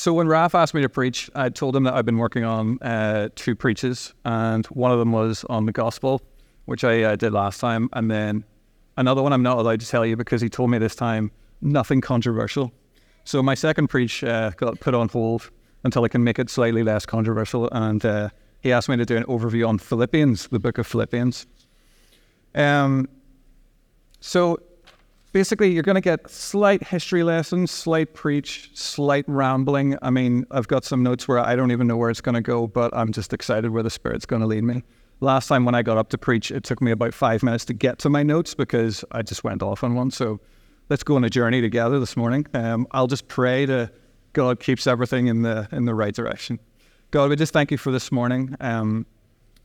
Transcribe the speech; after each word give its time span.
So 0.00 0.14
when 0.14 0.28
Raf 0.28 0.54
asked 0.54 0.72
me 0.72 0.80
to 0.80 0.88
preach, 0.88 1.28
I 1.34 1.50
told 1.50 1.76
him 1.76 1.82
that 1.82 1.92
I've 1.92 2.06
been 2.06 2.16
working 2.16 2.42
on 2.42 2.78
uh, 2.80 3.28
two 3.34 3.54
preaches, 3.54 4.14
and 4.24 4.64
one 4.68 4.92
of 4.92 4.98
them 4.98 5.12
was 5.12 5.44
on 5.50 5.66
the 5.66 5.72
gospel, 5.72 6.22
which 6.64 6.84
I 6.84 7.02
uh, 7.02 7.16
did 7.16 7.34
last 7.34 7.60
time, 7.60 7.90
and 7.92 8.10
then 8.10 8.42
another 8.96 9.22
one 9.22 9.34
I'm 9.34 9.42
not 9.42 9.58
allowed 9.58 9.80
to 9.80 9.86
tell 9.86 10.06
you 10.06 10.16
because 10.16 10.40
he 10.40 10.48
told 10.48 10.70
me 10.70 10.78
this 10.78 10.94
time 10.94 11.30
nothing 11.60 12.00
controversial. 12.00 12.72
So 13.24 13.42
my 13.42 13.54
second 13.54 13.88
preach 13.88 14.24
uh, 14.24 14.52
got 14.56 14.80
put 14.80 14.94
on 14.94 15.10
hold 15.10 15.50
until 15.84 16.02
I 16.02 16.08
can 16.08 16.24
make 16.24 16.38
it 16.38 16.48
slightly 16.48 16.82
less 16.82 17.04
controversial, 17.04 17.68
and 17.70 18.02
uh, 18.02 18.30
he 18.62 18.72
asked 18.72 18.88
me 18.88 18.96
to 18.96 19.04
do 19.04 19.18
an 19.18 19.24
overview 19.24 19.68
on 19.68 19.76
Philippians, 19.76 20.48
the 20.48 20.58
book 20.58 20.78
of 20.78 20.86
Philippians. 20.86 21.46
Um, 22.54 23.06
so 24.20 24.60
basically, 25.32 25.72
you're 25.72 25.82
going 25.82 25.96
to 25.96 26.00
get 26.00 26.28
slight 26.30 26.82
history 26.82 27.22
lessons, 27.22 27.70
slight 27.70 28.14
preach, 28.14 28.70
slight 28.74 29.24
rambling. 29.28 29.96
I 30.02 30.10
mean, 30.10 30.46
I've 30.50 30.68
got 30.68 30.84
some 30.84 31.02
notes 31.02 31.28
where 31.28 31.38
I 31.38 31.56
don't 31.56 31.70
even 31.70 31.86
know 31.86 31.96
where 31.96 32.10
it's 32.10 32.20
going 32.20 32.34
to 32.34 32.40
go, 32.40 32.66
but 32.66 32.94
I'm 32.94 33.12
just 33.12 33.32
excited 33.32 33.70
where 33.70 33.82
the 33.82 33.90
Spirit's 33.90 34.26
going 34.26 34.40
to 34.40 34.46
lead 34.46 34.64
me. 34.64 34.82
Last 35.20 35.48
time 35.48 35.64
when 35.64 35.74
I 35.74 35.82
got 35.82 35.98
up 35.98 36.08
to 36.10 36.18
preach, 36.18 36.50
it 36.50 36.64
took 36.64 36.80
me 36.80 36.90
about 36.90 37.12
five 37.12 37.42
minutes 37.42 37.64
to 37.66 37.74
get 37.74 37.98
to 38.00 38.10
my 38.10 38.22
notes 38.22 38.54
because 38.54 39.04
I 39.12 39.22
just 39.22 39.44
went 39.44 39.62
off 39.62 39.84
on 39.84 39.94
one. 39.94 40.10
So 40.10 40.40
let's 40.88 41.02
go 41.02 41.16
on 41.16 41.24
a 41.24 41.30
journey 41.30 41.60
together 41.60 42.00
this 42.00 42.16
morning. 42.16 42.46
Um, 42.54 42.86
I'll 42.92 43.06
just 43.06 43.28
pray 43.28 43.66
to 43.66 43.90
God 44.32 44.60
keeps 44.60 44.86
everything 44.86 45.26
in 45.26 45.42
the 45.42 45.68
in 45.72 45.84
the 45.84 45.94
right 45.94 46.14
direction. 46.14 46.58
God, 47.10 47.28
we 47.28 47.36
just 47.36 47.52
thank 47.52 47.70
you 47.70 47.78
for 47.78 47.90
this 47.90 48.12
morning. 48.12 48.56
Um, 48.60 49.04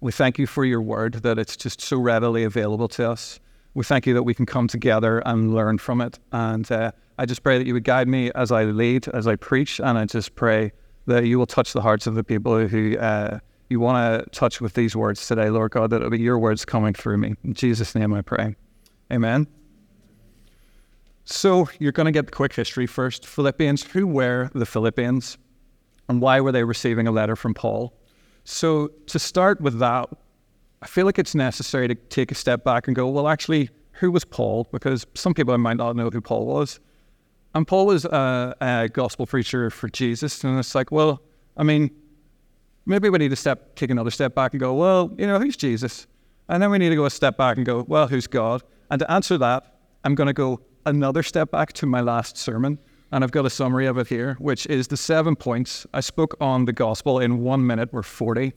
we 0.02 0.12
thank 0.12 0.38
you 0.40 0.48
for 0.48 0.66
your 0.66 0.82
word 0.82 1.16
that 1.16 1.38
it's 1.38 1.56
just 1.56 1.80
so 1.80 1.98
readily 1.98 2.44
available 2.44 2.88
to 2.90 3.10
us. 3.10 3.40
We 3.76 3.84
thank 3.84 4.08
you 4.08 4.14
that 4.16 4.24
we 4.24 4.34
can 4.34 4.46
come 4.46 4.68
together 4.68 5.20
and 5.20 5.54
learn 5.54 5.78
from 5.78 6.02
it. 6.02 6.18
And 6.32 6.70
uh, 6.72 6.94
I 7.20 7.26
just 7.26 7.44
pray 7.44 7.58
that 7.58 7.68
you 7.68 7.74
would 7.74 7.84
guide 7.84 8.08
me 8.08 8.32
as 8.34 8.52
I 8.52 8.64
lead, 8.64 9.08
as 9.10 9.28
I 9.28 9.36
preach, 9.36 9.80
and 9.80 9.98
I 9.98 10.06
just 10.06 10.34
pray 10.36 10.72
that 11.08 11.26
you 11.26 11.38
will 11.38 11.46
touch 11.46 11.74
the 11.74 11.82
hearts 11.82 12.08
of 12.08 12.16
the 12.16 12.24
people 12.24 12.68
who 12.68 12.98
uh, 12.98 13.40
you 13.70 13.80
want 13.82 14.24
to 14.24 14.30
touch 14.32 14.62
with 14.62 14.74
these 14.74 14.96
words 14.96 15.28
today, 15.28 15.50
Lord 15.50 15.72
God, 15.72 15.90
that 15.90 15.98
it'll 15.98 16.10
be 16.10 16.20
your 16.20 16.40
words 16.40 16.66
coming 16.66 16.94
through 16.94 17.18
me. 17.18 17.36
In 17.44 17.54
Jesus' 17.54 17.94
name 17.94 18.14
I 18.14 18.22
pray. 18.22 18.56
Amen. 19.12 19.46
So 21.26 21.68
you're 21.80 21.92
going 21.92 22.06
to 22.06 22.12
get 22.12 22.28
the 22.28 22.32
quick 22.32 22.54
history 22.54 22.88
first. 22.88 23.26
Philippians, 23.26 23.84
who 23.84 24.08
were 24.08 24.50
the 24.54 24.66
Philippians 24.66 25.38
and 26.08 26.22
why 26.22 26.40
were 26.40 26.52
they 26.52 26.64
receiving 26.64 27.08
a 27.08 27.12
letter 27.12 27.36
from 27.36 27.54
Paul? 27.54 27.94
So 28.46 28.90
to 29.08 29.20
start 29.20 29.60
with 29.60 29.80
that, 29.80 30.08
I 30.82 30.88
feel 30.88 31.06
like 31.06 31.18
it's 31.18 31.36
necessary 31.36 31.88
to 31.88 31.96
take 31.96 32.32
a 32.32 32.36
step 32.36 32.64
back 32.64 32.88
and 32.88 32.96
go, 32.96 33.08
well, 33.08 33.28
actually, 33.28 33.70
who 33.94 34.12
was 34.12 34.26
Paul? 34.26 34.68
Because 34.72 35.08
some 35.14 35.34
people 35.34 35.58
might 35.58 35.78
not 35.78 35.96
know 35.96 36.10
who 36.10 36.22
Paul 36.22 36.46
was. 36.46 36.80
And 37.54 37.66
Paul 37.66 37.86
was 37.86 38.06
a, 38.06 38.56
a 38.60 38.90
gospel 38.90 39.26
preacher 39.26 39.70
for 39.70 39.88
Jesus. 39.88 40.44
And 40.44 40.60
it's 40.60 40.76
like, 40.76 40.92
well, 40.92 41.22
I 41.56 41.64
mean, 41.64 41.90
maybe 42.86 43.10
we 43.10 43.18
need 43.18 43.30
to 43.30 43.36
step, 43.36 43.76
take 43.76 43.90
another 43.90 44.12
step 44.12 44.36
back 44.36 44.54
and 44.54 44.60
go, 44.60 44.74
well, 44.74 45.12
you 45.18 45.26
know, 45.26 45.40
who's 45.40 45.56
Jesus? 45.56 46.08
And 46.50 46.62
then 46.62 46.70
we 46.70 46.78
need 46.78 46.90
to 46.90 46.96
go 46.96 47.06
a 47.06 47.10
step 47.10 47.38
back 47.38 47.58
and 47.58 47.66
go, 47.66 47.86
well, 47.88 48.08
who's 48.08 48.28
God? 48.28 48.62
And 48.92 49.00
to 49.00 49.10
answer 49.12 49.38
that, 49.38 49.80
I'm 50.04 50.16
going 50.16 50.28
to 50.28 50.34
go 50.34 50.62
another 50.86 51.24
step 51.24 51.50
back 51.50 51.74
to 51.74 51.86
my 51.86 52.02
last 52.02 52.38
sermon. 52.38 52.78
And 53.12 53.24
I've 53.24 53.32
got 53.32 53.46
a 53.46 53.50
summary 53.50 53.86
of 53.86 53.98
it 53.98 54.08
here, 54.08 54.36
which 54.40 54.66
is 54.68 54.88
the 54.88 54.98
seven 54.98 55.36
points. 55.36 55.88
I 55.94 56.02
spoke 56.02 56.36
on 56.42 56.66
the 56.66 56.74
gospel 56.74 57.20
in 57.20 57.40
one 57.40 57.66
minute, 57.66 57.90
we're 57.94 58.04
40. 58.04 58.52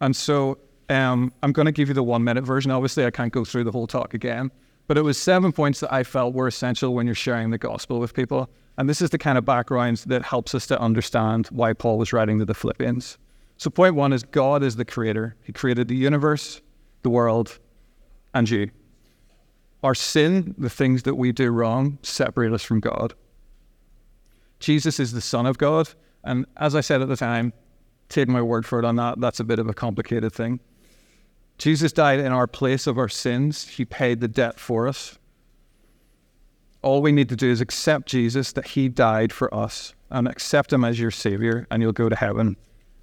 And 0.00 0.14
so 0.14 0.58
um, 0.88 1.32
I'm 1.42 1.52
going 1.52 1.66
to 1.66 1.72
give 1.72 1.88
you 1.88 1.94
the 1.94 2.02
one 2.02 2.24
minute 2.24 2.44
version. 2.44 2.70
Obviously, 2.70 3.04
I 3.04 3.10
can't 3.10 3.32
go 3.32 3.44
through 3.44 3.64
the 3.64 3.72
whole 3.72 3.86
talk 3.86 4.14
again, 4.14 4.50
but 4.86 4.98
it 4.98 5.02
was 5.02 5.18
seven 5.18 5.52
points 5.52 5.80
that 5.80 5.92
I 5.92 6.04
felt 6.04 6.34
were 6.34 6.46
essential 6.46 6.94
when 6.94 7.06
you're 7.06 7.14
sharing 7.14 7.50
the 7.50 7.58
gospel 7.58 8.00
with 8.00 8.14
people. 8.14 8.50
And 8.76 8.88
this 8.88 9.00
is 9.00 9.10
the 9.10 9.18
kind 9.18 9.38
of 9.38 9.44
background 9.44 9.98
that 10.06 10.22
helps 10.22 10.54
us 10.54 10.66
to 10.66 10.80
understand 10.80 11.46
why 11.48 11.72
Paul 11.72 11.96
was 11.96 12.12
writing 12.12 12.38
to 12.40 12.44
the 12.44 12.54
Philippians. 12.54 13.18
So, 13.56 13.70
point 13.70 13.94
one 13.94 14.12
is 14.12 14.24
God 14.24 14.62
is 14.62 14.76
the 14.76 14.84
creator, 14.84 15.36
He 15.42 15.52
created 15.52 15.88
the 15.88 15.96
universe, 15.96 16.60
the 17.02 17.10
world, 17.10 17.58
and 18.34 18.50
you. 18.50 18.70
Our 19.82 19.94
sin, 19.94 20.54
the 20.58 20.70
things 20.70 21.04
that 21.04 21.14
we 21.14 21.30
do 21.30 21.50
wrong, 21.50 21.98
separate 22.02 22.52
us 22.52 22.62
from 22.62 22.80
God. 22.80 23.14
Jesus 24.58 24.98
is 24.98 25.12
the 25.12 25.20
Son 25.20 25.46
of 25.46 25.58
God. 25.58 25.90
And 26.24 26.46
as 26.56 26.74
I 26.74 26.80
said 26.80 27.02
at 27.02 27.08
the 27.08 27.16
time, 27.16 27.52
take 28.08 28.28
my 28.28 28.40
word 28.40 28.64
for 28.64 28.78
it 28.78 28.84
on 28.84 28.96
that, 28.96 29.20
that's 29.20 29.40
a 29.40 29.44
bit 29.44 29.58
of 29.58 29.68
a 29.68 29.74
complicated 29.74 30.32
thing. 30.32 30.58
Jesus 31.58 31.92
died 31.92 32.20
in 32.20 32.32
our 32.32 32.46
place 32.46 32.86
of 32.86 32.98
our 32.98 33.08
sins, 33.08 33.68
He 33.68 33.84
paid 33.84 34.20
the 34.20 34.28
debt 34.28 34.58
for 34.58 34.88
us. 34.88 35.18
All 36.82 37.00
we 37.00 37.12
need 37.12 37.28
to 37.30 37.36
do 37.36 37.50
is 37.50 37.60
accept 37.60 38.06
Jesus, 38.08 38.52
that 38.52 38.68
He 38.68 38.88
died 38.88 39.32
for 39.32 39.52
us, 39.54 39.94
and 40.10 40.28
accept 40.28 40.72
Him 40.72 40.84
as 40.84 40.98
your 40.98 41.10
Savior, 41.10 41.66
and 41.70 41.82
you'll 41.82 41.92
go 41.92 42.08
to 42.08 42.16
heaven. 42.16 42.56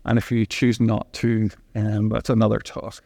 And 0.06 0.18
if 0.18 0.32
you 0.32 0.46
choose 0.46 0.80
not 0.80 1.12
to, 1.14 1.50
um, 1.76 2.10
that's 2.10 2.30
another 2.30 2.60
task. 2.60 3.04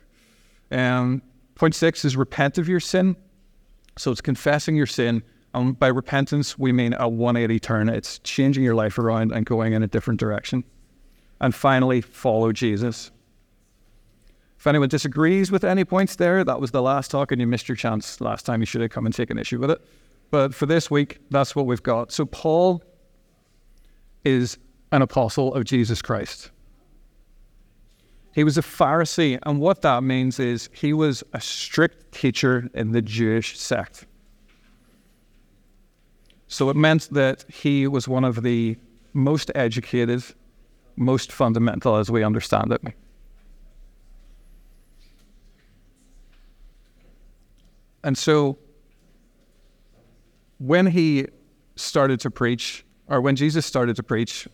Um, 0.72 1.22
point 1.56 1.76
six 1.76 2.06
is 2.06 2.18
repent 2.18 2.58
of 2.58 2.68
your 2.68 2.80
sin. 2.80 3.16
So 3.98 4.12
it's 4.12 4.22
confessing 4.22 4.76
your 4.76 4.86
sin. 4.86 5.24
And 5.54 5.78
by 5.80 5.88
repentance, 5.88 6.60
we 6.60 6.72
mean 6.72 6.94
a 6.94 7.08
180 7.08 7.60
turn. 7.60 7.90
It's 7.90 8.20
changing 8.20 8.64
your 8.64 8.76
life 8.76 8.98
around 8.98 9.32
and 9.32 9.46
going 9.46 9.74
in 9.74 9.84
a 9.84 9.88
different 9.88 10.20
direction. 10.20 10.64
And 11.40 11.56
finally, 11.56 12.02
follow 12.02 12.52
Jesus. 12.52 13.12
If 14.66 14.70
anyone 14.70 14.90
disagrees 14.90 15.52
with 15.52 15.64
any 15.64 15.86
points 15.86 16.16
there, 16.16 16.44
that 16.44 16.60
was 16.60 16.72
the 16.72 16.82
last 16.82 17.12
talk 17.12 17.32
and 17.32 17.40
you 17.40 17.46
missed 17.46 17.70
your 17.70 17.76
chance 17.76 18.20
last 18.20 18.48
time. 18.48 18.64
You 18.64 18.66
should 18.66 18.82
have 18.82 18.90
come 18.90 19.06
and 19.06 19.14
taken 19.14 19.38
issue 19.38 19.60
with 19.60 19.70
it. 19.70 19.80
But 20.32 20.56
for 20.56 20.66
this 20.66 20.90
week, 20.90 21.20
that's 21.30 21.56
what 21.56 21.68
we've 21.68 21.84
got. 21.84 22.12
So 22.12 22.26
Paul 22.26 22.82
is 24.24 24.58
an 24.92 25.04
apostle 25.04 25.54
of 25.54 25.66
Jesus 25.66 26.02
Christ. 26.02 26.50
He 28.34 28.44
was 28.44 28.58
a 28.58 28.64
Pharisee, 28.64 29.38
and 29.44 29.60
what 29.60 29.84
that 29.84 30.02
means 30.02 30.40
is 30.40 30.68
he 30.74 30.94
was 30.94 31.24
a 31.34 31.40
strict 31.40 32.12
teacher 32.12 32.68
in 32.74 32.92
the 32.92 33.04
Jewish 33.04 33.60
sect. 33.60 34.08
So 36.48 36.72
it 36.72 36.76
meant 36.76 37.08
that 37.12 37.46
he 37.50 37.86
was 37.86 38.08
one 38.08 38.24
of 38.24 38.42
the 38.42 38.78
most 39.14 39.52
educated, 39.54 40.24
most 40.96 41.32
fundamental 41.32 41.98
as 41.98 42.10
we 42.10 42.24
understand 42.24 42.72
it. 42.72 42.82
And 48.06 48.16
so 48.16 48.60
when 50.60 50.86
he 50.86 51.28
started 51.76 52.20
to 52.22 52.30
preach, 52.30 52.86
or 53.08 53.20
when 53.20 53.36
Jesus 53.36 53.66
started 53.66 53.96
to 53.96 54.04
preach, 54.04 54.48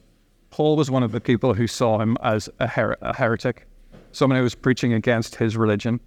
Paul 0.50 0.78
was 0.78 0.90
one 0.90 1.04
of 1.04 1.12
the 1.12 1.20
people 1.20 1.54
who 1.54 1.68
saw 1.68 2.00
him 2.00 2.18
as 2.24 2.50
a, 2.60 2.68
her- 2.68 2.98
a 3.02 3.14
heretic 3.14 3.68
someone 4.14 4.38
who 4.38 4.44
was 4.44 4.56
preaching 4.56 4.94
against 4.94 5.36
his 5.36 5.56
religion. 5.56 6.00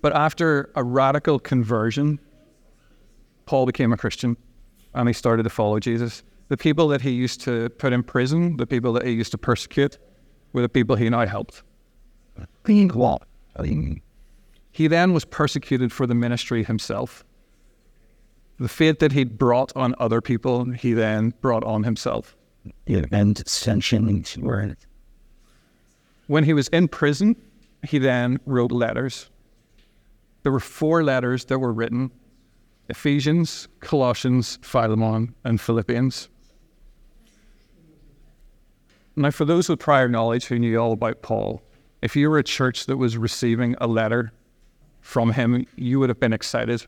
But 0.00 0.14
after 0.14 0.70
a 0.74 0.82
radical 0.82 1.38
conversion, 1.38 2.18
Paul 3.46 3.66
became 3.66 3.92
a 3.92 3.96
Christian 3.96 4.36
and 4.94 5.08
he 5.08 5.12
started 5.12 5.42
to 5.44 5.50
follow 5.50 5.80
Jesus. 5.80 6.22
The 6.48 6.56
people 6.56 6.86
that 6.88 7.00
he 7.00 7.10
used 7.10 7.40
to 7.42 7.68
put 7.70 7.92
in 7.92 8.02
prison, 8.04 8.56
the 8.56 8.66
people 8.66 8.92
that 8.94 9.06
he 9.06 9.12
used 9.12 9.32
to 9.32 9.38
persecute, 9.38 9.98
were 10.52 10.62
the 10.62 10.68
people 10.68 10.96
he 10.96 11.08
now 11.08 11.26
helped. 11.26 11.62
He 14.72 14.88
then 14.88 15.12
was 15.12 15.24
persecuted 15.24 15.92
for 15.92 16.06
the 16.06 16.14
ministry 16.14 16.64
himself. 16.64 17.24
The 18.58 18.68
fate 18.68 18.98
that 19.00 19.12
he'd 19.12 19.38
brought 19.38 19.72
on 19.76 19.94
other 19.98 20.20
people, 20.20 20.70
he 20.70 20.94
then 20.94 21.34
brought 21.40 21.64
on 21.64 21.84
himself. 21.84 22.34
And 22.86 23.40
ascension 23.40 24.24
were 24.40 24.76
when 26.26 26.44
he 26.44 26.52
was 26.54 26.68
in 26.68 26.88
prison, 26.88 27.36
he 27.86 27.98
then 27.98 28.38
wrote 28.46 28.72
letters. 28.72 29.28
There 30.42 30.52
were 30.52 30.60
four 30.60 31.04
letters 31.04 31.44
that 31.46 31.58
were 31.58 31.72
written 31.72 32.10
Ephesians, 32.88 33.68
Colossians, 33.80 34.58
Philemon, 34.62 35.34
and 35.44 35.60
Philippians. 35.60 36.28
Now, 39.14 39.30
for 39.30 39.44
those 39.44 39.68
with 39.68 39.78
prior 39.78 40.08
knowledge 40.08 40.46
who 40.46 40.58
knew 40.58 40.78
all 40.78 40.92
about 40.92 41.22
Paul, 41.22 41.62
if 42.00 42.16
you 42.16 42.30
were 42.30 42.38
a 42.38 42.44
church 42.44 42.86
that 42.86 42.96
was 42.96 43.18
receiving 43.18 43.76
a 43.80 43.86
letter 43.86 44.32
from 45.02 45.32
him, 45.32 45.66
you 45.76 46.00
would 46.00 46.08
have 46.08 46.18
been 46.18 46.32
excited. 46.32 46.86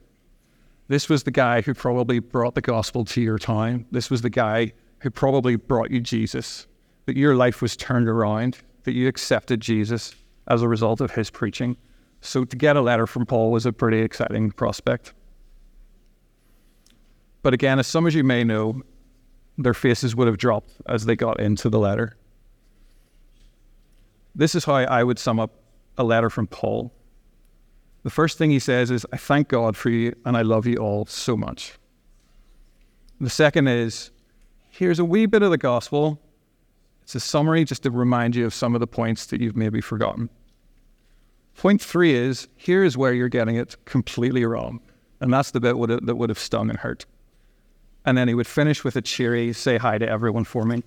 This 0.88 1.08
was 1.08 1.24
the 1.24 1.30
guy 1.30 1.60
who 1.60 1.74
probably 1.74 2.18
brought 2.18 2.54
the 2.54 2.60
gospel 2.60 3.04
to 3.06 3.20
your 3.20 3.38
town. 3.38 3.84
This 3.90 4.10
was 4.10 4.22
the 4.22 4.30
guy 4.30 4.72
who 5.00 5.10
probably 5.10 5.56
brought 5.56 5.90
you 5.90 6.00
Jesus, 6.00 6.66
that 7.06 7.16
your 7.16 7.36
life 7.36 7.60
was 7.60 7.76
turned 7.76 8.08
around 8.08 8.58
that 8.84 8.92
you 8.92 9.08
accepted 9.08 9.60
Jesus 9.60 10.14
as 10.48 10.62
a 10.62 10.68
result 10.68 11.00
of 11.00 11.10
his 11.10 11.30
preaching. 11.30 11.76
So 12.20 12.44
to 12.44 12.56
get 12.56 12.76
a 12.76 12.80
letter 12.80 13.06
from 13.06 13.26
Paul 13.26 13.50
was 13.50 13.66
a 13.66 13.72
pretty 13.72 14.00
exciting 14.00 14.50
prospect. 14.50 15.12
But 17.42 17.52
again, 17.52 17.78
as 17.78 17.86
some 17.86 18.06
of 18.06 18.14
you 18.14 18.24
may 18.24 18.44
know, 18.44 18.82
their 19.58 19.74
faces 19.74 20.16
would 20.16 20.26
have 20.26 20.38
dropped 20.38 20.72
as 20.88 21.04
they 21.04 21.16
got 21.16 21.40
into 21.40 21.68
the 21.68 21.78
letter. 21.78 22.16
This 24.34 24.54
is 24.54 24.64
how 24.64 24.74
I 24.74 25.04
would 25.04 25.18
sum 25.18 25.38
up 25.38 25.52
a 25.96 26.04
letter 26.04 26.30
from 26.30 26.46
Paul. 26.46 26.92
The 28.04 28.10
first 28.10 28.38
thing 28.38 28.50
he 28.50 28.58
says 28.58 28.90
is, 28.90 29.06
I 29.12 29.16
thank 29.16 29.48
God 29.48 29.76
for 29.76 29.90
you 29.90 30.14
and 30.24 30.36
I 30.36 30.42
love 30.42 30.66
you 30.66 30.76
all 30.76 31.06
so 31.06 31.36
much. 31.36 31.78
The 33.20 33.30
second 33.30 33.66
is, 33.68 34.10
here's 34.68 34.98
a 34.98 35.04
wee 35.04 35.26
bit 35.26 35.42
of 35.42 35.50
the 35.50 35.58
gospel. 35.58 36.20
It's 37.02 37.14
a 37.14 37.20
summary 37.20 37.64
just 37.64 37.82
to 37.84 37.90
remind 37.90 38.36
you 38.36 38.44
of 38.44 38.54
some 38.54 38.74
of 38.74 38.80
the 38.80 38.86
points 38.86 39.26
that 39.26 39.40
you've 39.40 39.56
maybe 39.56 39.80
forgotten. 39.80 40.28
Point 41.56 41.80
three 41.80 42.14
is 42.14 42.48
here 42.56 42.84
is 42.84 42.96
where 42.96 43.14
you're 43.14 43.28
getting 43.28 43.56
it 43.56 43.76
completely 43.84 44.44
wrong. 44.44 44.80
And 45.20 45.32
that's 45.32 45.52
the 45.52 45.60
bit 45.60 45.74
that 46.04 46.16
would 46.16 46.28
have 46.28 46.38
stung 46.38 46.68
and 46.68 46.78
hurt. 46.78 47.06
And 48.04 48.18
then 48.18 48.28
he 48.28 48.34
would 48.34 48.46
finish 48.46 48.84
with 48.84 48.96
a 48.96 49.02
cheery, 49.02 49.52
say 49.54 49.78
hi 49.78 49.96
to 49.96 50.06
everyone 50.06 50.44
for 50.44 50.66
me. 50.66 50.82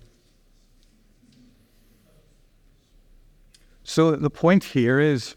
So 3.82 4.14
the 4.14 4.30
point 4.30 4.62
here 4.62 5.00
is 5.00 5.34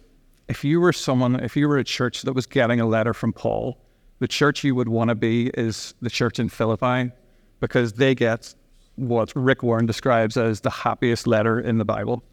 if 0.48 0.64
you 0.64 0.82
were 0.82 0.94
someone, 0.94 1.40
if 1.40 1.56
you 1.56 1.68
were 1.68 1.78
a 1.78 1.84
church 1.84 2.24
that 2.24 2.34
was 2.34 2.46
getting 2.46 2.80
a 2.80 2.86
letter 2.86 3.14
from 3.14 3.34
Paul, 3.34 3.78
the 4.20 4.28
church 4.28 4.64
you 4.64 4.76
would 4.76 4.90
want 4.90 5.10
to 5.10 5.16
be 5.16 5.48
is 5.56 5.94
the 6.02 6.10
church 6.10 6.40
in 6.40 6.50
Philippi 6.50 7.12
because 7.60 7.94
they 7.94 8.14
get 8.14 8.54
what 8.96 9.32
Rick 9.36 9.64
Warren 9.64 9.86
describes 9.86 10.38
as 10.38 10.62
the 10.62 10.70
happiest 10.70 11.26
letter 11.26 11.60
in 11.60 11.78
the 11.78 11.86
Bible. 11.86 12.24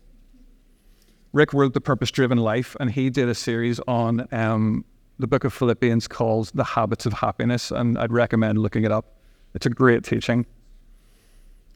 Rick 1.32 1.52
wrote 1.52 1.74
The 1.74 1.80
Purpose 1.80 2.10
Driven 2.10 2.38
Life, 2.38 2.76
and 2.80 2.90
he 2.90 3.10
did 3.10 3.28
a 3.28 3.34
series 3.34 3.80
on 3.86 4.26
um, 4.32 4.84
the 5.18 5.26
book 5.26 5.44
of 5.44 5.52
Philippians 5.52 6.08
called 6.08 6.50
The 6.54 6.64
Habits 6.64 7.06
of 7.06 7.12
Happiness, 7.12 7.70
and 7.70 7.98
I'd 7.98 8.12
recommend 8.12 8.58
looking 8.58 8.84
it 8.84 8.92
up. 8.92 9.16
It's 9.54 9.66
a 9.66 9.70
great 9.70 10.04
teaching. 10.04 10.46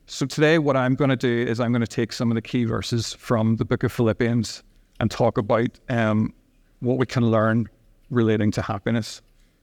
So, 0.06 0.26
today, 0.26 0.58
what 0.58 0.76
I'm 0.76 0.94
going 0.94 1.10
to 1.10 1.16
do 1.16 1.46
is 1.48 1.60
I'm 1.60 1.72
going 1.72 1.80
to 1.80 1.86
take 1.86 2.12
some 2.12 2.30
of 2.30 2.34
the 2.34 2.42
key 2.42 2.64
verses 2.64 3.14
from 3.14 3.56
the 3.56 3.64
book 3.64 3.82
of 3.82 3.92
Philippians 3.92 4.62
and 5.02 5.10
talk 5.10 5.36
about 5.36 5.68
um, 5.88 6.32
what 6.78 6.96
we 6.96 7.04
can 7.04 7.28
learn 7.28 7.68
relating 8.08 8.52
to 8.52 8.62
happiness. 8.62 9.20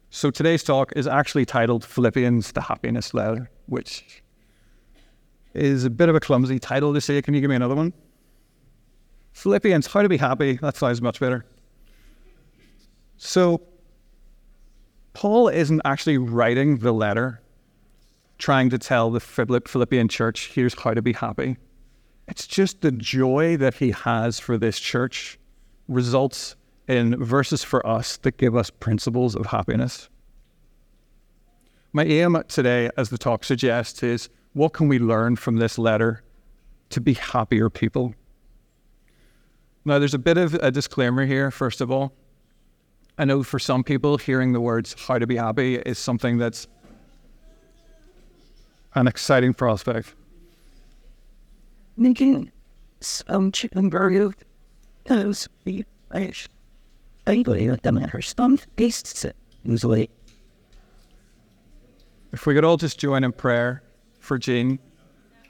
So, 0.10 0.30
today's 0.30 0.64
talk 0.64 0.92
is 0.98 1.08
actually 1.08 1.46
titled 1.46 1.86
Philippians, 1.86 2.52
the 2.52 2.60
Happiness 2.60 3.14
Letter, 3.14 3.50
which 3.68 4.22
is 5.54 5.86
a 5.86 5.90
bit 5.90 6.10
of 6.10 6.16
a 6.16 6.20
clumsy 6.20 6.60
title 6.60 6.94
to 6.94 7.00
say. 7.00 7.22
Can 7.22 7.34
you 7.34 7.40
give 7.40 7.50
me 7.50 7.56
another 7.56 7.76
one? 7.76 7.94
Philippians, 9.32 9.88
how 9.88 10.02
to 10.02 10.10
be 10.10 10.18
happy. 10.18 10.58
That 10.58 10.76
sounds 10.76 11.02
much 11.02 11.22
better. 11.22 11.46
So, 13.16 13.62
Paul 15.14 15.48
isn't 15.48 15.82
actually 15.86 16.18
writing 16.18 16.80
the 16.80 16.92
letter 16.92 17.42
trying 18.40 18.70
to 18.72 18.78
tell 18.78 19.10
the 19.10 19.22
Philippian 19.22 20.10
church, 20.10 20.52
here's 20.54 20.74
how 20.74 20.94
to 20.94 21.02
be 21.02 21.14
happy. 21.14 21.56
It's 22.30 22.46
just 22.46 22.82
the 22.82 22.92
joy 22.92 23.58
that 23.58 23.76
he 23.76 23.90
has 23.90 24.40
for 24.40 24.58
this 24.58 24.80
church 24.80 25.40
results 25.88 26.56
in 26.88 27.22
verses 27.24 27.64
for 27.64 27.86
us 27.86 28.18
that 28.18 28.38
give 28.38 28.56
us 28.56 28.70
principles 28.70 29.36
of 29.36 29.48
happiness. 29.48 30.10
My 31.92 32.04
aim 32.04 32.42
today, 32.48 32.92
as 32.96 33.10
the 33.10 33.18
talk 33.18 33.44
suggests, 33.44 34.04
is 34.04 34.30
what 34.54 34.74
can 34.74 34.88
we 34.88 35.00
learn 35.00 35.38
from 35.38 35.58
this 35.58 35.80
letter 35.80 36.22
to 36.92 37.02
be 37.02 37.16
happier 37.16 37.68
people? 37.68 38.14
Now, 39.84 39.98
there's 39.98 40.14
a 40.14 40.20
bit 40.20 40.38
of 40.38 40.54
a 40.54 40.70
disclaimer 40.70 41.26
here, 41.26 41.50
first 41.50 41.82
of 41.82 41.90
all. 41.90 42.14
I 43.18 43.26
know 43.26 43.42
for 43.42 43.58
some 43.58 43.84
people, 43.84 44.18
hearing 44.18 44.54
the 44.54 44.62
words 44.62 44.96
how 45.08 45.18
to 45.18 45.26
be 45.26 45.36
happy 45.36 45.78
is 45.78 45.98
something 45.98 46.38
that's 46.38 46.68
an 48.94 49.08
exciting 49.08 49.56
prospect. 49.56 50.14
Making 52.00 52.52
some 53.00 53.52
chicken 53.52 53.90
burger, 53.90 54.34
those 55.06 55.48
be 55.64 55.86
fish. 56.12 56.48
Anybody 57.28 57.68
that 57.68 57.84
the 57.84 57.92
matter 57.92 58.22
some 58.22 58.58
tastes 58.76 59.24
it 59.24 59.36
usually. 59.64 60.10
If 62.32 62.48
we 62.48 62.56
could 62.56 62.66
all 62.66 62.78
just 62.78 62.98
join 62.98 63.24
in 63.24 63.32
prayer 63.32 63.84
for 64.20 64.40
Jean 64.40 64.80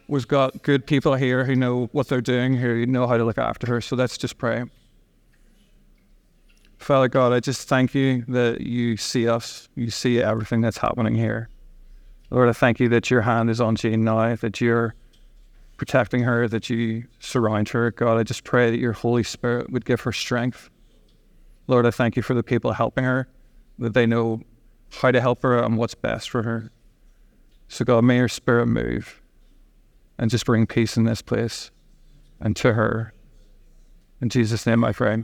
We've 0.09 0.27
got 0.27 0.63
good 0.63 0.87
people 0.87 1.13
here 1.13 1.45
who 1.45 1.55
know 1.55 1.87
what 1.91 2.07
they're 2.07 2.19
doing, 2.19 2.55
who 2.55 2.87
know 2.87 3.05
how 3.05 3.15
to 3.15 3.23
look 3.23 3.37
after 3.37 3.67
her. 3.67 3.79
So 3.79 3.95
let's 3.95 4.17
just 4.17 4.39
pray. 4.39 4.63
Father 6.79 7.07
God, 7.07 7.31
I 7.31 7.39
just 7.39 7.67
thank 7.67 7.93
you 7.93 8.25
that 8.27 8.61
you 8.61 8.97
see 8.97 9.27
us, 9.27 9.69
you 9.75 9.91
see 9.91 10.19
everything 10.19 10.61
that's 10.61 10.79
happening 10.79 11.13
here. 11.13 11.47
Lord, 12.31 12.49
I 12.49 12.53
thank 12.53 12.79
you 12.79 12.89
that 12.89 13.11
your 13.11 13.21
hand 13.21 13.51
is 13.51 13.61
on 13.61 13.75
Jean 13.75 14.03
now, 14.03 14.35
that 14.35 14.59
you're 14.59 14.95
protecting 15.79 16.23
her, 16.23 16.47
that 16.47 16.69
you 16.69 17.05
surround 17.19 17.69
her. 17.69 17.89
God, 17.89 18.17
I 18.17 18.23
just 18.23 18.43
pray 18.43 18.69
that 18.69 18.77
your 18.77 18.93
Holy 18.93 19.23
Spirit 19.23 19.71
would 19.71 19.85
give 19.85 20.01
her 20.01 20.11
strength. 20.11 20.69
Lord, 21.67 21.85
I 21.85 21.91
thank 21.91 22.15
you 22.15 22.21
for 22.21 22.33
the 22.35 22.43
people 22.43 22.73
helping 22.73 23.05
her, 23.05 23.27
that 23.79 23.93
they 23.93 24.05
know 24.05 24.41
how 25.01 25.09
to 25.09 25.21
help 25.21 25.41
her 25.41 25.57
and 25.57 25.77
what's 25.77 25.95
best 25.95 26.29
for 26.29 26.43
her. 26.43 26.69
So, 27.69 27.85
God, 27.85 28.03
may 28.03 28.17
your 28.17 28.27
spirit 28.27 28.67
move 28.67 29.21
and 30.17 30.29
just 30.29 30.45
bring 30.45 30.67
peace 30.67 30.97
in 30.97 31.05
this 31.05 31.21
place 31.21 31.71
and 32.39 32.55
to 32.57 32.73
her. 32.73 33.13
In 34.21 34.29
Jesus' 34.29 34.65
name, 34.65 34.83
I 34.83 34.91
pray. 34.91 35.23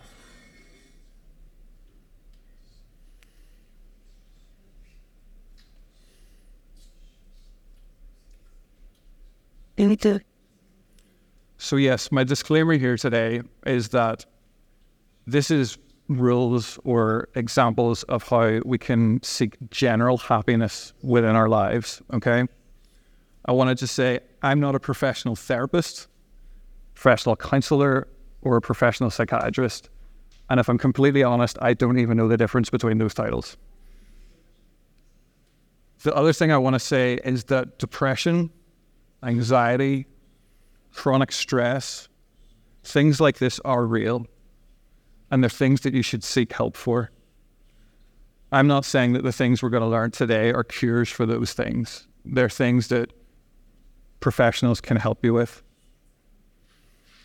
So, 11.57 11.77
yes, 11.77 12.11
my 12.11 12.23
disclaimer 12.23 12.73
here 12.73 12.97
today 12.97 13.41
is 13.65 13.89
that 13.89 14.25
this 15.25 15.49
is 15.49 15.77
rules 16.07 16.77
or 16.83 17.29
examples 17.35 18.03
of 18.03 18.23
how 18.23 18.59
we 18.65 18.77
can 18.77 19.21
seek 19.23 19.57
general 19.71 20.17
happiness 20.17 20.93
within 21.01 21.35
our 21.35 21.49
lives, 21.49 22.01
okay? 22.13 22.45
I 23.45 23.51
wanted 23.51 23.77
to 23.79 23.87
say 23.87 24.19
I'm 24.41 24.59
not 24.59 24.75
a 24.75 24.79
professional 24.79 25.35
therapist, 25.35 26.07
professional 26.93 27.35
counselor, 27.35 28.07
or 28.41 28.57
a 28.57 28.61
professional 28.61 29.09
psychiatrist. 29.09 29.89
And 30.49 30.59
if 30.59 30.69
I'm 30.69 30.77
completely 30.77 31.23
honest, 31.23 31.57
I 31.61 31.73
don't 31.73 31.97
even 31.97 32.17
know 32.17 32.27
the 32.27 32.37
difference 32.37 32.69
between 32.69 32.99
those 32.99 33.13
titles. 33.13 33.57
The 36.03 36.13
other 36.15 36.33
thing 36.33 36.51
I 36.51 36.57
want 36.57 36.75
to 36.75 36.79
say 36.79 37.19
is 37.23 37.45
that 37.45 37.79
depression, 37.79 38.51
anxiety, 39.23 40.05
chronic 40.95 41.31
stress, 41.31 42.07
things 42.83 43.19
like 43.19 43.37
this 43.37 43.59
are 43.65 43.85
real. 43.85 44.25
And 45.29 45.43
they're 45.43 45.49
things 45.49 45.81
that 45.81 45.93
you 45.93 46.01
should 46.01 46.23
seek 46.23 46.53
help 46.53 46.77
for. 46.77 47.11
I'm 48.51 48.67
not 48.67 48.85
saying 48.85 49.13
that 49.13 49.23
the 49.23 49.33
things 49.33 49.61
we're 49.61 49.69
going 49.69 49.83
to 49.83 49.89
learn 49.89 50.11
today 50.11 50.53
are 50.53 50.63
cures 50.63 51.09
for 51.09 51.25
those 51.25 51.53
things. 51.53 52.07
They're 52.23 52.49
things 52.49 52.87
that 52.87 53.11
professionals 54.19 54.79
can 54.79 54.97
help 54.97 55.25
you 55.25 55.33
with. 55.33 55.61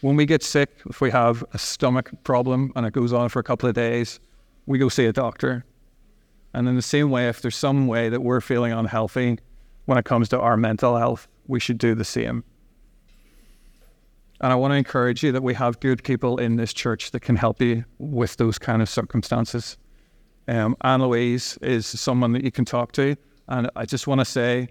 When 0.00 0.16
we 0.16 0.26
get 0.26 0.42
sick, 0.42 0.70
if 0.88 1.00
we 1.00 1.10
have 1.10 1.44
a 1.52 1.58
stomach 1.58 2.10
problem 2.24 2.72
and 2.74 2.86
it 2.86 2.92
goes 2.92 3.12
on 3.12 3.28
for 3.28 3.38
a 3.38 3.44
couple 3.44 3.68
of 3.68 3.74
days, 3.74 4.18
we 4.66 4.78
go 4.78 4.88
see 4.88 5.04
a 5.04 5.12
doctor. 5.12 5.64
And 6.54 6.66
in 6.68 6.74
the 6.74 6.82
same 6.82 7.10
way, 7.10 7.28
if 7.28 7.42
there's 7.42 7.56
some 7.56 7.86
way 7.86 8.08
that 8.08 8.22
we're 8.22 8.40
feeling 8.40 8.72
unhealthy 8.72 9.38
when 9.84 9.98
it 9.98 10.04
comes 10.04 10.28
to 10.30 10.40
our 10.40 10.56
mental 10.56 10.96
health, 10.96 11.28
we 11.46 11.60
should 11.60 11.78
do 11.78 11.94
the 11.94 12.04
same. 12.04 12.44
And 14.40 14.52
I 14.52 14.56
want 14.56 14.72
to 14.72 14.76
encourage 14.76 15.22
you 15.22 15.32
that 15.32 15.42
we 15.42 15.54
have 15.54 15.80
good 15.80 16.02
people 16.02 16.38
in 16.38 16.56
this 16.56 16.72
church 16.72 17.10
that 17.10 17.20
can 17.20 17.36
help 17.36 17.60
you 17.60 17.84
with 17.98 18.36
those 18.36 18.58
kind 18.58 18.80
of 18.80 18.88
circumstances. 18.88 19.76
Um, 20.48 20.76
Anne 20.80 21.02
Louise 21.02 21.58
is 21.60 21.86
someone 21.86 22.32
that 22.32 22.42
you 22.42 22.50
can 22.50 22.64
talk 22.64 22.92
to. 22.92 23.16
And 23.48 23.68
I 23.76 23.84
just 23.84 24.06
want 24.06 24.20
to 24.20 24.24
say, 24.24 24.68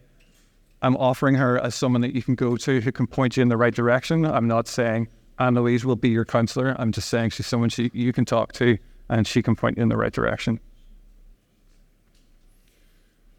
I'm 0.81 0.95
offering 0.97 1.35
her 1.35 1.59
as 1.59 1.75
someone 1.75 2.01
that 2.01 2.15
you 2.15 2.23
can 2.23 2.35
go 2.35 2.57
to 2.57 2.81
who 2.81 2.91
can 2.91 3.05
point 3.05 3.37
you 3.37 3.43
in 3.43 3.49
the 3.49 3.57
right 3.57 3.73
direction. 3.73 4.25
I'm 4.25 4.47
not 4.47 4.67
saying 4.67 5.07
Anne 5.37 5.55
Louise 5.55 5.85
will 5.85 5.95
be 5.95 6.09
your 6.09 6.25
counselor. 6.25 6.75
I'm 6.79 6.91
just 6.91 7.09
saying 7.09 7.31
she's 7.31 7.47
someone 7.47 7.69
she, 7.69 7.91
you 7.93 8.11
can 8.11 8.25
talk 8.25 8.53
to 8.53 8.77
and 9.09 9.27
she 9.27 9.41
can 9.41 9.55
point 9.55 9.77
you 9.77 9.83
in 9.83 9.89
the 9.89 9.97
right 9.97 10.13
direction. 10.13 10.59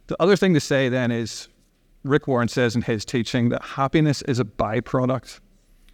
The 0.07 0.21
other 0.21 0.37
thing 0.37 0.55
to 0.55 0.61
say 0.61 0.89
then 0.89 1.11
is 1.11 1.49
Rick 2.05 2.27
Warren 2.27 2.49
says 2.49 2.77
in 2.77 2.83
his 2.83 3.05
teaching 3.05 3.49
that 3.51 3.63
happiness 3.63 4.23
is 4.23 4.39
a 4.39 4.45
byproduct. 4.45 5.41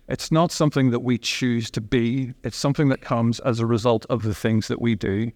It's 0.09 0.31
not 0.31 0.53
something 0.53 0.91
that 0.91 1.01
we 1.01 1.19
choose 1.19 1.71
to 1.73 1.81
be, 1.81 2.33
it's 2.45 2.57
something 2.57 2.89
that 2.91 3.01
comes 3.01 3.41
as 3.41 3.59
a 3.59 3.67
result 3.67 4.07
of 4.09 4.23
the 4.23 4.35
things 4.35 4.69
that 4.69 4.81
we 4.81 4.95
do. 4.95 5.33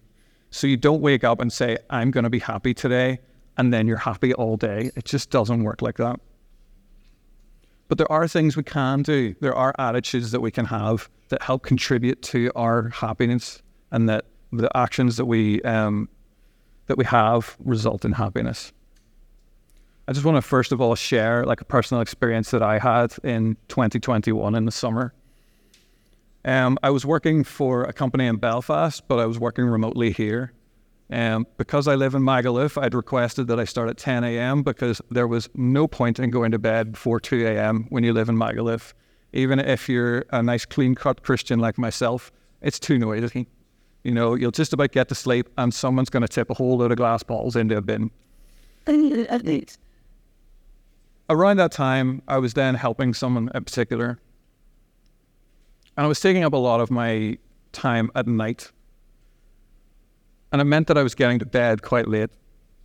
So 0.49 0.67
you 0.67 0.77
don't 0.77 1.01
wake 1.01 1.23
up 1.23 1.41
and 1.41 1.51
say, 1.51 1.77
I'm 1.89 2.11
going 2.11 2.23
to 2.23 2.29
be 2.29 2.39
happy 2.39 2.73
today 2.73 3.19
and 3.57 3.73
then 3.73 3.87
you're 3.87 3.97
happy 3.97 4.33
all 4.33 4.57
day. 4.57 4.91
It 4.95 5.05
just 5.05 5.29
doesn't 5.29 5.63
work 5.63 5.81
like 5.81 5.97
that. 5.97 6.19
But 7.87 7.97
there 7.97 8.11
are 8.11 8.27
things 8.27 8.55
we 8.55 8.63
can 8.63 9.01
do. 9.01 9.35
There 9.41 9.53
are 9.53 9.75
attitudes 9.77 10.31
that 10.31 10.39
we 10.39 10.51
can 10.51 10.65
have 10.65 11.09
that 11.29 11.41
help 11.41 11.63
contribute 11.63 12.21
to 12.23 12.51
our 12.55 12.89
happiness, 12.89 13.61
and 13.91 14.07
that 14.07 14.25
the 14.53 14.75
actions 14.75 15.17
that 15.17 15.25
we 15.25 15.61
um, 15.63 16.07
that 16.87 16.97
we 16.97 17.05
have 17.05 17.57
result 17.59 18.05
in 18.05 18.13
happiness. 18.13 18.71
I 20.11 20.13
just 20.13 20.25
want 20.25 20.35
to 20.35 20.41
first 20.41 20.73
of 20.73 20.81
all 20.81 20.93
share 20.93 21.45
like 21.45 21.61
a 21.61 21.63
personal 21.63 22.01
experience 22.01 22.51
that 22.51 22.61
I 22.61 22.79
had 22.79 23.15
in 23.23 23.55
2021 23.69 24.55
in 24.55 24.65
the 24.65 24.71
summer. 24.73 25.13
Um, 26.43 26.77
I 26.83 26.89
was 26.89 27.05
working 27.05 27.45
for 27.45 27.85
a 27.85 27.93
company 27.93 28.25
in 28.25 28.35
Belfast, 28.35 29.07
but 29.07 29.19
I 29.19 29.25
was 29.25 29.39
working 29.39 29.63
remotely 29.63 30.11
here. 30.11 30.51
Um, 31.09 31.47
because 31.55 31.87
I 31.87 31.95
live 31.95 32.13
in 32.13 32.23
Magaluf, 32.23 32.77
I'd 32.77 32.93
requested 32.93 33.47
that 33.47 33.57
I 33.57 33.63
start 33.63 33.89
at 33.89 33.95
10 33.95 34.25
a.m. 34.25 34.63
because 34.63 35.01
there 35.11 35.29
was 35.29 35.47
no 35.55 35.87
point 35.87 36.19
in 36.19 36.29
going 36.29 36.51
to 36.51 36.59
bed 36.59 36.91
before 36.91 37.21
2 37.21 37.47
a.m. 37.47 37.85
when 37.87 38.03
you 38.03 38.11
live 38.11 38.27
in 38.27 38.35
Magaluf. 38.35 38.91
Even 39.31 39.59
if 39.59 39.87
you're 39.87 40.25
a 40.31 40.43
nice, 40.43 40.65
clean 40.65 40.93
cut 40.93 41.23
Christian 41.23 41.59
like 41.59 41.77
myself, 41.77 42.33
it's 42.61 42.81
too 42.81 42.99
noisy. 42.99 43.47
You 44.03 44.11
know, 44.11 44.35
you'll 44.35 44.51
just 44.51 44.73
about 44.73 44.91
get 44.91 45.07
to 45.07 45.15
sleep 45.15 45.47
and 45.57 45.73
someone's 45.73 46.09
going 46.09 46.23
to 46.23 46.27
tip 46.27 46.49
a 46.49 46.53
whole 46.53 46.79
load 46.79 46.91
of 46.91 46.97
glass 46.97 47.23
bottles 47.23 47.55
into 47.55 47.77
a 47.77 47.81
bin. 47.81 48.11
Around 51.29 51.57
that 51.57 51.71
time, 51.71 52.21
I 52.27 52.37
was 52.37 52.53
then 52.53 52.75
helping 52.75 53.13
someone 53.13 53.49
in 53.53 53.63
particular. 53.63 54.19
And 55.95 56.05
I 56.05 56.07
was 56.07 56.19
taking 56.19 56.43
up 56.43 56.53
a 56.53 56.57
lot 56.57 56.81
of 56.81 56.91
my 56.91 57.37
time 57.71 58.11
at 58.15 58.27
night. 58.27 58.71
And 60.51 60.61
it 60.61 60.65
meant 60.65 60.87
that 60.87 60.97
I 60.97 61.03
was 61.03 61.15
getting 61.15 61.39
to 61.39 61.45
bed 61.45 61.81
quite 61.81 62.07
late 62.07 62.29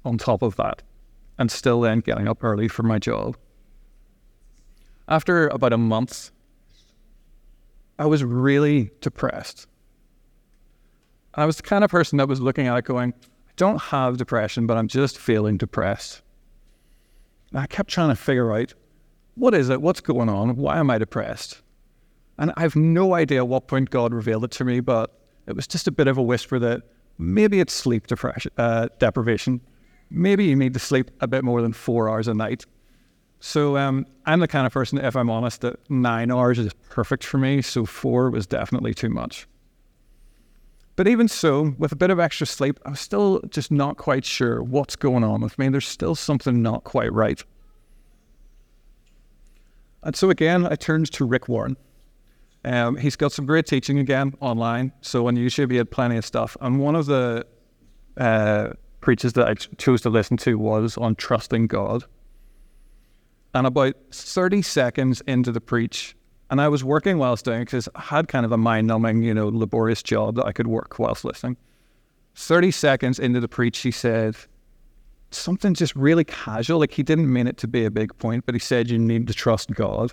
on 0.04 0.18
top 0.18 0.42
of 0.42 0.54
that, 0.56 0.82
and 1.38 1.50
still 1.50 1.80
then 1.80 2.00
getting 2.00 2.28
up 2.28 2.44
early 2.44 2.68
for 2.68 2.84
my 2.84 2.98
job. 2.98 3.36
After 5.08 5.48
about 5.48 5.72
a 5.72 5.78
month, 5.78 6.30
I 7.98 8.06
was 8.06 8.22
really 8.22 8.90
depressed. 9.00 9.66
I 11.34 11.44
was 11.44 11.56
the 11.56 11.62
kind 11.62 11.84
of 11.84 11.90
person 11.90 12.18
that 12.18 12.28
was 12.28 12.40
looking 12.40 12.66
at 12.66 12.76
it 12.76 12.84
going, 12.84 13.12
I 13.22 13.52
don't 13.56 13.80
have 13.80 14.16
depression, 14.16 14.66
but 14.66 14.76
I'm 14.76 14.88
just 14.88 15.18
feeling 15.18 15.56
depressed. 15.56 16.22
And 17.50 17.60
I 17.60 17.66
kept 17.66 17.90
trying 17.90 18.08
to 18.08 18.16
figure 18.16 18.52
out 18.52 18.74
what 19.34 19.54
is 19.54 19.68
it? 19.68 19.82
What's 19.82 20.00
going 20.00 20.28
on? 20.28 20.56
Why 20.56 20.78
am 20.78 20.90
I 20.90 20.98
depressed? 20.98 21.62
And 22.38 22.52
I 22.56 22.62
have 22.62 22.76
no 22.76 23.14
idea 23.14 23.38
at 23.38 23.48
what 23.48 23.68
point 23.68 23.90
God 23.90 24.12
revealed 24.12 24.44
it 24.44 24.50
to 24.52 24.64
me, 24.64 24.80
but 24.80 25.18
it 25.46 25.54
was 25.54 25.66
just 25.66 25.86
a 25.86 25.92
bit 25.92 26.08
of 26.08 26.18
a 26.18 26.22
whisper 26.22 26.58
that 26.58 26.82
maybe 27.18 27.60
it's 27.60 27.72
sleep 27.72 28.06
depression, 28.06 28.52
uh, 28.58 28.88
deprivation. 28.98 29.60
Maybe 30.10 30.44
you 30.44 30.56
need 30.56 30.74
to 30.74 30.80
sleep 30.80 31.10
a 31.20 31.26
bit 31.26 31.44
more 31.44 31.62
than 31.62 31.72
four 31.72 32.08
hours 32.08 32.28
a 32.28 32.34
night. 32.34 32.64
So 33.40 33.76
um, 33.76 34.06
I'm 34.24 34.40
the 34.40 34.48
kind 34.48 34.66
of 34.66 34.72
person, 34.72 34.98
if 34.98 35.16
I'm 35.16 35.30
honest, 35.30 35.60
that 35.60 35.78
nine 35.90 36.30
hours 36.30 36.58
is 36.58 36.72
perfect 36.88 37.24
for 37.24 37.38
me. 37.38 37.62
So 37.62 37.84
four 37.84 38.30
was 38.30 38.46
definitely 38.46 38.94
too 38.94 39.10
much. 39.10 39.46
But 40.96 41.06
even 41.06 41.28
so, 41.28 41.74
with 41.78 41.92
a 41.92 41.96
bit 41.96 42.08
of 42.08 42.18
extra 42.18 42.46
sleep, 42.46 42.80
I 42.86 42.90
was 42.90 43.00
still 43.00 43.40
just 43.50 43.70
not 43.70 43.98
quite 43.98 44.24
sure 44.24 44.62
what's 44.62 44.96
going 44.96 45.24
on 45.24 45.42
with 45.42 45.58
me. 45.58 45.68
There's 45.68 45.86
still 45.86 46.14
something 46.14 46.62
not 46.62 46.84
quite 46.84 47.12
right. 47.12 47.42
And 50.02 50.16
so 50.16 50.30
again, 50.30 50.66
I 50.66 50.74
turned 50.76 51.12
to 51.12 51.26
Rick 51.26 51.48
Warren. 51.48 51.76
Um, 52.64 52.96
he's 52.96 53.14
got 53.14 53.32
some 53.32 53.44
great 53.44 53.66
teaching 53.66 53.98
again 53.98 54.32
online. 54.40 54.92
So 55.02 55.26
on 55.28 55.36
YouTube, 55.36 55.70
he 55.70 55.76
had 55.76 55.90
plenty 55.90 56.16
of 56.16 56.24
stuff. 56.24 56.56
And 56.60 56.80
one 56.80 56.96
of 56.96 57.06
the 57.06 57.46
uh, 58.16 58.70
preaches 59.00 59.34
that 59.34 59.46
I 59.46 59.54
chose 59.54 60.00
to 60.02 60.10
listen 60.10 60.36
to 60.38 60.56
was 60.58 60.96
on 60.96 61.14
trusting 61.14 61.66
God. 61.66 62.04
And 63.54 63.66
about 63.66 63.94
30 64.12 64.62
seconds 64.62 65.22
into 65.26 65.52
the 65.52 65.60
preach, 65.60 66.16
and 66.50 66.60
I 66.60 66.68
was 66.68 66.84
working 66.84 67.18
whilst 67.18 67.44
doing 67.44 67.62
because 67.62 67.88
I 67.94 68.00
had 68.00 68.28
kind 68.28 68.46
of 68.46 68.52
a 68.52 68.56
mind 68.56 68.86
numbing, 68.86 69.22
you 69.22 69.34
know, 69.34 69.48
laborious 69.48 70.02
job 70.02 70.36
that 70.36 70.46
I 70.46 70.52
could 70.52 70.66
work 70.66 70.98
whilst 70.98 71.24
listening. 71.24 71.56
30 72.36 72.70
seconds 72.70 73.18
into 73.18 73.40
the 73.40 73.48
preach, 73.48 73.78
he 73.78 73.90
said 73.90 74.36
something 75.30 75.74
just 75.74 75.96
really 75.96 76.24
casual. 76.24 76.78
Like 76.78 76.92
he 76.92 77.02
didn't 77.02 77.32
mean 77.32 77.46
it 77.46 77.56
to 77.58 77.68
be 77.68 77.84
a 77.84 77.90
big 77.90 78.16
point, 78.18 78.46
but 78.46 78.54
he 78.54 78.58
said, 78.58 78.90
You 78.90 78.98
need 78.98 79.26
to 79.26 79.34
trust 79.34 79.70
God. 79.70 80.12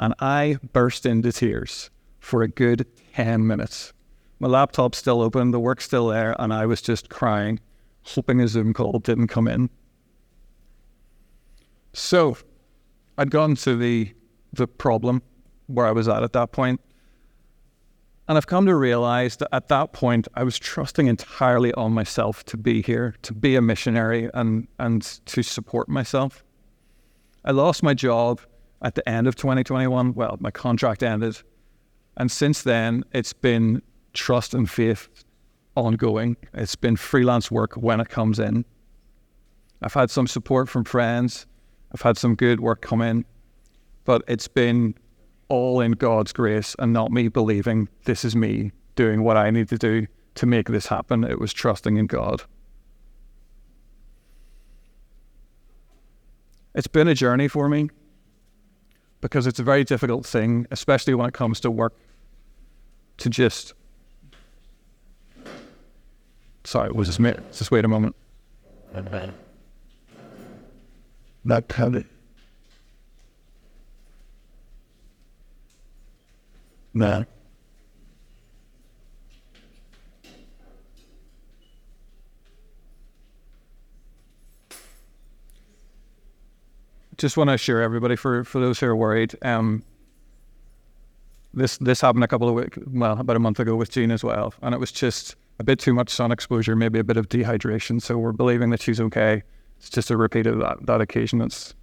And 0.00 0.14
I 0.20 0.58
burst 0.72 1.06
into 1.06 1.32
tears 1.32 1.90
for 2.18 2.42
a 2.42 2.48
good 2.48 2.86
10 3.14 3.46
minutes. 3.46 3.92
My 4.38 4.48
laptop's 4.48 4.98
still 4.98 5.20
open, 5.20 5.50
the 5.50 5.60
work's 5.60 5.84
still 5.84 6.08
there, 6.08 6.34
and 6.38 6.52
I 6.52 6.64
was 6.64 6.80
just 6.80 7.10
crying, 7.10 7.60
hoping 8.02 8.40
a 8.40 8.48
Zoom 8.48 8.72
call 8.72 8.98
didn't 8.98 9.28
come 9.28 9.46
in. 9.46 9.68
So 11.92 12.38
I'd 13.18 13.30
gone 13.30 13.54
to 13.56 13.76
the 13.76 14.14
the 14.52 14.66
problem 14.66 15.22
where 15.70 15.86
I 15.86 15.92
was 15.92 16.08
at 16.08 16.22
at 16.22 16.32
that 16.32 16.52
point. 16.52 16.80
And 18.28 18.36
I've 18.36 18.46
come 18.46 18.66
to 18.66 18.76
realize 18.76 19.36
that 19.38 19.48
at 19.52 19.68
that 19.68 19.92
point, 19.92 20.28
I 20.34 20.44
was 20.44 20.56
trusting 20.58 21.08
entirely 21.08 21.72
on 21.74 21.92
myself 21.92 22.44
to 22.44 22.56
be 22.56 22.80
here, 22.80 23.16
to 23.22 23.34
be 23.34 23.56
a 23.56 23.60
missionary, 23.60 24.30
and, 24.34 24.68
and 24.78 25.02
to 25.26 25.42
support 25.42 25.88
myself. 25.88 26.44
I 27.44 27.50
lost 27.50 27.82
my 27.82 27.92
job 27.92 28.40
at 28.82 28.94
the 28.94 29.08
end 29.08 29.26
of 29.26 29.34
2021. 29.34 30.14
Well, 30.14 30.36
my 30.40 30.50
contract 30.50 31.02
ended. 31.02 31.38
And 32.16 32.30
since 32.30 32.62
then, 32.62 33.04
it's 33.12 33.32
been 33.32 33.82
trust 34.12 34.54
and 34.54 34.70
faith 34.70 35.08
ongoing. 35.74 36.36
It's 36.54 36.76
been 36.76 36.96
freelance 36.96 37.50
work 37.50 37.74
when 37.74 38.00
it 38.00 38.08
comes 38.08 38.38
in. 38.38 38.64
I've 39.82 39.94
had 39.94 40.10
some 40.10 40.26
support 40.26 40.68
from 40.68 40.84
friends, 40.84 41.46
I've 41.92 42.02
had 42.02 42.18
some 42.18 42.34
good 42.34 42.60
work 42.60 42.82
come 42.82 43.00
in, 43.00 43.24
but 44.04 44.22
it's 44.28 44.46
been 44.46 44.94
all 45.50 45.80
in 45.80 45.92
God's 45.92 46.32
grace 46.32 46.74
and 46.78 46.92
not 46.92 47.12
me 47.12 47.28
believing 47.28 47.88
this 48.04 48.24
is 48.24 48.34
me 48.34 48.72
doing 48.94 49.22
what 49.22 49.36
I 49.36 49.50
need 49.50 49.68
to 49.68 49.76
do 49.76 50.06
to 50.36 50.46
make 50.46 50.68
this 50.68 50.86
happen. 50.86 51.24
It 51.24 51.38
was 51.38 51.52
trusting 51.52 51.96
in 51.96 52.06
God. 52.06 52.42
It's 56.74 56.86
been 56.86 57.08
a 57.08 57.14
journey 57.14 57.48
for 57.48 57.68
me 57.68 57.90
because 59.20 59.46
it's 59.46 59.58
a 59.58 59.64
very 59.64 59.82
difficult 59.82 60.24
thing, 60.24 60.66
especially 60.70 61.14
when 61.14 61.28
it 61.28 61.34
comes 61.34 61.60
to 61.60 61.70
work, 61.70 61.94
to 63.18 63.28
just. 63.28 63.74
Sorry, 66.62 66.92
was 66.92 67.08
this 67.08 67.18
me? 67.18 67.34
Just 67.52 67.72
wait 67.72 67.84
a 67.84 67.88
moment. 67.88 68.14
Not 71.42 71.68
counted. 71.68 72.06
No. 76.92 77.24
Just 87.16 87.36
want 87.36 87.48
to 87.48 87.54
assure 87.54 87.82
everybody, 87.82 88.16
for, 88.16 88.44
for 88.44 88.60
those 88.60 88.80
who 88.80 88.86
are 88.86 88.96
worried, 88.96 89.36
um, 89.42 89.82
this 91.52 91.78
this 91.78 92.00
happened 92.00 92.24
a 92.24 92.28
couple 92.28 92.48
of 92.48 92.54
weeks, 92.54 92.78
well, 92.86 93.18
about 93.18 93.36
a 93.36 93.40
month 93.40 93.58
ago 93.60 93.74
with 93.76 93.90
Jean 93.90 94.10
as 94.10 94.22
well, 94.22 94.54
and 94.62 94.74
it 94.74 94.78
was 94.78 94.92
just 94.92 95.34
a 95.58 95.64
bit 95.64 95.78
too 95.78 95.92
much 95.92 96.08
sun 96.08 96.32
exposure, 96.32 96.76
maybe 96.76 96.98
a 96.98 97.04
bit 97.04 97.16
of 97.16 97.28
dehydration. 97.28 98.00
So 98.00 98.16
we're 98.16 98.32
believing 98.32 98.70
that 98.70 98.80
she's 98.80 99.00
okay. 99.00 99.42
It's 99.78 99.90
just 99.90 100.10
a 100.10 100.16
repeat 100.16 100.46
of 100.46 100.58
that 100.60 100.86
that 100.86 101.00
occasion. 101.00 101.40
It's 101.40 101.74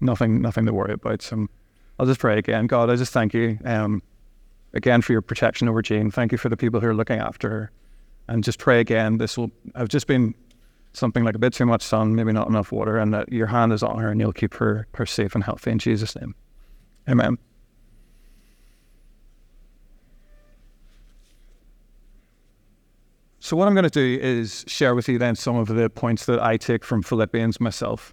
nothing 0.00 0.40
nothing 0.40 0.66
to 0.66 0.72
worry 0.72 0.92
about. 0.92 1.22
So 1.22 1.46
I'll 1.98 2.06
just 2.06 2.20
pray 2.20 2.38
again. 2.38 2.66
God, 2.66 2.90
I 2.90 2.96
just 2.96 3.12
thank 3.12 3.34
you. 3.34 3.58
Um, 3.64 4.02
again 4.74 5.02
for 5.02 5.12
your 5.12 5.22
protection 5.22 5.68
over 5.68 5.82
Jane. 5.82 6.10
Thank 6.10 6.32
you 6.32 6.38
for 6.38 6.48
the 6.48 6.56
people 6.56 6.80
who 6.80 6.88
are 6.88 6.94
looking 6.94 7.18
after 7.18 7.50
her. 7.50 7.70
And 8.28 8.42
just 8.42 8.58
pray 8.58 8.80
again. 8.80 9.18
This 9.18 9.38
will 9.38 9.50
have 9.74 9.88
just 9.88 10.06
been 10.06 10.34
something 10.92 11.24
like 11.24 11.34
a 11.34 11.38
bit 11.38 11.52
too 11.52 11.66
much 11.66 11.82
sun, 11.82 12.14
maybe 12.14 12.32
not 12.32 12.48
enough 12.48 12.72
water, 12.72 12.98
and 12.98 13.12
that 13.14 13.32
your 13.32 13.46
hand 13.46 13.72
is 13.72 13.82
on 13.82 13.98
her 13.98 14.10
and 14.10 14.20
you'll 14.20 14.32
keep 14.32 14.54
her, 14.54 14.86
her 14.94 15.06
safe 15.06 15.34
and 15.34 15.44
healthy 15.44 15.70
in 15.70 15.78
Jesus' 15.78 16.16
name. 16.16 16.34
Amen. 17.08 17.38
So, 23.38 23.56
what 23.56 23.68
I'm 23.68 23.74
going 23.74 23.88
to 23.88 23.90
do 23.90 24.18
is 24.20 24.64
share 24.66 24.96
with 24.96 25.08
you 25.08 25.18
then 25.18 25.36
some 25.36 25.54
of 25.54 25.68
the 25.68 25.88
points 25.88 26.26
that 26.26 26.42
I 26.42 26.56
take 26.56 26.84
from 26.84 27.00
Philippians 27.00 27.60
myself 27.60 28.12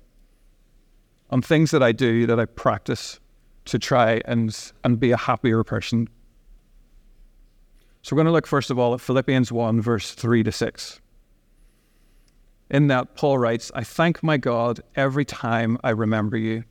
on 1.31 1.41
things 1.41 1.71
that 1.71 1.81
I 1.81 1.91
do 1.91 2.27
that 2.27 2.39
I 2.39 2.45
practice 2.45 3.19
to 3.65 3.79
try 3.79 4.21
and, 4.25 4.55
and 4.83 4.99
be 4.99 5.09
a 5.09 5.17
happier 5.17 5.63
person 5.63 6.07
so 8.03 8.13
we're 8.13 8.17
going 8.17 8.25
to 8.25 8.33
look 8.33 8.45
first 8.45 8.69
of 8.69 8.77
all 8.77 8.93
at 8.93 8.99
Philippians 8.99 9.49
1, 9.49 9.81
verse 9.81 10.11
3 10.11 10.43
to 10.43 10.51
6. 10.51 10.99
In 12.69 12.87
that, 12.87 13.15
Paul 13.15 13.37
writes, 13.37 13.71
I 13.73 13.85
thank 13.85 14.21
my 14.21 14.35
God 14.35 14.81
every 14.95 15.23
time 15.23 15.77
I 15.85 15.91
remember 15.91 16.35
you. 16.35 16.65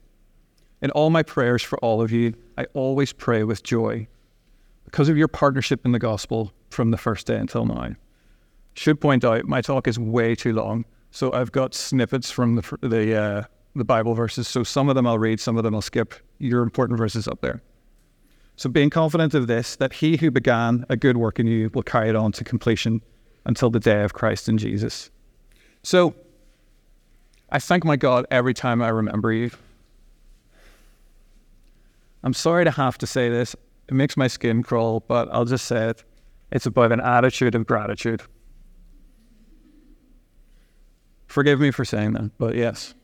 In 0.83 0.91
all 0.91 1.09
my 1.09 1.23
prayers 1.23 1.63
for 1.63 1.79
all 1.79 2.03
of 2.03 2.13
you, 2.13 2.35
I 2.59 2.67
always 2.75 3.15
pray 3.15 3.45
with 3.45 3.63
joy 3.63 4.07
because 4.85 5.09
of 5.09 5.17
your 5.17 5.29
partnership 5.29 5.87
in 5.87 5.93
the 5.93 5.99
gospel 5.99 6.53
from 6.69 6.91
the 6.91 6.99
first 6.99 7.27
day 7.27 7.37
until 7.37 7.65
now. 7.65 7.95
Should 8.75 9.01
point 9.01 9.25
out, 9.25 9.47
my 9.47 9.63
talk 9.63 9.89
is 9.89 9.99
way 9.99 10.35
too 10.35 10.53
long, 10.53 10.85
so 11.13 11.33
I've 11.33 11.53
got 11.53 11.73
snippets 11.73 12.31
from 12.31 12.57
the, 12.57 12.79
the, 12.83 13.17
uh, 13.17 13.45
the 13.75 13.85
Bible 13.85 14.15
verses. 14.15 14.49
So 14.49 14.65
some 14.65 14.91
of 14.91 14.97
them 14.97 15.07
I'll 15.07 15.19
read, 15.19 15.41
some 15.41 15.57
of 15.57 15.65
them 15.65 15.75
I'll 15.75 15.81
skip. 15.81 16.15
Your 16.39 16.63
important 16.63 16.99
verses 16.99 17.27
up 17.27 17.41
there. 17.41 17.63
So, 18.57 18.69
being 18.69 18.91
confident 18.91 19.35
of 19.35 19.47
this, 19.47 19.77
that 19.77 19.95
he 19.95 20.17
who 20.17 20.31
began 20.31 20.85
a 20.89 20.97
good 20.97 21.17
work 21.17 21.41
in 21.41 21.47
you 21.47 21.71
will 21.73 21.83
carry 21.83 22.11
it 22.11 22.17
on 22.17 22.33
to 22.33 22.45
completion 22.45 23.03
until 23.45 23.71
the 23.71 23.81
day 23.81 24.03
of 24.03 24.13
Christ 24.13 24.49
in 24.49 24.59
Jesus. 24.59 25.11
So, 25.83 26.15
I 27.51 27.59
thank 27.59 27.85
my 27.85 27.97
God 27.97 28.27
every 28.31 28.55
time 28.55 28.83
I 28.83 28.89
remember 28.89 29.33
you. 29.33 29.51
I'm 32.23 32.35
sorry 32.35 32.65
to 32.65 32.71
have 32.71 32.99
to 32.99 33.07
say 33.07 33.29
this, 33.29 33.57
it 33.89 33.95
makes 33.95 34.17
my 34.17 34.29
skin 34.29 34.63
crawl, 34.63 35.01
but 35.01 35.29
I'll 35.33 35.45
just 35.45 35.67
say 35.67 35.91
it. 35.91 36.05
It's 36.53 36.67
about 36.67 36.93
an 36.93 37.01
attitude 37.01 37.55
of 37.55 37.67
gratitude. 37.67 38.23
Forgive 41.27 41.61
me 41.61 41.71
for 41.71 41.85
saying 41.85 42.13
that, 42.13 42.31
but 42.39 42.55
yes. 42.55 42.95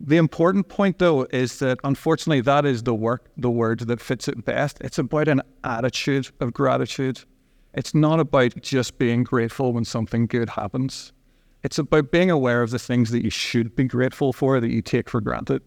The 0.00 0.16
important 0.16 0.68
point, 0.68 0.98
though, 0.98 1.24
is 1.24 1.58
that 1.58 1.78
unfortunately, 1.82 2.40
that 2.42 2.64
is 2.64 2.84
the 2.84 2.94
work, 2.94 3.30
the 3.36 3.50
word 3.50 3.80
that 3.80 4.00
fits 4.00 4.28
it 4.28 4.44
best. 4.44 4.78
It's 4.80 4.98
about 4.98 5.26
an 5.26 5.42
attitude 5.64 6.30
of 6.40 6.52
gratitude. 6.52 7.24
It's 7.74 7.94
not 7.94 8.20
about 8.20 8.62
just 8.62 8.98
being 8.98 9.24
grateful 9.24 9.72
when 9.72 9.84
something 9.84 10.26
good 10.26 10.50
happens. 10.50 11.12
It's 11.64 11.78
about 11.78 12.12
being 12.12 12.30
aware 12.30 12.62
of 12.62 12.70
the 12.70 12.78
things 12.78 13.10
that 13.10 13.24
you 13.24 13.30
should 13.30 13.74
be 13.74 13.84
grateful 13.84 14.32
for 14.32 14.60
that 14.60 14.70
you 14.70 14.82
take 14.82 15.10
for 15.10 15.20
granted. 15.20 15.62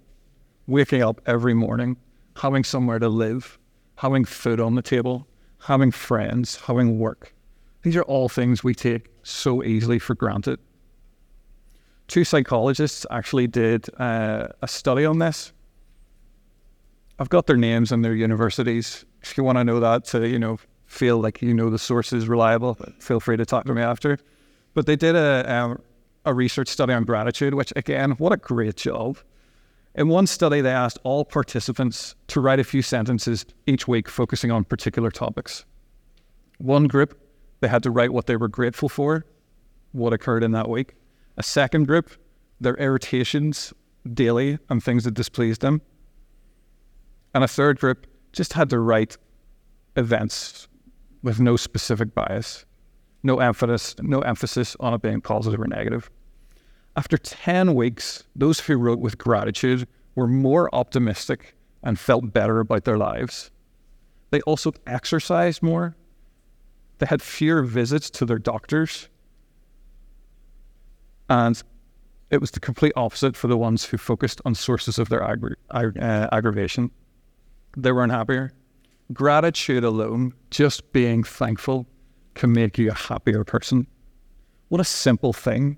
Waking 0.65 1.03
up 1.03 1.19
every 1.25 1.53
morning, 1.53 1.97
having 2.37 2.63
somewhere 2.63 2.99
to 2.99 3.09
live, 3.09 3.59
having 3.95 4.23
food 4.23 4.61
on 4.61 4.75
the 4.75 4.81
table, 4.81 5.27
having 5.59 5.91
friends, 5.91 6.55
having 6.67 6.97
work. 6.97 7.35
These 7.81 7.97
are 7.97 8.03
all 8.03 8.29
things 8.29 8.63
we 8.63 8.75
take 8.75 9.09
so 9.23 9.61
easily 9.61 9.99
for 9.99 10.15
granted 10.15 10.59
two 12.11 12.25
psychologists 12.25 13.05
actually 13.09 13.47
did 13.47 13.87
uh, 13.97 14.49
a 14.61 14.67
study 14.67 15.05
on 15.05 15.19
this. 15.19 15.53
I've 17.17 17.29
got 17.29 17.47
their 17.47 17.55
names 17.55 17.91
and 17.91 18.03
their 18.03 18.13
universities. 18.13 19.05
If 19.21 19.37
you 19.37 19.45
want 19.45 19.57
to 19.59 19.63
know 19.63 19.79
that 19.79 20.03
to, 20.05 20.27
you 20.27 20.37
know, 20.37 20.59
feel 20.87 21.19
like 21.21 21.41
you 21.41 21.53
know 21.53 21.69
the 21.69 21.79
source 21.79 22.11
is 22.11 22.27
reliable, 22.27 22.77
feel 22.99 23.21
free 23.21 23.37
to 23.37 23.45
talk 23.45 23.65
to 23.65 23.73
me 23.73 23.81
after. 23.81 24.17
But 24.73 24.87
they 24.87 24.97
did 24.97 25.15
a, 25.15 25.49
um, 25.53 25.81
a 26.25 26.33
research 26.33 26.67
study 26.67 26.91
on 26.91 27.05
gratitude, 27.05 27.53
which 27.53 27.71
again, 27.77 28.11
what 28.11 28.33
a 28.33 28.37
great 28.37 28.75
job. 28.75 29.17
In 29.95 30.09
one 30.09 30.27
study, 30.27 30.59
they 30.59 30.71
asked 30.71 30.99
all 31.03 31.23
participants 31.23 32.15
to 32.27 32.41
write 32.41 32.59
a 32.59 32.65
few 32.65 32.81
sentences 32.81 33.45
each 33.67 33.87
week 33.87 34.09
focusing 34.09 34.51
on 34.51 34.65
particular 34.65 35.11
topics. 35.11 35.63
One 36.57 36.87
group, 36.87 37.17
they 37.61 37.69
had 37.69 37.83
to 37.83 37.91
write 37.91 38.11
what 38.11 38.25
they 38.25 38.35
were 38.35 38.49
grateful 38.49 38.89
for, 38.89 39.25
what 39.93 40.11
occurred 40.11 40.43
in 40.43 40.51
that 40.51 40.67
week. 40.67 40.95
A 41.37 41.43
second 41.43 41.87
group, 41.87 42.11
their 42.59 42.75
irritations 42.75 43.73
daily 44.13 44.59
and 44.69 44.83
things 44.83 45.03
that 45.03 45.13
displeased 45.13 45.61
them. 45.61 45.81
And 47.33 47.43
a 47.43 47.47
third 47.47 47.79
group 47.79 48.07
just 48.33 48.53
had 48.53 48.69
to 48.69 48.79
write 48.79 49.17
events 49.95 50.67
with 51.23 51.39
no 51.39 51.55
specific 51.55 52.13
bias, 52.13 52.65
no 53.23 53.39
emphasis, 53.39 53.95
no 54.01 54.21
emphasis 54.21 54.75
on 54.79 54.93
it 54.93 55.01
being 55.01 55.21
positive 55.21 55.59
or 55.59 55.67
negative. 55.67 56.09
After 56.95 57.17
10 57.17 57.75
weeks, 57.75 58.23
those 58.35 58.59
who 58.59 58.75
wrote 58.75 58.99
with 58.99 59.17
gratitude 59.17 59.87
were 60.15 60.27
more 60.27 60.73
optimistic 60.73 61.55
and 61.83 61.97
felt 61.97 62.33
better 62.33 62.59
about 62.59 62.83
their 62.83 62.97
lives. 62.97 63.51
They 64.31 64.41
also 64.41 64.73
exercised 64.85 65.63
more. 65.63 65.95
They 66.97 67.05
had 67.05 67.21
fewer 67.21 67.63
visits 67.63 68.09
to 68.11 68.25
their 68.25 68.39
doctors 68.39 69.09
and 71.31 71.63
it 72.29 72.41
was 72.41 72.51
the 72.51 72.59
complete 72.59 72.91
opposite 72.97 73.37
for 73.37 73.47
the 73.47 73.57
ones 73.57 73.85
who 73.85 73.97
focused 73.97 74.41
on 74.43 74.53
sources 74.53 74.99
of 74.99 75.07
their 75.07 75.21
aggra- 75.21 75.55
uh, 75.71 76.27
aggravation. 76.33 76.91
They 77.77 77.93
were 77.93 78.03
unhappier. 78.03 78.51
Gratitude 79.13 79.85
alone, 79.85 80.33
just 80.49 80.91
being 80.91 81.23
thankful, 81.23 81.87
can 82.35 82.51
make 82.51 82.77
you 82.77 82.91
a 82.91 82.93
happier 82.93 83.45
person. 83.45 83.87
What 84.67 84.81
a 84.81 84.85
simple 84.85 85.31
thing. 85.31 85.77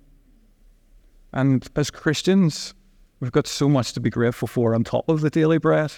And 1.32 1.68
as 1.76 1.92
Christians, 1.92 2.74
we've 3.20 3.32
got 3.32 3.46
so 3.46 3.70
much 3.70 3.94
to 3.94 4.00
be 4.00 4.10
grateful 4.10 4.48
for 4.48 4.74
on 4.74 4.84
top 4.84 5.08
of 5.08 5.22
the 5.22 5.30
daily 5.30 5.60
bread. 5.60 5.94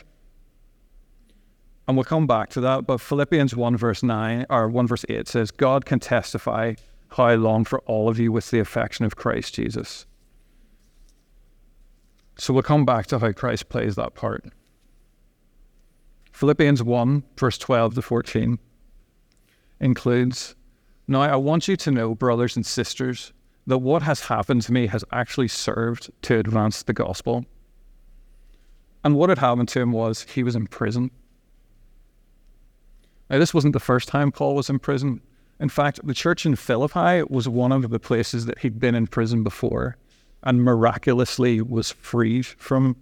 And 1.88 1.96
we'll 1.96 2.04
come 2.04 2.28
back 2.28 2.50
to 2.50 2.62
that, 2.62 2.86
but 2.86 3.00
Philippians 3.00 3.56
1 3.56 3.78
verse 3.78 4.04
9 4.04 4.48
or 4.50 4.68
1 4.68 4.88
verse 4.88 5.06
8 5.08 5.30
says, 5.30 5.52
God 5.52 5.86
can 5.86 6.00
testify 6.02 6.74
how 7.16 7.24
I 7.24 7.36
long 7.36 7.64
for 7.64 7.80
all 7.86 8.10
of 8.10 8.20
you 8.20 8.30
with 8.32 8.52
the 8.52 8.60
affection 8.60 9.06
of 9.06 9.16
Christ 9.16 9.54
Jesus. 9.54 10.06
So 12.38 12.54
we'll 12.54 12.64
come 12.64 12.84
back 12.84 13.08
to 13.08 13.20
how 13.20 13.32
Christ 13.32 13.70
plays 13.70 13.96
that 13.96 14.16
part. 14.16 14.44
Philippians 16.34 16.84
1, 16.84 17.24
verse 17.38 17.58
12 17.58 17.96
to 17.96 18.02
14 18.02 18.60
includes 19.80 20.56
Now 21.08 21.22
I 21.22 21.38
want 21.38 21.70
you 21.70 21.78
to 21.78 21.92
know, 21.92 22.16
brothers 22.16 22.58
and 22.58 22.66
sisters, 22.66 23.32
that 23.66 23.78
what 23.78 24.02
has 24.02 24.20
happened 24.20 24.64
to 24.64 24.74
me 24.74 24.88
has 24.88 25.06
actually 25.14 25.48
served 25.48 26.12
to 26.24 26.38
advance 26.38 26.84
the 26.84 26.94
gospel. 26.94 27.46
And 29.06 29.16
what 29.16 29.30
had 29.30 29.38
happened 29.38 29.70
to 29.70 29.80
him 29.80 29.94
was 29.94 30.24
he 30.24 30.44
was 30.44 30.58
in 30.58 30.68
prison. 30.68 31.12
Now, 33.30 33.40
this 33.40 33.54
wasn't 33.54 33.74
the 33.74 33.80
first 33.80 34.10
time 34.10 34.34
Paul 34.34 34.54
was 34.56 34.70
in 34.70 34.80
prison. 34.80 35.22
In 35.60 35.70
fact, 35.70 36.06
the 36.06 36.14
church 36.14 36.46
in 36.46 36.56
Philippi 36.56 37.24
was 37.30 37.48
one 37.48 37.72
of 37.72 37.90
the 37.90 38.00
places 38.00 38.46
that 38.46 38.60
he'd 38.60 38.80
been 38.80 38.96
in 38.96 39.08
prison 39.08 39.44
before 39.44 39.96
and 40.44 40.64
miraculously 40.64 41.62
was 41.62 41.92
freed 41.92 42.46
from 42.46 42.96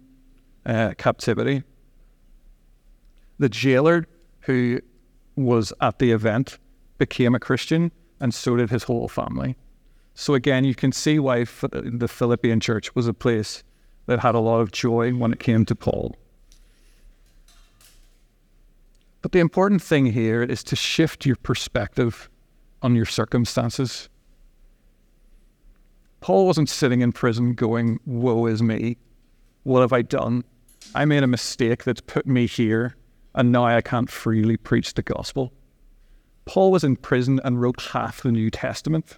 uh, 0.64 0.94
captivity. 0.96 1.62
The 3.38 3.48
jailer 3.48 4.06
who 4.40 4.80
was 5.36 5.72
at 5.80 5.98
the 5.98 6.12
event 6.12 6.58
became 6.98 7.34
a 7.34 7.40
Christian, 7.40 7.92
and 8.20 8.32
so 8.32 8.56
did 8.56 8.70
his 8.70 8.84
whole 8.84 9.08
family. 9.08 9.56
So, 10.14 10.34
again, 10.34 10.64
you 10.64 10.74
can 10.74 10.92
see 10.92 11.18
why 11.18 11.44
the 11.44 12.08
Philippian 12.08 12.60
church 12.60 12.94
was 12.94 13.08
a 13.08 13.12
place 13.14 13.64
that 14.06 14.20
had 14.20 14.34
a 14.34 14.40
lot 14.40 14.60
of 14.60 14.70
joy 14.70 15.10
when 15.10 15.32
it 15.32 15.40
came 15.40 15.64
to 15.64 15.74
Paul. 15.74 16.14
But 19.22 19.32
the 19.32 19.40
important 19.40 19.82
thing 19.82 20.06
here 20.06 20.42
is 20.42 20.62
to 20.64 20.76
shift 20.76 21.26
your 21.26 21.36
perspective 21.36 22.30
on 22.84 22.94
your 22.94 23.06
circumstances. 23.06 24.10
Paul 26.20 26.46
wasn't 26.46 26.68
sitting 26.68 27.00
in 27.00 27.12
prison 27.12 27.54
going, 27.54 27.98
Woe 28.04 28.46
is 28.46 28.62
me. 28.62 28.98
What 29.62 29.80
have 29.80 29.92
I 29.92 30.02
done? 30.02 30.44
I 30.94 31.06
made 31.06 31.22
a 31.22 31.26
mistake 31.26 31.84
that's 31.84 32.02
put 32.02 32.26
me 32.26 32.46
here, 32.46 32.94
and 33.34 33.50
now 33.50 33.64
I 33.64 33.80
can't 33.80 34.10
freely 34.10 34.58
preach 34.58 34.94
the 34.94 35.02
gospel. 35.02 35.52
Paul 36.44 36.70
was 36.70 36.84
in 36.84 36.96
prison 36.96 37.40
and 37.42 37.60
wrote 37.60 37.80
half 37.80 38.22
the 38.22 38.30
New 38.30 38.50
Testament. 38.50 39.16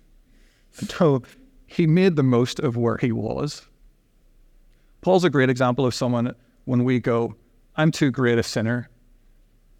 So 0.70 1.22
he 1.66 1.88
made 1.88 2.14
the 2.14 2.22
most 2.22 2.60
of 2.60 2.76
where 2.76 2.98
he 2.98 3.10
was. 3.10 3.66
Paul's 5.00 5.24
a 5.24 5.30
great 5.30 5.50
example 5.50 5.84
of 5.84 5.94
someone 5.94 6.34
when 6.66 6.84
we 6.84 7.00
go, 7.00 7.34
I'm 7.76 7.90
too 7.90 8.12
great 8.12 8.38
a 8.38 8.44
sinner. 8.44 8.88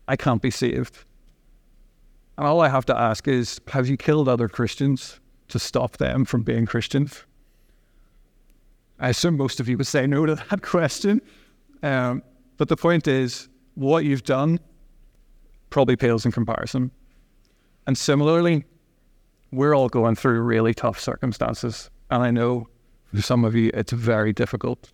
I 0.08 0.16
can't 0.16 0.42
be 0.42 0.50
saved. 0.50 1.04
And 2.38 2.46
all 2.46 2.60
I 2.60 2.68
have 2.68 2.84
to 2.86 2.98
ask 2.98 3.26
is 3.28 3.60
have 3.68 3.88
you 3.88 3.96
killed 3.96 4.28
other 4.28 4.48
Christians 4.48 5.20
to 5.48 5.58
stop 5.58 5.96
them 5.96 6.24
from 6.24 6.42
being 6.42 6.66
Christians? 6.66 7.24
I 8.98 9.10
assume 9.10 9.36
most 9.36 9.60
of 9.60 9.68
you 9.68 9.76
would 9.76 9.86
say 9.86 10.06
no 10.06 10.26
to 10.26 10.34
that 10.34 10.62
question. 10.74 11.20
Um, 11.82 12.22
but 12.56 12.68
the 12.68 12.76
point 12.76 13.06
is, 13.06 13.48
what 13.74 14.04
you've 14.04 14.24
done 14.24 14.58
probably 15.70 15.96
pales 15.96 16.24
in 16.24 16.32
comparison. 16.32 16.90
And 17.86 17.96
similarly, 17.96 18.64
we're 19.52 19.74
all 19.74 19.88
going 19.88 20.14
through 20.14 20.40
really 20.40 20.74
tough 20.74 20.98
circumstances. 20.98 21.90
And 22.10 22.22
I 22.22 22.30
know 22.30 22.68
for 23.14 23.22
some 23.22 23.44
of 23.44 23.54
you, 23.54 23.70
it's 23.74 23.92
very 23.92 24.32
difficult. 24.32 24.92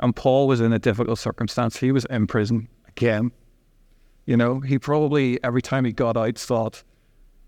And 0.00 0.14
Paul 0.14 0.46
was 0.46 0.60
in 0.60 0.72
a 0.72 0.78
difficult 0.78 1.18
circumstance. 1.18 1.76
He 1.76 1.92
was 1.92 2.04
in 2.06 2.26
prison 2.26 2.68
again. 2.86 3.32
You 4.28 4.36
know, 4.36 4.60
he 4.60 4.78
probably, 4.78 5.42
every 5.42 5.62
time 5.62 5.86
he 5.86 5.92
got 5.92 6.14
out, 6.14 6.38
thought, 6.38 6.84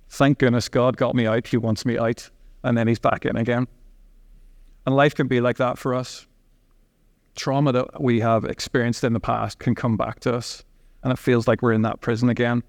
thank 0.08 0.38
goodness 0.38 0.70
God 0.70 0.96
got 0.96 1.14
me 1.14 1.26
out. 1.26 1.46
He 1.46 1.58
wants 1.58 1.84
me 1.84 1.98
out. 1.98 2.30
And 2.64 2.74
then 2.74 2.88
he's 2.88 2.98
back 2.98 3.26
in 3.26 3.36
again. 3.36 3.68
And 4.86 4.96
life 4.96 5.14
can 5.14 5.28
be 5.28 5.42
like 5.42 5.58
that 5.58 5.76
for 5.76 5.94
us. 5.94 6.26
Trauma 7.36 7.72
that 7.72 8.00
we 8.00 8.20
have 8.20 8.46
experienced 8.46 9.04
in 9.04 9.12
the 9.12 9.20
past 9.20 9.58
can 9.58 9.74
come 9.74 9.98
back 9.98 10.20
to 10.20 10.34
us. 10.34 10.64
And 11.02 11.12
it 11.12 11.18
feels 11.18 11.46
like 11.46 11.60
we're 11.60 11.74
in 11.74 11.82
that 11.82 12.00
prison 12.00 12.30
again. 12.30 12.62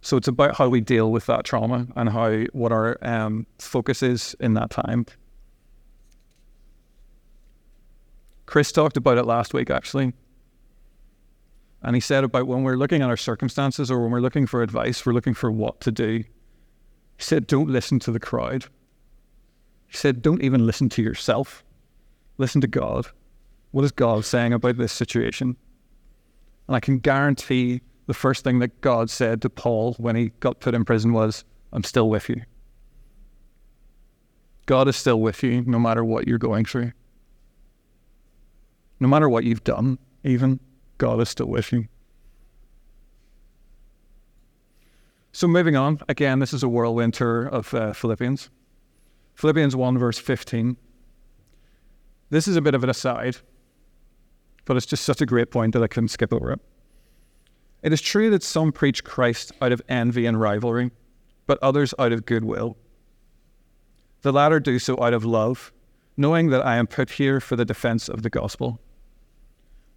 So 0.00 0.16
it's 0.16 0.28
about 0.28 0.54
how 0.54 0.68
we 0.68 0.80
deal 0.80 1.10
with 1.10 1.26
that 1.26 1.44
trauma 1.44 1.88
and 1.96 2.08
how 2.08 2.44
what 2.52 2.70
our 2.70 2.98
um, 3.02 3.48
focus 3.58 4.00
is 4.00 4.36
in 4.38 4.54
that 4.54 4.70
time. 4.70 5.06
Chris 8.46 8.70
talked 8.70 8.96
about 8.96 9.18
it 9.18 9.26
last 9.26 9.52
week, 9.54 9.70
actually. 9.70 10.12
And 11.82 11.94
he 11.94 12.00
said 12.00 12.24
about 12.24 12.46
when 12.46 12.64
we're 12.64 12.76
looking 12.76 13.02
at 13.02 13.08
our 13.08 13.16
circumstances 13.16 13.90
or 13.90 14.00
when 14.00 14.10
we're 14.10 14.20
looking 14.20 14.46
for 14.46 14.62
advice, 14.62 15.06
we're 15.06 15.12
looking 15.12 15.34
for 15.34 15.50
what 15.50 15.80
to 15.82 15.92
do. 15.92 16.18
He 16.18 17.24
said, 17.24 17.46
don't 17.46 17.70
listen 17.70 17.98
to 18.00 18.12
the 18.12 18.20
crowd. 18.20 18.64
He 19.86 19.96
said, 19.96 20.22
don't 20.22 20.42
even 20.42 20.66
listen 20.66 20.88
to 20.90 21.02
yourself. 21.02 21.64
Listen 22.36 22.60
to 22.60 22.66
God. 22.66 23.06
What 23.70 23.84
is 23.84 23.92
God 23.92 24.24
saying 24.24 24.52
about 24.52 24.76
this 24.76 24.92
situation? 24.92 25.56
And 26.66 26.76
I 26.76 26.80
can 26.80 26.98
guarantee 26.98 27.80
the 28.06 28.14
first 28.14 28.44
thing 28.44 28.58
that 28.58 28.80
God 28.80 29.10
said 29.10 29.42
to 29.42 29.50
Paul 29.50 29.94
when 29.98 30.16
he 30.16 30.30
got 30.40 30.60
put 30.60 30.74
in 30.74 30.84
prison 30.84 31.12
was, 31.12 31.44
I'm 31.72 31.84
still 31.84 32.08
with 32.08 32.28
you. 32.28 32.42
God 34.66 34.88
is 34.88 34.96
still 34.96 35.20
with 35.20 35.42
you 35.42 35.62
no 35.62 35.78
matter 35.78 36.04
what 36.04 36.26
you're 36.26 36.38
going 36.38 36.64
through. 36.64 36.92
No 39.00 39.08
matter 39.08 39.28
what 39.28 39.44
you've 39.44 39.64
done, 39.64 39.98
even. 40.24 40.60
God 40.98 41.20
is 41.20 41.28
still 41.28 41.46
with 41.46 41.72
you. 41.72 41.86
So 45.32 45.46
moving 45.46 45.76
on, 45.76 46.00
again, 46.08 46.40
this 46.40 46.52
is 46.52 46.62
a 46.62 46.68
whirlwind 46.68 47.14
tour 47.14 47.46
of 47.46 47.72
uh, 47.72 47.92
Philippians. 47.92 48.50
Philippians 49.36 49.76
1, 49.76 49.96
verse 49.96 50.18
15. 50.18 50.76
This 52.30 52.48
is 52.48 52.56
a 52.56 52.60
bit 52.60 52.74
of 52.74 52.82
an 52.82 52.90
aside, 52.90 53.36
but 54.64 54.76
it's 54.76 54.84
just 54.84 55.04
such 55.04 55.20
a 55.20 55.26
great 55.26 55.50
point 55.50 55.74
that 55.74 55.82
I 55.82 55.86
couldn't 55.86 56.08
skip 56.08 56.32
over 56.32 56.52
it. 56.52 56.60
It 57.82 57.92
is 57.92 58.00
true 58.00 58.30
that 58.30 58.42
some 58.42 58.72
preach 58.72 59.04
Christ 59.04 59.52
out 59.62 59.70
of 59.70 59.80
envy 59.88 60.26
and 60.26 60.40
rivalry, 60.40 60.90
but 61.46 61.58
others 61.62 61.94
out 61.98 62.12
of 62.12 62.26
goodwill. 62.26 62.76
The 64.22 64.32
latter 64.32 64.58
do 64.58 64.80
so 64.80 65.00
out 65.00 65.14
of 65.14 65.24
love, 65.24 65.72
knowing 66.16 66.50
that 66.50 66.66
I 66.66 66.76
am 66.76 66.88
put 66.88 67.10
here 67.10 67.40
for 67.40 67.54
the 67.54 67.64
defense 67.64 68.08
of 68.08 68.22
the 68.22 68.30
gospel. 68.30 68.80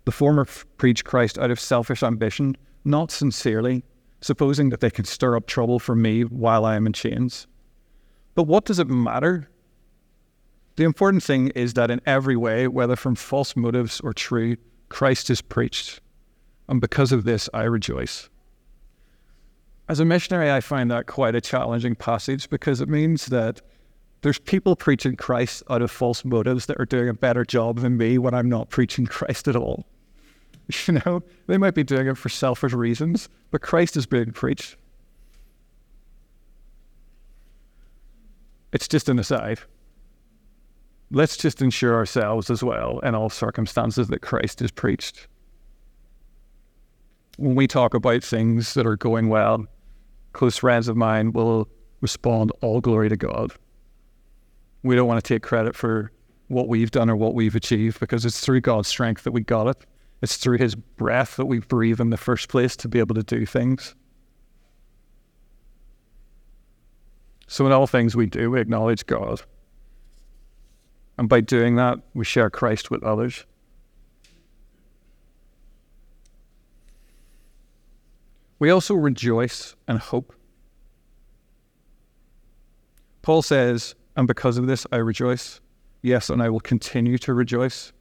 The 0.05 0.11
former 0.11 0.45
preach 0.77 1.05
Christ 1.05 1.37
out 1.37 1.51
of 1.51 1.59
selfish 1.59 2.03
ambition, 2.03 2.57
not 2.83 3.11
sincerely, 3.11 3.83
supposing 4.21 4.69
that 4.69 4.79
they 4.79 4.89
can 4.89 5.05
stir 5.05 5.35
up 5.35 5.47
trouble 5.47 5.79
for 5.79 5.95
me 5.95 6.23
while 6.23 6.65
I 6.65 6.75
am 6.75 6.87
in 6.87 6.93
chains. 6.93 7.47
But 8.35 8.43
what 8.43 8.65
does 8.65 8.79
it 8.79 8.87
matter? 8.87 9.49
The 10.75 10.83
important 10.83 11.23
thing 11.23 11.49
is 11.49 11.73
that 11.73 11.91
in 11.91 12.01
every 12.05 12.35
way, 12.35 12.67
whether 12.67 12.95
from 12.95 13.15
false 13.15 13.55
motives 13.55 13.99
or 13.99 14.13
true, 14.13 14.55
Christ 14.89 15.29
is 15.29 15.41
preached. 15.41 16.01
And 16.67 16.79
because 16.79 17.11
of 17.11 17.23
this, 17.23 17.49
I 17.53 17.63
rejoice. 17.63 18.29
As 19.89 19.99
a 19.99 20.05
missionary, 20.05 20.49
I 20.49 20.61
find 20.61 20.89
that 20.89 21.05
quite 21.05 21.35
a 21.35 21.41
challenging 21.41 21.95
passage 21.95 22.49
because 22.49 22.79
it 22.79 22.87
means 22.87 23.25
that 23.27 23.61
there's 24.21 24.39
people 24.39 24.75
preaching 24.75 25.15
Christ 25.15 25.63
out 25.69 25.81
of 25.81 25.89
false 25.89 26.23
motives 26.23 26.67
that 26.67 26.79
are 26.79 26.85
doing 26.85 27.09
a 27.09 27.13
better 27.13 27.43
job 27.43 27.79
than 27.79 27.97
me 27.97 28.17
when 28.17 28.33
I'm 28.33 28.49
not 28.49 28.69
preaching 28.69 29.05
Christ 29.05 29.47
at 29.47 29.55
all. 29.55 29.85
You 30.87 31.01
know, 31.05 31.21
they 31.47 31.57
might 31.57 31.73
be 31.73 31.83
doing 31.83 32.07
it 32.07 32.17
for 32.17 32.29
selfish 32.29 32.71
reasons, 32.71 33.27
but 33.49 33.61
Christ 33.61 33.97
is 33.97 34.05
being 34.05 34.31
preached. 34.31 34.77
It's 38.71 38.87
just 38.87 39.09
an 39.09 39.19
aside. 39.19 39.59
Let's 41.09 41.35
just 41.35 41.61
ensure 41.61 41.93
ourselves 41.95 42.49
as 42.49 42.63
well 42.63 42.99
in 42.99 43.15
all 43.15 43.29
circumstances 43.29 44.07
that 44.09 44.21
Christ 44.21 44.61
is 44.61 44.71
preached. 44.71 45.27
When 47.37 47.55
we 47.55 47.67
talk 47.67 47.93
about 47.93 48.23
things 48.23 48.73
that 48.75 48.87
are 48.87 48.95
going 48.95 49.27
well, 49.27 49.65
close 50.31 50.57
friends 50.57 50.87
of 50.87 50.95
mine 50.95 51.33
will 51.33 51.67
respond, 51.99 52.53
All 52.61 52.79
glory 52.79 53.09
to 53.09 53.17
God. 53.17 53.51
We 54.83 54.95
don't 54.95 55.07
want 55.07 55.23
to 55.23 55.33
take 55.33 55.43
credit 55.43 55.75
for 55.75 56.11
what 56.47 56.67
we've 56.67 56.91
done 56.91 57.09
or 57.09 57.15
what 57.15 57.33
we've 57.33 57.55
achieved 57.55 57.99
because 57.99 58.25
it's 58.25 58.39
through 58.39 58.61
God's 58.61 58.87
strength 58.87 59.23
that 59.23 59.31
we 59.31 59.41
got 59.41 59.67
it. 59.67 59.77
It's 60.21 60.37
through 60.37 60.57
His 60.57 60.75
breath 60.75 61.37
that 61.37 61.45
we 61.45 61.59
breathe 61.59 61.99
in 61.99 62.09
the 62.09 62.17
first 62.17 62.49
place 62.49 62.75
to 62.77 62.87
be 62.87 62.99
able 62.99 63.15
to 63.15 63.23
do 63.23 63.45
things. 63.45 63.95
So, 67.47 67.65
in 67.65 67.71
all 67.71 67.87
things 67.87 68.15
we 68.15 68.27
do, 68.27 68.51
we 68.51 68.61
acknowledge 68.61 69.05
God. 69.05 69.41
And 71.17 71.27
by 71.27 71.41
doing 71.41 71.75
that, 71.75 71.99
we 72.13 72.23
share 72.23 72.49
Christ 72.49 72.89
with 72.89 73.03
others. 73.03 73.45
We 78.57 78.69
also 78.69 78.93
rejoice 78.93 79.75
and 79.87 79.99
hope. 79.99 80.33
Paul 83.21 83.41
says, 83.41 83.95
And 84.15 84.27
because 84.27 84.57
of 84.57 84.67
this 84.67 84.85
I 84.91 84.97
rejoice. 84.97 85.61
Yes, 86.01 86.29
and 86.29 86.41
I 86.41 86.49
will 86.49 86.59
continue 86.59 87.17
to 87.19 87.33
rejoice. 87.33 87.93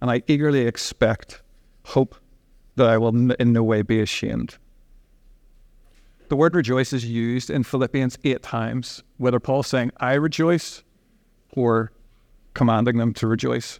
And 0.00 0.10
I 0.10 0.22
eagerly 0.26 0.66
expect, 0.66 1.42
hope 1.84 2.16
that 2.74 2.88
I 2.88 2.98
will 2.98 3.32
in 3.32 3.52
no 3.52 3.62
way 3.62 3.82
be 3.82 4.00
ashamed. 4.00 4.58
The 6.28 6.36
word 6.36 6.54
rejoice 6.54 6.92
is 6.92 7.04
used 7.04 7.50
in 7.50 7.62
Philippians 7.62 8.18
eight 8.24 8.42
times, 8.42 9.02
whether 9.16 9.38
Paul's 9.38 9.68
saying, 9.68 9.92
I 9.98 10.14
rejoice, 10.14 10.82
or 11.52 11.92
commanding 12.52 12.98
them 12.98 13.14
to 13.14 13.26
rejoice. 13.26 13.78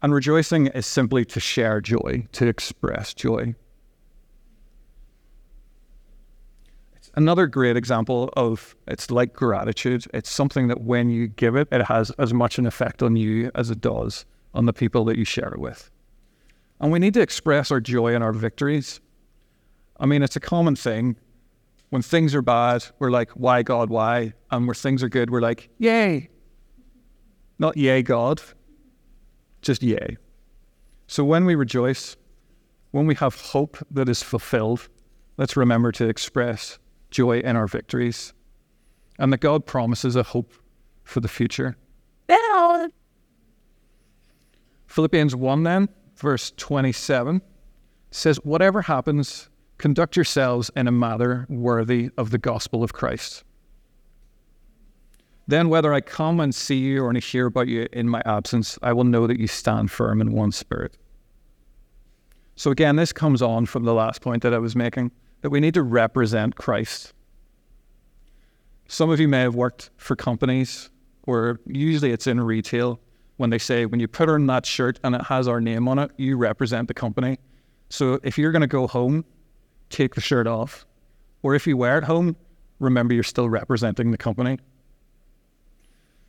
And 0.00 0.14
rejoicing 0.14 0.68
is 0.68 0.86
simply 0.86 1.24
to 1.26 1.38
share 1.38 1.80
joy, 1.80 2.26
to 2.32 2.46
express 2.46 3.14
joy. 3.14 3.54
Another 7.14 7.46
great 7.46 7.76
example 7.76 8.30
of 8.36 8.74
it's 8.86 9.10
like 9.10 9.32
gratitude. 9.32 10.04
It's 10.14 10.30
something 10.30 10.68
that 10.68 10.82
when 10.82 11.10
you 11.10 11.28
give 11.28 11.56
it, 11.56 11.68
it 11.70 11.84
has 11.84 12.10
as 12.12 12.32
much 12.32 12.58
an 12.58 12.66
effect 12.66 13.02
on 13.02 13.16
you 13.16 13.50
as 13.54 13.70
it 13.70 13.80
does 13.80 14.24
on 14.54 14.66
the 14.66 14.72
people 14.72 15.04
that 15.06 15.16
you 15.16 15.24
share 15.24 15.48
it 15.48 15.58
with. 15.58 15.90
And 16.80 16.90
we 16.90 16.98
need 16.98 17.14
to 17.14 17.20
express 17.20 17.70
our 17.70 17.80
joy 17.80 18.14
in 18.14 18.22
our 18.22 18.32
victories. 18.32 19.00
I 20.00 20.06
mean, 20.06 20.22
it's 20.22 20.36
a 20.36 20.40
common 20.40 20.76
thing. 20.76 21.16
When 21.90 22.02
things 22.02 22.34
are 22.34 22.42
bad, 22.42 22.84
we're 22.98 23.10
like, 23.10 23.30
why 23.32 23.62
God, 23.62 23.90
why? 23.90 24.32
And 24.50 24.66
where 24.66 24.74
things 24.74 25.02
are 25.02 25.08
good, 25.08 25.30
we're 25.30 25.40
like, 25.40 25.68
yay. 25.78 26.30
Not 27.58 27.76
yay, 27.76 28.02
God, 28.02 28.42
just 29.60 29.82
yay. 29.82 30.16
So 31.06 31.22
when 31.22 31.44
we 31.44 31.54
rejoice, 31.54 32.16
when 32.90 33.06
we 33.06 33.14
have 33.16 33.40
hope 33.40 33.76
that 33.90 34.08
is 34.08 34.22
fulfilled, 34.22 34.88
let's 35.36 35.56
remember 35.56 35.92
to 35.92 36.08
express 36.08 36.78
joy 37.12 37.38
in 37.38 37.54
our 37.54 37.68
victories 37.68 38.32
and 39.18 39.32
that 39.32 39.38
God 39.38 39.66
promises 39.66 40.16
a 40.16 40.24
hope 40.24 40.52
for 41.04 41.20
the 41.20 41.28
future. 41.28 41.76
Philippians 44.86 45.34
1 45.34 45.62
then, 45.62 45.88
verse 46.16 46.52
27 46.56 47.40
says, 48.10 48.36
Whatever 48.44 48.82
happens, 48.82 49.48
conduct 49.78 50.16
yourselves 50.16 50.70
in 50.76 50.86
a 50.86 50.92
manner 50.92 51.46
worthy 51.48 52.10
of 52.18 52.30
the 52.30 52.38
gospel 52.38 52.82
of 52.82 52.92
Christ. 52.92 53.44
Then, 55.46 55.68
whether 55.68 55.94
I 55.94 56.00
come 56.00 56.40
and 56.40 56.54
see 56.54 56.78
you 56.78 57.02
or 57.04 57.12
hear 57.14 57.46
about 57.46 57.68
you 57.68 57.88
in 57.92 58.08
my 58.08 58.22
absence, 58.26 58.78
I 58.82 58.92
will 58.92 59.04
know 59.04 59.26
that 59.26 59.40
you 59.40 59.46
stand 59.46 59.90
firm 59.90 60.20
in 60.20 60.32
one 60.32 60.52
spirit. 60.52 60.98
So, 62.54 62.70
again, 62.70 62.96
this 62.96 63.12
comes 63.12 63.40
on 63.42 63.66
from 63.66 63.84
the 63.84 63.94
last 63.94 64.20
point 64.20 64.42
that 64.42 64.54
I 64.54 64.58
was 64.58 64.76
making 64.76 65.10
that 65.42 65.50
we 65.50 65.60
need 65.60 65.74
to 65.74 65.82
represent 65.82 66.56
Christ. 66.56 67.12
Some 68.86 69.10
of 69.10 69.20
you 69.20 69.28
may 69.28 69.40
have 69.40 69.54
worked 69.54 69.90
for 69.96 70.16
companies, 70.16 70.90
where 71.22 71.58
usually 71.66 72.12
it's 72.12 72.26
in 72.26 72.40
retail, 72.40 73.00
when 73.36 73.50
they 73.50 73.58
say, 73.58 73.86
when 73.86 74.00
you 74.00 74.08
put 74.08 74.28
on 74.28 74.46
that 74.46 74.64
shirt 74.64 75.00
and 75.02 75.14
it 75.14 75.22
has 75.22 75.48
our 75.48 75.60
name 75.60 75.88
on 75.88 75.98
it, 75.98 76.10
you 76.16 76.36
represent 76.36 76.88
the 76.88 76.94
company. 76.94 77.38
So, 77.88 78.20
if 78.22 78.38
you're 78.38 78.52
going 78.52 78.62
to 78.62 78.68
go 78.68 78.86
home, 78.86 79.24
take 79.90 80.14
the 80.14 80.20
shirt 80.20 80.46
off. 80.46 80.86
Or 81.42 81.54
if 81.54 81.66
you 81.66 81.76
wear 81.76 81.98
it 81.98 82.04
home, 82.04 82.36
remember 82.78 83.14
you're 83.14 83.22
still 83.22 83.48
representing 83.48 84.10
the 84.12 84.18
company. 84.18 84.58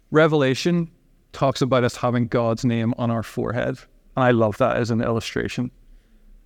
Revelation 0.10 0.90
talks 1.34 1.62
about 1.62 1.84
us 1.84 1.98
having 1.98 2.28
God's 2.28 2.66
name 2.66 2.94
on 2.98 3.12
our 3.12 3.24
forehead. 3.24 3.78
And 4.16 4.24
I 4.26 4.32
love 4.32 4.58
that 4.58 4.78
as 4.78 4.90
an 4.90 5.02
illustration. 5.02 5.72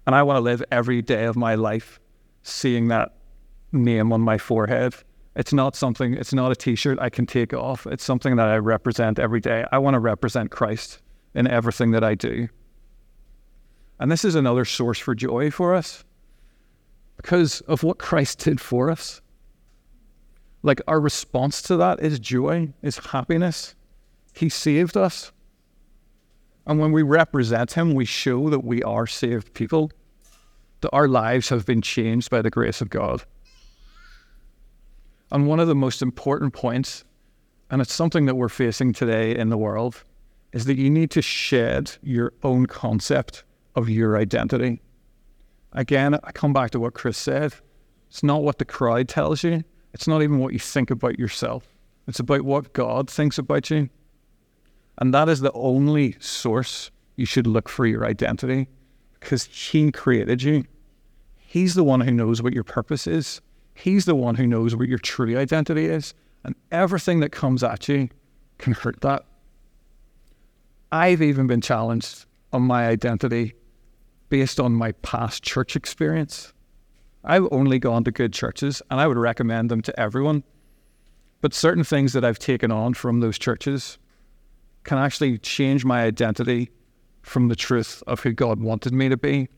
And 0.06 0.16
I 0.16 0.24
want 0.24 0.38
to 0.38 0.42
live 0.42 0.64
every 0.72 1.02
day 1.02 1.26
of 1.26 1.36
my 1.36 1.56
life 1.56 2.00
seeing 2.48 2.88
that 2.88 3.14
name 3.72 4.12
on 4.12 4.22
my 4.22 4.38
forehead. 4.38 4.96
It's 5.36 5.54
not 5.54 5.76
something, 5.76 6.14
it's 6.14 6.34
not 6.34 6.52
a 6.52 6.56
t 6.56 6.76
shirt 6.76 6.98
I 7.00 7.10
can 7.10 7.26
take 7.26 7.54
off. 7.54 7.86
It's 7.86 8.04
something 8.04 8.38
that 8.38 8.48
I 8.48 8.58
represent 8.58 9.20
every 9.20 9.40
day. 9.40 9.66
I 9.72 9.78
want 9.78 9.94
to 9.94 10.00
represent 10.00 10.52
Christ 10.52 11.02
in 11.36 11.48
everything 11.48 11.92
that 11.92 12.04
I 12.04 12.16
do. 12.16 12.48
And 14.00 14.12
this 14.12 14.26
is 14.26 14.36
another 14.36 14.66
source 14.66 15.00
for 15.00 15.16
joy 15.16 15.52
for 15.52 15.76
us 15.76 16.04
because 17.18 17.62
of 17.62 17.84
what 17.84 17.98
Christ 17.98 18.40
did 18.40 18.62
for 18.62 18.90
us. 18.90 19.22
Like 20.64 20.82
our 20.88 21.00
response 21.00 21.62
to 21.64 21.78
that 21.78 22.00
is 22.00 22.20
joy, 22.20 22.74
is 22.82 22.98
happiness. 22.98 23.76
He 24.34 24.50
saved 24.50 24.98
us. 24.98 25.32
And 26.66 26.80
when 26.80 26.92
we 26.92 27.02
represent 27.02 27.74
Him, 27.74 27.94
we 27.94 28.06
show 28.06 28.50
that 28.50 28.64
we 28.64 28.84
are 28.84 29.08
saved 29.08 29.54
people, 29.54 29.92
that 30.82 30.92
our 30.92 31.08
lives 31.08 31.50
have 31.50 31.66
been 31.66 31.82
changed 31.82 32.30
by 32.30 32.42
the 32.42 32.50
grace 32.50 32.82
of 32.82 32.90
God. 32.90 33.24
And 35.32 35.48
one 35.48 35.60
of 35.60 35.68
the 35.68 35.76
most 35.76 36.02
important 36.02 36.54
points, 36.54 37.04
and 37.70 37.82
it's 37.82 37.94
something 37.94 38.26
that 38.26 38.36
we're 38.36 38.50
facing 38.50 38.94
today 38.94 39.36
in 39.36 39.50
the 39.50 39.58
world, 39.58 40.04
is 40.54 40.66
that 40.66 40.78
you 40.78 40.90
need 40.90 41.12
to 41.12 41.22
shed 41.22 41.92
your 42.02 42.34
own 42.44 42.66
concept 42.66 43.44
of 43.76 43.90
your 43.90 44.18
identity. 44.18 44.82
Again, 45.74 46.16
I 46.24 46.32
come 46.32 46.54
back 46.54 46.72
to 46.72 46.80
what 46.80 46.94
Chris 46.94 47.18
said. 47.18 47.54
It's 48.10 48.24
not 48.24 48.44
what 48.44 48.58
the 48.58 48.66
crowd 48.66 49.10
tells 49.10 49.44
you, 49.44 49.64
it's 49.94 50.08
not 50.08 50.22
even 50.22 50.40
what 50.40 50.54
you 50.54 50.60
think 50.60 50.92
about 50.92 51.20
yourself. 51.20 51.68
It's 52.08 52.20
about 52.20 52.44
what 52.44 52.72
God 52.72 53.10
thinks 53.10 53.38
about 53.38 53.70
you. 53.70 53.90
And 54.98 55.14
that 55.14 55.28
is 55.28 55.42
the 55.42 55.52
only 55.52 56.16
source 56.20 56.90
you 57.18 57.26
should 57.26 57.48
look 57.48 57.68
for 57.68 57.86
your 57.86 58.06
identity 58.06 58.70
because 59.20 59.46
He 59.46 59.92
created 59.92 60.44
you. 60.44 60.66
He's 61.36 61.76
the 61.76 61.84
one 61.84 62.02
who 62.02 62.12
knows 62.12 62.42
what 62.42 62.54
your 62.54 62.64
purpose 62.64 63.08
is. 63.08 63.42
He's 63.74 64.06
the 64.06 64.16
one 64.16 64.36
who 64.36 64.48
knows 64.48 64.76
what 64.76 64.88
your 64.88 64.98
true 64.98 65.38
identity 65.38 65.86
is. 65.86 66.14
And 66.44 66.56
everything 66.72 67.20
that 67.22 67.32
comes 67.32 67.64
at 67.64 67.88
you 67.88 68.10
can 68.58 68.74
hurt 68.74 69.02
that. 69.02 69.26
I've 70.92 71.22
even 71.22 71.48
been 71.48 71.62
challenged 71.62 72.26
on 72.54 72.64
my 72.64 72.88
identity 72.88 73.54
based 74.30 74.60
on 74.60 74.74
my 74.74 74.94
past 74.94 75.44
church 75.44 75.76
experience. 75.76 76.54
I've 77.24 77.48
only 77.52 77.80
gone 77.80 78.04
to 78.06 78.12
good 78.12 78.34
churches 78.34 78.82
and 78.90 79.00
I 79.00 79.08
would 79.08 79.18
recommend 79.18 79.70
them 79.70 79.82
to 79.84 80.00
everyone. 80.00 80.44
But 81.42 81.54
certain 81.54 81.84
things 81.84 82.14
that 82.14 82.26
I've 82.26 82.40
taken 82.40 82.72
on 82.72 82.94
from 82.94 83.20
those 83.20 83.38
churches 83.38 83.98
can 84.84 84.98
actually 84.98 85.38
change 85.38 85.86
my 85.86 86.04
identity 86.04 86.72
from 87.28 87.48
the 87.48 87.56
truth 87.56 88.04
of 88.08 88.22
who 88.22 88.32
God 88.32 88.60
wanted 88.60 88.94
me 88.94 89.10
to 89.10 89.18
be. 89.18 89.50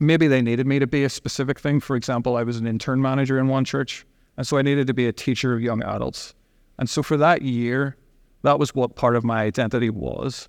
Maybe 0.00 0.26
they 0.26 0.42
needed 0.42 0.66
me 0.66 0.78
to 0.78 0.86
be 0.86 1.04
a 1.04 1.08
specific 1.08 1.60
thing. 1.60 1.80
For 1.80 1.96
example, 1.96 2.36
I 2.36 2.42
was 2.42 2.56
an 2.56 2.66
intern 2.66 3.00
manager 3.00 3.38
in 3.38 3.48
one 3.48 3.64
church, 3.64 4.04
and 4.36 4.46
so 4.46 4.58
I 4.58 4.62
needed 4.62 4.86
to 4.88 4.94
be 4.94 5.06
a 5.06 5.12
teacher 5.12 5.54
of 5.54 5.60
young 5.60 5.82
adults. 5.82 6.34
And 6.78 6.90
so 6.90 7.02
for 7.02 7.16
that 7.16 7.42
year, 7.42 7.96
that 8.42 8.58
was 8.58 8.74
what 8.74 8.96
part 8.96 9.16
of 9.16 9.24
my 9.24 9.42
identity 9.42 9.90
was. 9.90 10.48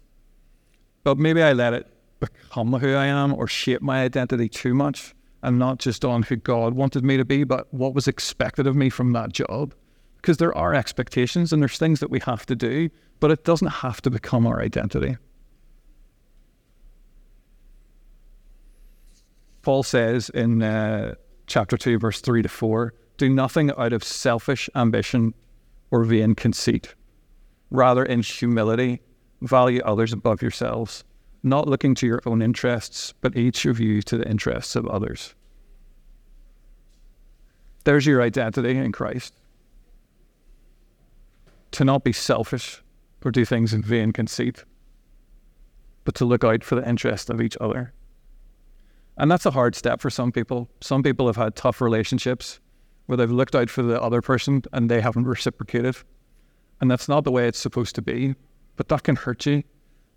But 1.03 1.17
maybe 1.17 1.43
I 1.43 1.53
let 1.53 1.73
it 1.73 1.87
become 2.19 2.73
who 2.73 2.95
I 2.95 3.05
am 3.05 3.33
or 3.33 3.47
shape 3.47 3.81
my 3.81 4.03
identity 4.03 4.49
too 4.49 4.73
much 4.73 5.13
and 5.43 5.59
not 5.59 5.77
just 5.77 6.03
on 6.03 6.23
who 6.23 6.35
God 6.35 6.73
wanted 6.73 7.03
me 7.03 7.17
to 7.17 7.25
be, 7.25 7.43
but 7.43 7.71
what 7.71 7.93
was 7.93 8.07
expected 8.07 8.65
of 8.65 8.75
me 8.75 8.89
from 8.89 9.13
that 9.13 9.31
job. 9.31 9.75
Because 10.15 10.37
there 10.37 10.57
are 10.57 10.73
expectations 10.73 11.53
and 11.53 11.61
there's 11.61 11.77
things 11.77 11.99
that 11.99 12.09
we 12.09 12.19
have 12.21 12.47
to 12.47 12.55
do, 12.55 12.89
but 13.19 13.29
it 13.29 13.43
doesn't 13.43 13.67
have 13.67 14.01
to 14.01 14.09
become 14.09 14.47
our 14.47 14.59
identity. 14.59 15.17
Paul 19.65 19.81
says 19.81 20.29
in 20.29 20.61
uh, 20.61 21.15
chapter 21.47 21.75
2, 21.75 21.97
verse 21.97 22.21
3 22.21 22.43
to 22.43 22.49
4 22.49 22.93
do 23.17 23.29
nothing 23.29 23.71
out 23.75 23.93
of 23.93 24.03
selfish 24.03 24.69
ambition 24.75 25.33
or 25.89 26.03
vain 26.03 26.35
conceit. 26.35 26.93
Rather, 27.71 28.05
in 28.05 28.21
humility, 28.21 29.01
value 29.41 29.81
others 29.83 30.13
above 30.13 30.43
yourselves, 30.43 31.03
not 31.41 31.67
looking 31.67 31.95
to 31.95 32.05
your 32.05 32.21
own 32.27 32.43
interests, 32.43 33.15
but 33.21 33.35
each 33.35 33.65
of 33.65 33.79
you 33.79 34.03
to 34.03 34.17
the 34.19 34.29
interests 34.29 34.75
of 34.75 34.85
others. 34.85 35.33
There's 37.85 38.05
your 38.05 38.21
identity 38.21 38.77
in 38.77 38.91
Christ. 38.91 39.33
To 41.71 41.83
not 41.83 42.03
be 42.03 42.13
selfish 42.13 42.83
or 43.23 43.31
do 43.31 43.45
things 43.45 43.73
in 43.73 43.81
vain 43.81 44.11
conceit, 44.11 44.63
but 46.03 46.13
to 46.15 46.25
look 46.25 46.43
out 46.43 46.63
for 46.63 46.75
the 46.75 46.87
interest 46.87 47.31
of 47.31 47.41
each 47.41 47.57
other. 47.59 47.93
And 49.17 49.31
that's 49.31 49.45
a 49.45 49.51
hard 49.51 49.75
step 49.75 50.01
for 50.01 50.09
some 50.09 50.31
people. 50.31 50.69
Some 50.81 51.03
people 51.03 51.27
have 51.27 51.37
had 51.37 51.55
tough 51.55 51.81
relationships 51.81 52.59
where 53.05 53.17
they've 53.17 53.31
looked 53.31 53.55
out 53.55 53.69
for 53.69 53.81
the 53.81 54.01
other 54.01 54.21
person 54.21 54.63
and 54.73 54.89
they 54.89 55.01
haven't 55.01 55.25
reciprocated. 55.25 55.95
And 56.81 56.91
that's 56.91 57.07
not 57.07 57.23
the 57.23 57.31
way 57.31 57.47
it's 57.47 57.59
supposed 57.59 57.95
to 57.95 58.01
be. 58.01 58.35
But 58.75 58.89
that 58.89 59.03
can 59.03 59.15
hurt 59.15 59.45
you. 59.45 59.63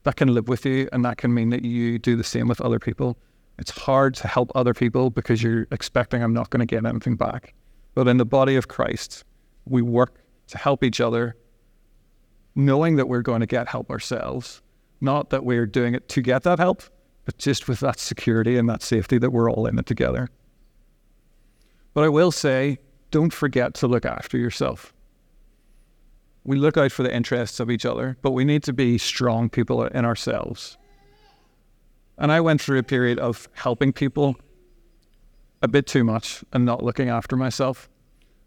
That 0.03 0.17
can 0.17 0.35
live 0.35 0.49
with 0.49 0.67
you. 0.67 0.89
And 0.93 1.05
that 1.05 1.19
can 1.19 1.33
mean 1.33 1.51
that 1.51 1.65
you 1.65 1.99
do 1.99 2.17
the 2.17 2.25
same 2.25 2.49
with 2.49 2.61
other 2.61 2.79
people. 2.81 3.17
It's 3.59 3.71
hard 3.71 4.15
to 4.15 4.29
help 4.29 4.51
other 4.55 4.75
people 4.75 5.11
because 5.11 5.43
you're 5.43 5.67
expecting 5.71 6.23
I'm 6.23 6.33
not 6.33 6.51
going 6.51 6.61
to 6.61 6.67
get 6.67 6.85
anything 6.85 7.17
back. 7.17 7.55
But 7.95 8.09
in 8.09 8.17
the 8.17 8.25
body 8.25 8.57
of 8.57 8.69
Christ, 8.69 9.25
we 9.65 9.83
work 9.83 10.23
to 10.49 10.59
help 10.59 10.83
each 10.83 11.01
other, 11.01 11.37
knowing 12.55 12.97
that 12.97 13.09
we're 13.09 13.23
going 13.23 13.41
to 13.41 13.47
get 13.47 13.69
help 13.69 13.91
ourselves, 13.91 14.63
not 15.01 15.31
that 15.31 15.45
we're 15.45 15.67
doing 15.67 15.95
it 15.95 16.09
to 16.11 16.23
get 16.23 16.43
that 16.45 16.59
help, 16.59 16.83
but 17.29 17.37
just 17.37 17.69
with 17.69 17.81
that 17.81 18.01
security 18.01 18.57
and 18.57 18.71
that 18.71 18.83
safety 18.83 19.19
that 19.19 19.29
we're 19.29 19.51
all 19.51 19.67
in 19.67 19.79
it 19.79 19.85
together. 19.85 20.31
But 21.93 22.05
I 22.05 22.09
will 22.09 22.31
say, 22.33 22.79
don't 23.11 23.35
forget 23.35 23.75
to 23.75 23.87
look 23.87 24.07
after 24.07 24.39
yourself. 24.39 24.95
We 26.45 26.57
look 26.57 26.79
out 26.79 26.91
for 26.91 27.03
the 27.03 27.15
interests 27.15 27.61
of 27.61 27.71
each 27.71 27.85
other, 27.85 28.17
but 28.23 28.31
we 28.31 28.47
need 28.47 28.63
to 28.63 28.73
be 28.73 28.97
strong 28.97 29.51
people 29.51 29.85
in 29.85 30.07
ourselves. 30.07 30.79
And 32.17 32.33
I 32.33 32.41
went 32.41 32.63
through 32.63 32.79
a 32.79 32.83
period 32.83 33.19
of 33.19 33.47
helping 33.53 33.93
people 33.93 34.37
a 35.61 35.69
bit 35.69 35.87
too 35.87 36.05
much 36.05 36.43
and 36.55 36.65
not 36.65 36.83
looking 36.83 37.11
after 37.11 37.37
myself. 37.37 37.91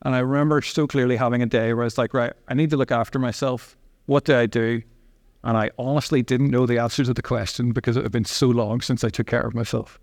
And 0.01 0.15
I 0.15 0.19
remember 0.19 0.59
so 0.63 0.87
clearly 0.87 1.17
having 1.17 1.43
a 1.43 1.45
day 1.45 1.71
where 1.75 1.83
I 1.83 1.85
was 1.85 1.99
like, 1.99 2.15
right, 2.15 2.33
I 2.47 2.55
need 2.55 2.71
to 2.71 2.77
look 2.77 2.91
after 2.91 3.19
myself. 3.19 3.77
What 4.07 4.23
do 4.23 4.35
I 4.35 4.47
do? 4.47 4.81
And 5.43 5.58
I 5.58 5.71
honestly 5.77 6.21
didn't 6.21 6.51
know 6.51 6.65
the 6.65 6.77
answer 6.77 7.04
to 7.04 7.13
the 7.13 7.21
question 7.21 7.71
because 7.71 7.97
it 7.97 8.04
had 8.04 8.12
been 8.12 8.25
so 8.25 8.47
long 8.47 8.82
since 8.82 9.04
I 9.04 9.10
took 9.10 9.27
care 9.27 9.41
of 9.41 9.56
myself. 9.56 9.99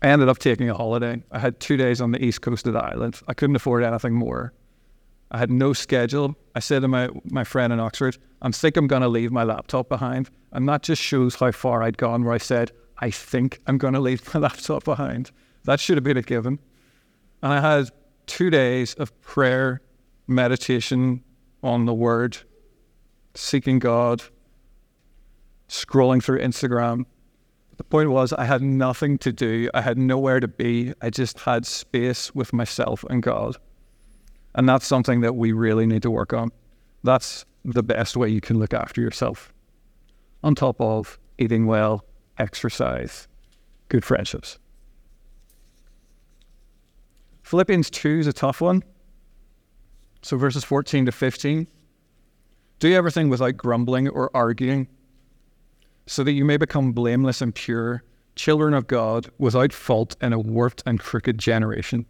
I 0.00 0.08
ended 0.08 0.28
up 0.28 0.38
taking 0.38 0.68
a 0.68 0.74
holiday. 0.74 1.22
I 1.32 1.38
had 1.38 1.58
two 1.60 1.76
days 1.76 2.00
on 2.00 2.12
the 2.12 2.22
east 2.22 2.42
coast 2.42 2.66
of 2.66 2.74
the 2.74 2.84
island. 2.84 3.20
I 3.26 3.34
couldn't 3.34 3.56
afford 3.56 3.82
anything 3.82 4.14
more. 4.14 4.52
I 5.30 5.38
had 5.38 5.50
no 5.50 5.72
schedule. 5.72 6.36
I 6.54 6.60
said 6.60 6.82
to 6.82 6.88
my, 6.88 7.08
my 7.24 7.42
friend 7.42 7.72
in 7.72 7.80
Oxford, 7.80 8.18
I'm 8.42 8.52
think 8.52 8.76
I'm 8.76 8.86
going 8.86 9.02
to 9.02 9.08
leave 9.08 9.32
my 9.32 9.42
laptop 9.42 9.88
behind. 9.88 10.30
And 10.52 10.68
that 10.68 10.82
just 10.82 11.02
shows 11.02 11.34
how 11.34 11.50
far 11.50 11.82
I'd 11.82 11.96
gone 11.96 12.22
where 12.22 12.34
I 12.34 12.38
said, 12.38 12.70
I 12.98 13.10
think 13.10 13.60
I'm 13.66 13.78
going 13.78 13.94
to 13.94 14.00
leave 14.00 14.32
my 14.32 14.40
laptop 14.46 14.84
behind. 14.84 15.32
That 15.64 15.80
should 15.80 15.96
have 15.96 16.04
been 16.04 16.18
a 16.18 16.22
given. 16.22 16.60
And 17.42 17.52
I 17.52 17.60
had 17.60 17.90
two 18.26 18.50
days 18.50 18.94
of 18.94 19.18
prayer 19.22 19.80
meditation 20.28 21.23
on 21.64 21.86
the 21.86 21.94
word, 21.94 22.36
seeking 23.34 23.78
God, 23.80 24.22
scrolling 25.68 26.22
through 26.22 26.38
Instagram. 26.40 27.06
The 27.78 27.84
point 27.84 28.10
was, 28.10 28.32
I 28.32 28.44
had 28.44 28.62
nothing 28.62 29.18
to 29.18 29.32
do. 29.32 29.70
I 29.74 29.80
had 29.80 29.98
nowhere 29.98 30.38
to 30.38 30.46
be. 30.46 30.92
I 31.00 31.10
just 31.10 31.40
had 31.40 31.66
space 31.66 32.32
with 32.34 32.52
myself 32.52 33.04
and 33.10 33.22
God. 33.22 33.56
And 34.54 34.68
that's 34.68 34.86
something 34.86 35.22
that 35.22 35.34
we 35.34 35.50
really 35.50 35.86
need 35.86 36.02
to 36.02 36.10
work 36.10 36.32
on. 36.32 36.52
That's 37.02 37.44
the 37.64 37.82
best 37.82 38.16
way 38.16 38.28
you 38.28 38.40
can 38.40 38.58
look 38.58 38.74
after 38.74 39.00
yourself. 39.00 39.52
On 40.44 40.54
top 40.54 40.80
of 40.80 41.18
eating 41.38 41.66
well, 41.66 42.04
exercise, 42.38 43.26
good 43.88 44.04
friendships. 44.04 44.58
Philippians 47.42 47.90
2 47.90 48.20
is 48.20 48.26
a 48.26 48.32
tough 48.32 48.60
one. 48.60 48.82
So 50.24 50.38
verses 50.38 50.64
14 50.64 51.04
to 51.04 51.12
15. 51.12 51.66
Do 52.78 52.94
everything 52.94 53.28
without 53.28 53.58
grumbling 53.58 54.08
or 54.08 54.30
arguing, 54.34 54.88
so 56.06 56.24
that 56.24 56.32
you 56.32 56.46
may 56.46 56.56
become 56.56 56.92
blameless 56.92 57.42
and 57.42 57.54
pure, 57.54 58.02
children 58.34 58.72
of 58.72 58.86
God, 58.86 59.30
without 59.36 59.74
fault 59.74 60.16
in 60.22 60.32
a 60.32 60.38
warped 60.38 60.82
and 60.86 60.98
crooked 60.98 61.36
generation. 61.36 62.06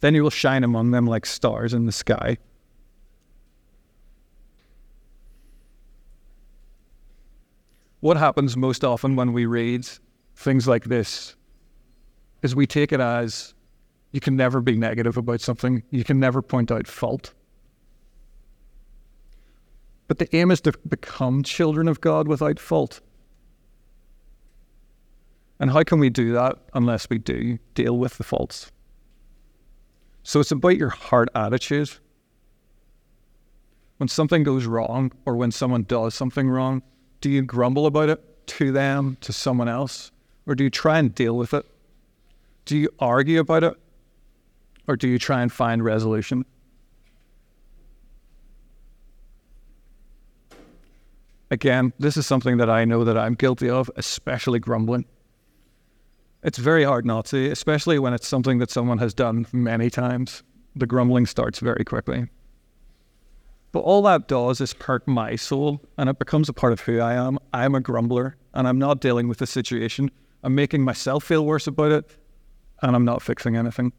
Then 0.00 0.16
you 0.16 0.24
will 0.24 0.30
shine 0.30 0.64
among 0.64 0.90
them 0.90 1.06
like 1.06 1.24
stars 1.24 1.72
in 1.72 1.86
the 1.86 1.92
sky. 1.92 2.38
What 8.00 8.16
happens 8.16 8.56
most 8.56 8.82
often 8.82 9.14
when 9.14 9.32
we 9.32 9.46
read 9.46 9.86
things 10.34 10.66
like 10.66 10.86
this 10.86 11.36
is 12.42 12.56
we 12.56 12.66
take 12.66 12.90
it 12.90 12.98
as 12.98 13.54
you 14.10 14.18
can 14.18 14.34
never 14.34 14.60
be 14.60 14.76
negative 14.76 15.16
about 15.16 15.40
something, 15.40 15.84
you 15.90 16.02
can 16.02 16.18
never 16.18 16.42
point 16.42 16.72
out 16.72 16.88
fault. 16.88 17.32
But 20.14 20.30
the 20.30 20.36
aim 20.36 20.52
is 20.52 20.60
to 20.60 20.72
become 20.86 21.42
children 21.42 21.88
of 21.88 22.00
God 22.00 22.28
without 22.28 22.60
fault. 22.60 23.00
And 25.58 25.72
how 25.72 25.82
can 25.82 25.98
we 25.98 26.08
do 26.08 26.32
that 26.34 26.56
unless 26.72 27.10
we 27.10 27.18
do 27.18 27.58
deal 27.74 27.98
with 27.98 28.16
the 28.16 28.22
faults? 28.22 28.70
So 30.22 30.38
it's 30.38 30.52
about 30.52 30.76
your 30.76 30.90
heart 30.90 31.30
attitude. 31.34 31.90
When 33.96 34.08
something 34.08 34.44
goes 34.44 34.66
wrong 34.66 35.10
or 35.26 35.34
when 35.34 35.50
someone 35.50 35.82
does 35.82 36.14
something 36.14 36.48
wrong, 36.48 36.84
do 37.20 37.28
you 37.28 37.42
grumble 37.42 37.86
about 37.86 38.08
it 38.08 38.46
to 38.46 38.70
them, 38.70 39.16
to 39.20 39.32
someone 39.32 39.68
else? 39.68 40.12
Or 40.46 40.54
do 40.54 40.62
you 40.62 40.70
try 40.70 41.00
and 41.00 41.12
deal 41.12 41.36
with 41.36 41.52
it? 41.52 41.66
Do 42.66 42.78
you 42.78 42.88
argue 43.00 43.40
about 43.40 43.64
it? 43.64 43.74
Or 44.86 44.94
do 44.94 45.08
you 45.08 45.18
try 45.18 45.42
and 45.42 45.50
find 45.50 45.84
resolution? 45.84 46.44
Again, 51.54 51.92
this 52.00 52.16
is 52.16 52.26
something 52.26 52.56
that 52.56 52.68
I 52.68 52.84
know 52.84 53.04
that 53.04 53.16
I'm 53.16 53.34
guilty 53.34 53.70
of, 53.70 53.88
especially 53.94 54.58
grumbling. 54.58 55.04
It's 56.42 56.58
very 56.58 56.82
hard 56.82 57.06
not 57.06 57.26
to, 57.26 57.48
especially 57.48 57.96
when 58.00 58.12
it's 58.12 58.26
something 58.26 58.58
that 58.58 58.72
someone 58.72 58.98
has 58.98 59.14
done 59.14 59.46
many 59.52 59.88
times. 59.88 60.42
The 60.74 60.88
grumbling 60.88 61.26
starts 61.26 61.60
very 61.60 61.84
quickly. 61.84 62.26
But 63.70 63.82
all 63.82 64.02
that 64.02 64.26
does 64.26 64.60
is 64.60 64.74
hurt 64.80 65.06
my 65.06 65.36
soul, 65.36 65.80
and 65.96 66.10
it 66.10 66.18
becomes 66.18 66.48
a 66.48 66.52
part 66.52 66.72
of 66.72 66.80
who 66.80 66.98
I 66.98 67.14
am. 67.14 67.38
I'm 67.52 67.76
a 67.76 67.80
grumbler, 67.80 68.34
and 68.52 68.66
I'm 68.66 68.80
not 68.80 69.00
dealing 69.00 69.28
with 69.28 69.38
the 69.38 69.46
situation. 69.46 70.10
I'm 70.42 70.56
making 70.56 70.82
myself 70.82 71.22
feel 71.22 71.46
worse 71.46 71.68
about 71.68 71.92
it, 71.92 72.16
and 72.82 72.96
I'm 72.96 73.04
not 73.04 73.22
fixing 73.22 73.54
anything. 73.54 73.92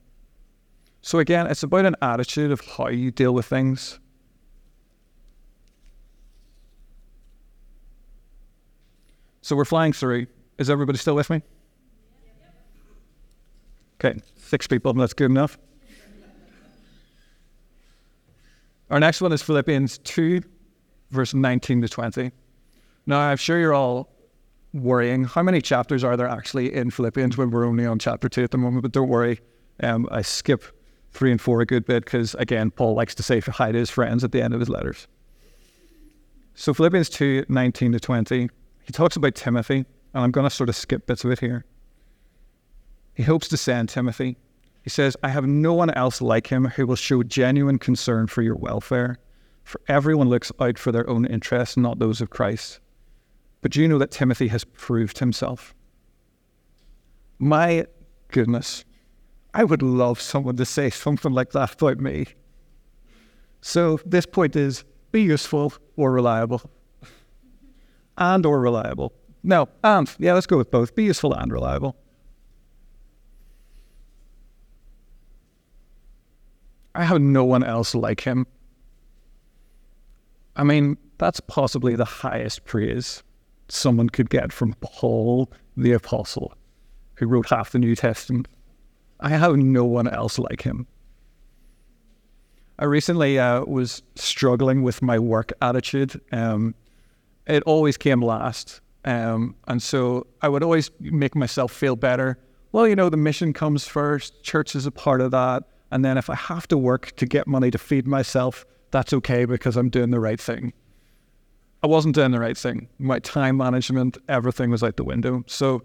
So, 1.00 1.20
again, 1.20 1.46
it's 1.46 1.62
about 1.62 1.86
an 1.86 1.96
attitude 2.02 2.50
of 2.50 2.60
how 2.60 2.88
you 2.88 3.10
deal 3.10 3.32
with 3.32 3.46
things 3.46 3.98
So 9.46 9.54
we're 9.54 9.64
flying 9.64 9.92
through. 9.92 10.26
Is 10.58 10.68
everybody 10.68 10.98
still 10.98 11.14
with 11.14 11.30
me? 11.30 11.40
Okay, 13.94 14.18
six 14.34 14.66
people, 14.66 14.92
that's 14.94 15.12
good 15.12 15.30
enough. 15.30 15.56
Our 18.90 18.98
next 18.98 19.20
one 19.20 19.32
is 19.32 19.42
Philippians 19.42 19.98
2, 19.98 20.42
verse 21.12 21.32
19 21.32 21.80
to 21.82 21.88
20. 21.88 22.32
Now, 23.06 23.20
I'm 23.20 23.36
sure 23.36 23.60
you're 23.60 23.72
all 23.72 24.08
worrying. 24.74 25.22
How 25.22 25.44
many 25.44 25.60
chapters 25.60 26.02
are 26.02 26.16
there 26.16 26.26
actually 26.26 26.74
in 26.74 26.90
Philippians 26.90 27.36
when 27.36 27.52
we're 27.52 27.66
only 27.66 27.86
on 27.86 28.00
chapter 28.00 28.28
2 28.28 28.42
at 28.42 28.50
the 28.50 28.58
moment? 28.58 28.82
But 28.82 28.90
don't 28.90 29.08
worry, 29.08 29.38
Um, 29.80 30.08
I 30.10 30.22
skip 30.22 30.64
three 31.12 31.30
and 31.30 31.40
four 31.40 31.60
a 31.60 31.66
good 31.66 31.86
bit 31.86 32.04
because, 32.04 32.34
again, 32.34 32.72
Paul 32.72 32.94
likes 32.94 33.14
to 33.14 33.22
say 33.22 33.38
hi 33.38 33.70
to 33.70 33.78
his 33.78 33.90
friends 33.90 34.24
at 34.24 34.32
the 34.32 34.42
end 34.42 34.54
of 34.54 34.58
his 34.58 34.68
letters. 34.68 35.06
So 36.56 36.74
Philippians 36.74 37.10
2 37.10 37.44
19 37.48 37.92
to 37.92 38.00
20, 38.00 38.48
he 38.86 38.92
talks 38.92 39.16
about 39.16 39.34
Timothy, 39.34 39.84
and 40.14 40.24
I'm 40.24 40.30
going 40.30 40.44
to 40.48 40.50
sort 40.50 40.68
of 40.68 40.76
skip 40.76 41.06
bits 41.06 41.24
of 41.24 41.32
it 41.32 41.40
here. 41.40 41.64
He 43.14 43.24
hopes 43.24 43.48
to 43.48 43.56
send 43.56 43.88
Timothy. 43.88 44.36
He 44.82 44.90
says, 44.90 45.16
I 45.24 45.28
have 45.28 45.46
no 45.46 45.74
one 45.74 45.90
else 45.90 46.20
like 46.20 46.46
him 46.46 46.66
who 46.66 46.86
will 46.86 46.96
show 46.96 47.24
genuine 47.24 47.78
concern 47.78 48.28
for 48.28 48.42
your 48.42 48.54
welfare, 48.54 49.18
for 49.64 49.80
everyone 49.88 50.28
looks 50.28 50.52
out 50.60 50.78
for 50.78 50.92
their 50.92 51.08
own 51.10 51.26
interests, 51.26 51.76
not 51.76 51.98
those 51.98 52.20
of 52.20 52.30
Christ. 52.30 52.78
But 53.60 53.74
you 53.74 53.88
know 53.88 53.98
that 53.98 54.12
Timothy 54.12 54.46
has 54.48 54.62
proved 54.62 55.18
himself? 55.18 55.74
My 57.40 57.86
goodness, 58.28 58.84
I 59.52 59.64
would 59.64 59.82
love 59.82 60.20
someone 60.20 60.56
to 60.56 60.64
say 60.64 60.90
something 60.90 61.32
like 61.32 61.50
that 61.50 61.82
about 61.82 61.98
me. 61.98 62.26
So 63.62 63.98
this 64.06 64.26
point 64.26 64.54
is 64.54 64.84
be 65.10 65.22
useful 65.22 65.72
or 65.96 66.12
reliable. 66.12 66.70
And 68.18 68.46
or 68.46 68.60
reliable. 68.60 69.12
No, 69.42 69.68
and 69.84 70.10
yeah, 70.18 70.34
let's 70.34 70.46
go 70.46 70.56
with 70.56 70.70
both. 70.70 70.94
Be 70.94 71.04
useful 71.04 71.32
and 71.32 71.52
reliable. 71.52 71.96
I 76.94 77.04
have 77.04 77.20
no 77.20 77.44
one 77.44 77.62
else 77.62 77.94
like 77.94 78.22
him. 78.22 78.46
I 80.56 80.64
mean, 80.64 80.96
that's 81.18 81.40
possibly 81.40 81.94
the 81.94 82.06
highest 82.06 82.64
praise 82.64 83.22
someone 83.68 84.08
could 84.08 84.30
get 84.30 84.52
from 84.52 84.74
Paul 84.80 85.50
the 85.76 85.92
Apostle, 85.92 86.54
who 87.16 87.26
wrote 87.26 87.50
half 87.50 87.70
the 87.70 87.78
New 87.78 87.94
Testament. 87.94 88.48
I 89.20 89.28
have 89.28 89.56
no 89.56 89.84
one 89.84 90.08
else 90.08 90.38
like 90.38 90.62
him. 90.62 90.86
I 92.78 92.84
recently 92.84 93.38
uh, 93.38 93.64
was 93.64 94.02
struggling 94.14 94.82
with 94.82 95.02
my 95.02 95.18
work 95.18 95.52
attitude. 95.62 96.20
Um, 96.32 96.74
it 97.46 97.62
always 97.64 97.96
came 97.96 98.22
last. 98.22 98.80
Um, 99.04 99.54
and 99.68 99.82
so 99.82 100.26
I 100.42 100.48
would 100.48 100.62
always 100.62 100.90
make 101.00 101.34
myself 101.34 101.72
feel 101.72 101.96
better. 101.96 102.38
Well, 102.72 102.88
you 102.88 102.96
know, 102.96 103.08
the 103.08 103.16
mission 103.16 103.52
comes 103.52 103.86
first, 103.86 104.42
church 104.42 104.74
is 104.74 104.86
a 104.86 104.90
part 104.90 105.20
of 105.20 105.30
that. 105.30 105.64
And 105.90 106.04
then 106.04 106.18
if 106.18 106.28
I 106.28 106.34
have 106.34 106.66
to 106.68 106.76
work 106.76 107.14
to 107.16 107.26
get 107.26 107.46
money 107.46 107.70
to 107.70 107.78
feed 107.78 108.06
myself, 108.06 108.66
that's 108.90 109.12
okay 109.12 109.44
because 109.44 109.76
I'm 109.76 109.88
doing 109.88 110.10
the 110.10 110.20
right 110.20 110.40
thing. 110.40 110.72
I 111.82 111.86
wasn't 111.86 112.16
doing 112.16 112.32
the 112.32 112.40
right 112.40 112.56
thing. 112.56 112.88
My 112.98 113.20
time 113.20 113.58
management, 113.58 114.18
everything 114.28 114.70
was 114.70 114.82
out 114.82 114.96
the 114.96 115.04
window. 115.04 115.44
So 115.46 115.82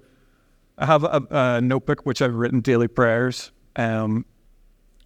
I 0.79 0.87
have 0.87 1.03
a, 1.03 1.21
a 1.29 1.61
notebook 1.61 2.05
which 2.05 2.21
I've 2.21 2.33
written 2.33 2.61
daily 2.61 2.87
prayers. 2.87 3.51
Um, 3.75 4.25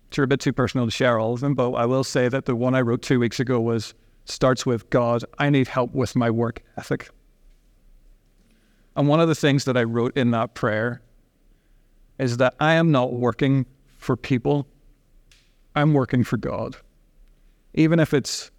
it's 0.08 0.18
a 0.18 0.28
bit 0.28 0.40
too 0.40 0.54
personal 0.54 0.86
to 0.86 0.92
share 0.92 1.20
all 1.20 1.34
of 1.34 1.42
them, 1.42 1.56
but 1.56 1.72
I 1.72 1.86
will 1.86 2.06
say 2.06 2.30
that 2.30 2.46
the 2.46 2.56
one 2.56 2.76
I 2.76 2.82
wrote 2.82 3.02
two 3.02 3.20
weeks 3.20 3.42
ago 3.42 3.60
was 3.60 3.94
starts 4.26 4.66
with 4.66 4.90
God, 4.90 5.24
I 5.40 5.50
need 5.50 5.68
help 5.68 5.94
with 5.94 6.16
my 6.16 6.30
work 6.30 6.64
ethic. 6.78 7.10
And 8.96 9.08
one 9.08 9.20
of 9.20 9.28
the 9.28 9.36
things 9.36 9.66
that 9.66 9.78
I 9.78 9.84
wrote 9.84 10.16
in 10.18 10.32
that 10.32 10.54
prayer 10.54 11.02
is 12.18 12.38
that 12.38 12.56
I 12.60 12.74
am 12.74 12.92
not 12.92 13.14
working 13.14 13.66
for 13.98 14.16
people, 14.16 14.68
I'm 15.76 15.94
working 15.94 16.24
for 16.24 16.38
God. 16.38 16.78
Even 17.74 18.00
if 18.00 18.14
it's 18.14 18.52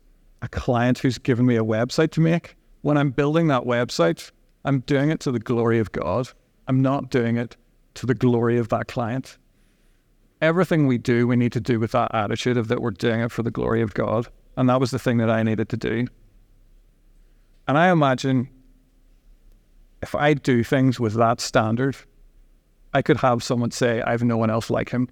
a 0.43 0.49
client 0.49 0.99
who's 0.99 1.19
given 1.19 1.47
me 1.47 1.57
a 1.57 1.65
website 1.65 2.11
to 2.13 2.21
make, 2.21 2.57
when 2.83 2.99
I'm 2.99 3.11
building 3.11 3.49
that 3.49 3.63
website, 3.63 4.31
I'm 4.65 4.81
doing 4.81 5.11
it 5.11 5.21
to 5.21 5.33
the 5.33 5.39
glory 5.39 5.79
of 5.79 5.93
God. 5.93 6.29
I'm 6.69 6.83
not 6.83 7.11
doing 7.11 7.37
it 7.37 7.57
to 7.95 8.07
the 8.07 8.15
glory 8.15 8.59
of 8.59 8.69
that 8.69 8.89
client. 8.89 9.39
Everything 10.43 10.87
we 10.87 10.99
do, 10.99 11.27
we 11.27 11.37
need 11.37 11.53
to 11.53 11.61
do 11.61 11.81
with 11.81 11.93
that 11.93 12.15
attitude 12.15 12.59
of 12.59 12.69
that 12.69 12.83
we're 12.83 12.91
doing 12.91 13.21
it 13.21 13.33
for 13.33 13.43
the 13.43 13.51
glory 13.51 13.81
of 13.81 13.95
God. 13.95 14.29
And 14.57 14.69
that 14.69 14.81
was 14.81 14.91
the 14.91 14.99
thing 14.99 15.19
that 15.19 15.31
I 15.31 15.43
needed 15.43 15.69
to 15.71 15.77
do. 15.77 16.07
And 17.69 17.77
I 17.77 17.91
imagine 17.91 18.49
if 20.03 20.15
I 20.15 20.35
do 20.35 20.63
things 20.63 21.01
with 21.01 21.15
that 21.15 21.41
standard, 21.41 21.97
I 22.95 23.03
could 23.03 23.19
have 23.19 23.43
someone 23.43 23.71
say, 23.71 24.01
I 24.03 24.13
have 24.13 24.23
no 24.23 24.37
one 24.37 24.51
else 24.51 24.71
like 24.71 24.91
him. 24.91 25.09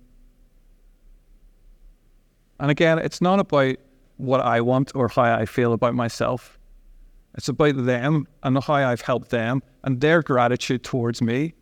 And 2.61 2.70
again, 2.70 2.98
it's 2.98 3.20
not 3.20 3.40
about 3.40 3.76
what 4.16 4.40
I 4.40 4.61
want 4.61 4.92
or 4.94 5.09
how 5.09 5.22
I 5.22 5.44
feel 5.44 5.72
about 5.72 5.94
myself. 5.94 6.59
It's 7.37 7.48
about 7.48 7.85
them 7.85 8.28
and 8.44 8.62
how 8.62 8.74
I've 8.74 9.00
helped 9.00 9.30
them 9.30 9.62
and 9.83 10.00
their 10.00 10.22
gratitude 10.22 10.85
towards 10.85 11.20
me. 11.20 11.54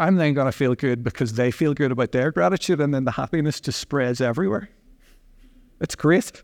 I'm 0.00 0.16
then 0.16 0.34
going 0.34 0.46
to 0.46 0.52
feel 0.52 0.74
good 0.74 1.02
because 1.02 1.34
they 1.34 1.50
feel 1.50 1.74
good 1.74 1.92
about 1.92 2.12
their 2.12 2.30
gratitude, 2.30 2.80
and 2.80 2.94
then 2.94 3.04
the 3.04 3.10
happiness 3.10 3.60
just 3.60 3.80
spreads 3.80 4.20
everywhere. 4.20 4.68
It's 5.80 5.94
great. 5.94 6.42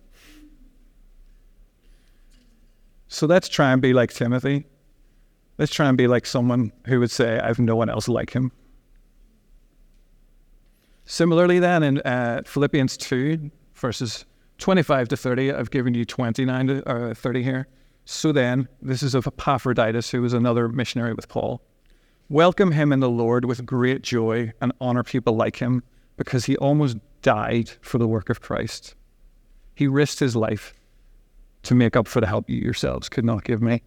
So 3.15 3.29
let's 3.29 3.49
try 3.49 3.71
and 3.71 3.81
be 3.81 3.93
like 3.93 4.13
Timothy. 4.13 4.67
Let's 5.57 5.73
try 5.73 5.87
and 5.87 5.97
be 5.97 6.09
like 6.09 6.27
someone 6.27 6.73
who 6.87 6.99
would 6.99 7.13
say, 7.13 7.39
I 7.39 7.47
have 7.47 7.61
no 7.61 7.77
one 7.77 7.89
else 7.89 8.09
like 8.09 8.33
him. 8.33 8.51
Similarly, 11.05 11.61
then, 11.61 11.85
in 11.85 11.99
uh, 11.99 12.43
Philippians 12.45 12.97
2, 12.97 13.53
verses 13.77 14.25
25 14.59 15.07
to 15.07 15.17
30, 15.17 15.53
I've 15.53 15.71
given 15.71 15.95
you 15.95 16.05
29 16.05 16.67
to 16.67 16.89
uh, 16.89 17.15
30 17.15 17.43
here. 17.45 17.69
So 18.05 18.33
then, 18.33 18.67
this 18.83 19.01
is 19.01 19.15
of 19.15 19.29
Epaphroditus, 19.29 20.11
who 20.11 20.21
was 20.21 20.33
another 20.33 20.69
missionary 20.69 21.15
with 21.15 21.29
Paul. 21.29 21.63
Welcome 22.29 22.73
him 22.73 22.93
in 22.93 22.99
the 22.99 23.09
Lord 23.09 23.45
with 23.45 23.65
great 23.65 24.03
joy 24.03 24.53
and 24.61 24.73
honor 24.81 25.05
people 25.05 25.37
like 25.37 25.55
him 25.55 25.85
because 26.17 26.47
he 26.47 26.57
almost 26.57 26.97
died 27.23 27.71
for 27.81 27.99
the 27.99 28.09
work 28.09 28.29
of 28.29 28.41
Christ. 28.41 28.97
He 29.77 29.87
risked 29.87 30.19
his 30.19 30.35
life 30.35 30.75
to 31.65 31.75
make 31.75 31.97
up 31.97 32.07
for 32.07 32.21
the 32.21 32.27
help 32.27 32.49
you 32.49 32.61
yourselves 32.61 33.09
could 33.09 33.25
not 33.25 33.45
give 33.45 33.61
me. 33.61 33.83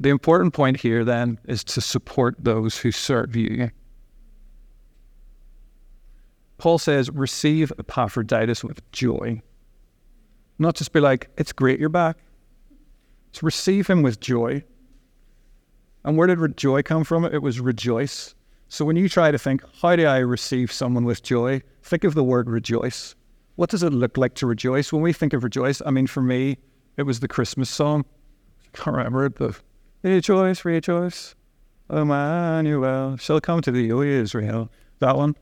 The 0.00 0.08
important 0.08 0.54
point 0.54 0.80
here 0.80 1.04
then 1.04 1.38
is 1.46 1.62
to 1.64 1.80
support 1.80 2.36
those 2.38 2.78
who 2.78 2.90
serve 2.90 3.36
you. 3.36 3.70
Paul 6.56 6.78
says, 6.78 7.10
receive 7.10 7.72
Epaphroditus 7.78 8.64
with 8.64 8.88
joy. 8.92 9.42
Not 10.58 10.74
just 10.74 10.92
be 10.92 11.00
like, 11.00 11.28
it's 11.36 11.52
great 11.52 11.80
you're 11.80 11.88
back. 11.88 12.18
It's 13.30 13.42
receive 13.42 13.86
him 13.86 14.02
with 14.02 14.20
joy. 14.20 14.64
And 16.04 16.16
where 16.16 16.26
did 16.26 16.56
joy 16.56 16.82
come 16.82 17.04
from? 17.04 17.24
It 17.24 17.42
was 17.42 17.60
rejoice. 17.60 18.34
So 18.68 18.84
when 18.84 18.96
you 18.96 19.08
try 19.08 19.30
to 19.30 19.38
think, 19.38 19.62
how 19.80 19.96
do 19.96 20.06
I 20.06 20.18
receive 20.18 20.72
someone 20.72 21.04
with 21.04 21.22
joy? 21.22 21.62
Think 21.82 22.04
of 22.04 22.14
the 22.14 22.24
word 22.24 22.48
rejoice. 22.48 23.14
What 23.56 23.70
does 23.70 23.82
it 23.82 23.92
look 23.92 24.16
like 24.16 24.34
to 24.36 24.46
rejoice? 24.46 24.92
When 24.92 25.02
we 25.02 25.12
think 25.12 25.32
of 25.32 25.44
rejoice, 25.44 25.82
I 25.84 25.90
mean, 25.90 26.06
for 26.06 26.22
me, 26.22 26.58
it 26.96 27.02
was 27.02 27.20
the 27.20 27.28
Christmas 27.28 27.68
song. 27.68 28.04
I 28.62 28.76
can't 28.76 28.96
remember 28.96 29.26
it, 29.26 29.34
but 29.36 29.60
Rejoice, 30.02 30.64
rejoice, 30.64 31.34
Emmanuel 31.90 33.18
shall 33.18 33.40
come 33.40 33.60
to 33.60 33.70
thee, 33.70 33.92
O 33.92 34.00
Israel. 34.00 34.70
That 35.00 35.16
one. 35.16 35.36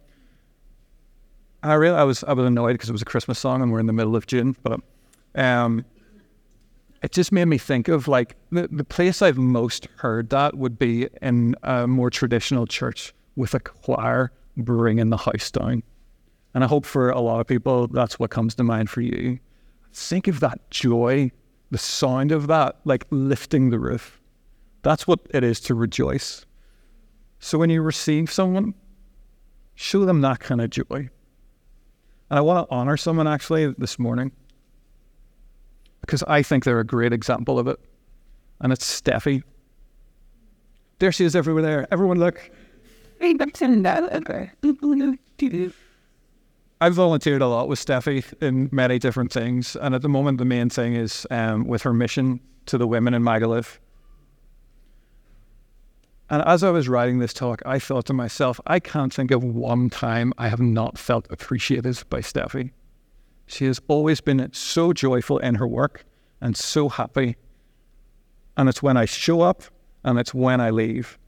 I 1.62 1.74
really, 1.74 1.96
I 1.96 2.02
was, 2.02 2.24
I 2.24 2.32
was 2.32 2.46
annoyed 2.46 2.72
because 2.72 2.88
it 2.88 2.92
was 2.92 3.02
a 3.02 3.06
Christmas 3.06 3.38
song 3.38 3.62
and 3.62 3.70
we're 3.70 3.80
in 3.80 3.86
the 3.86 3.92
middle 3.92 4.16
of 4.16 4.26
June, 4.26 4.56
but 4.62 4.80
um, 5.36 5.84
it 7.02 7.12
just 7.12 7.30
made 7.30 7.44
me 7.44 7.58
think 7.58 7.86
of 7.88 8.08
like 8.08 8.34
the, 8.50 8.68
the 8.70 8.84
place 8.84 9.22
I've 9.22 9.38
most 9.38 9.86
heard 9.96 10.30
that 10.30 10.56
would 10.56 10.78
be 10.78 11.08
in 11.22 11.54
a 11.62 11.86
more 11.86 12.10
traditional 12.10 12.66
church 12.66 13.12
with 13.36 13.54
a 13.54 13.60
choir 13.60 14.32
bringing 14.56 15.10
the 15.10 15.16
house 15.16 15.50
down. 15.52 15.84
And 16.54 16.64
I 16.64 16.66
hope 16.66 16.84
for 16.84 17.10
a 17.10 17.20
lot 17.20 17.40
of 17.40 17.46
people 17.46 17.88
that's 17.88 18.18
what 18.18 18.30
comes 18.30 18.54
to 18.56 18.64
mind 18.64 18.90
for 18.90 19.00
you. 19.00 19.38
Think 19.92 20.28
of 20.28 20.40
that 20.40 20.70
joy, 20.70 21.30
the 21.70 21.78
sound 21.78 22.32
of 22.32 22.46
that, 22.46 22.76
like 22.84 23.06
lifting 23.10 23.70
the 23.70 23.78
roof. 23.78 24.20
That's 24.82 25.06
what 25.06 25.20
it 25.30 25.44
is 25.44 25.60
to 25.60 25.74
rejoice. 25.74 26.46
So 27.40 27.58
when 27.58 27.70
you 27.70 27.82
receive 27.82 28.32
someone, 28.32 28.74
show 29.74 30.04
them 30.04 30.20
that 30.22 30.40
kind 30.40 30.60
of 30.60 30.70
joy. 30.70 31.08
And 32.30 32.38
I 32.38 32.40
want 32.40 32.68
to 32.68 32.74
honor 32.74 32.96
someone 32.96 33.26
actually 33.26 33.72
this 33.78 33.98
morning 33.98 34.32
because 36.00 36.22
I 36.24 36.42
think 36.42 36.64
they're 36.64 36.80
a 36.80 36.86
great 36.86 37.12
example 37.12 37.58
of 37.58 37.68
it. 37.68 37.78
And 38.60 38.72
it's 38.72 39.00
Steffi. 39.00 39.42
There 40.98 41.12
she 41.12 41.24
is 41.24 41.36
everywhere 41.36 41.62
there. 41.62 41.86
Everyone 41.92 42.18
look. 42.18 42.50
I've 46.80 46.94
volunteered 46.94 47.42
a 47.42 47.48
lot 47.48 47.68
with 47.68 47.84
Steffi 47.84 48.24
in 48.40 48.68
many 48.70 48.98
different 48.98 49.32
things. 49.32 49.74
And 49.76 49.94
at 49.94 50.02
the 50.02 50.08
moment, 50.08 50.38
the 50.38 50.44
main 50.44 50.70
thing 50.70 50.94
is 50.94 51.26
um, 51.30 51.66
with 51.66 51.82
her 51.82 51.92
mission 51.92 52.40
to 52.66 52.78
the 52.78 52.86
women 52.86 53.14
in 53.14 53.22
Magaluf. 53.22 53.78
And 56.30 56.42
as 56.42 56.62
I 56.62 56.70
was 56.70 56.88
writing 56.88 57.18
this 57.18 57.32
talk, 57.32 57.62
I 57.64 57.78
thought 57.78 58.06
to 58.06 58.12
myself, 58.12 58.60
I 58.66 58.78
can't 58.78 59.12
think 59.12 59.30
of 59.30 59.42
one 59.42 59.90
time 59.90 60.32
I 60.38 60.48
have 60.48 60.60
not 60.60 60.98
felt 60.98 61.26
appreciated 61.30 62.02
by 62.10 62.20
Steffi. 62.20 62.70
She 63.46 63.64
has 63.64 63.80
always 63.88 64.20
been 64.20 64.52
so 64.52 64.92
joyful 64.92 65.38
in 65.38 65.54
her 65.56 65.66
work 65.66 66.04
and 66.40 66.56
so 66.56 66.88
happy. 66.90 67.36
And 68.56 68.68
it's 68.68 68.82
when 68.82 68.96
I 68.96 69.06
show 69.06 69.40
up 69.40 69.62
and 70.04 70.18
it's 70.18 70.34
when 70.34 70.60
I 70.60 70.70
leave. 70.70 71.18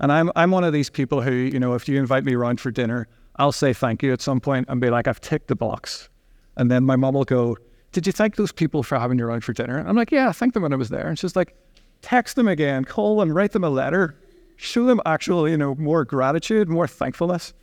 And 0.00 0.12
I'm 0.12 0.30
I'm 0.36 0.50
one 0.50 0.64
of 0.64 0.72
these 0.72 0.90
people 0.90 1.22
who, 1.22 1.32
you 1.32 1.58
know, 1.58 1.74
if 1.74 1.88
you 1.88 1.98
invite 1.98 2.24
me 2.24 2.34
around 2.34 2.60
for 2.60 2.70
dinner, 2.70 3.08
I'll 3.36 3.52
say 3.52 3.72
thank 3.72 4.02
you 4.02 4.12
at 4.12 4.20
some 4.20 4.40
point 4.40 4.66
and 4.68 4.80
be 4.80 4.90
like, 4.90 5.08
I've 5.08 5.20
ticked 5.20 5.48
the 5.48 5.56
box. 5.56 6.08
And 6.56 6.70
then 6.70 6.84
my 6.84 6.96
mom 6.96 7.14
will 7.14 7.24
go, 7.24 7.56
Did 7.92 8.06
you 8.06 8.12
thank 8.12 8.36
those 8.36 8.52
people 8.52 8.82
for 8.82 8.98
having 8.98 9.18
you 9.18 9.26
around 9.26 9.42
for 9.42 9.52
dinner? 9.52 9.78
And 9.78 9.88
I'm 9.88 9.96
like, 9.96 10.12
Yeah, 10.12 10.28
I 10.28 10.32
thanked 10.32 10.54
them 10.54 10.62
when 10.62 10.72
I 10.72 10.76
was 10.76 10.88
there. 10.88 11.08
And 11.08 11.18
she's 11.18 11.34
like, 11.34 11.56
text 12.04 12.36
them 12.36 12.46
again, 12.46 12.84
call 12.84 13.18
them, 13.18 13.32
write 13.32 13.52
them 13.52 13.64
a 13.64 13.70
letter, 13.70 14.14
show 14.56 14.84
them 14.84 15.00
actual, 15.06 15.48
you 15.48 15.56
know, 15.56 15.74
more 15.76 16.04
gratitude, 16.04 16.68
more 16.68 16.86
thankfulness. 16.86 17.54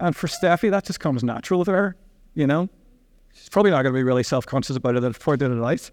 And 0.00 0.16
for 0.16 0.26
Steffi, 0.26 0.70
that 0.70 0.84
just 0.84 0.98
comes 0.98 1.22
natural 1.22 1.64
to 1.64 1.70
her, 1.70 1.96
you 2.34 2.46
know. 2.46 2.68
She's 3.32 3.48
probably 3.48 3.70
not 3.70 3.82
going 3.82 3.94
to 3.94 3.98
be 3.98 4.02
really 4.02 4.24
self-conscious 4.24 4.76
about 4.76 4.96
it 4.96 5.04
at 5.04 5.14
the 5.14 5.18
point 5.18 5.42
of. 5.42 5.90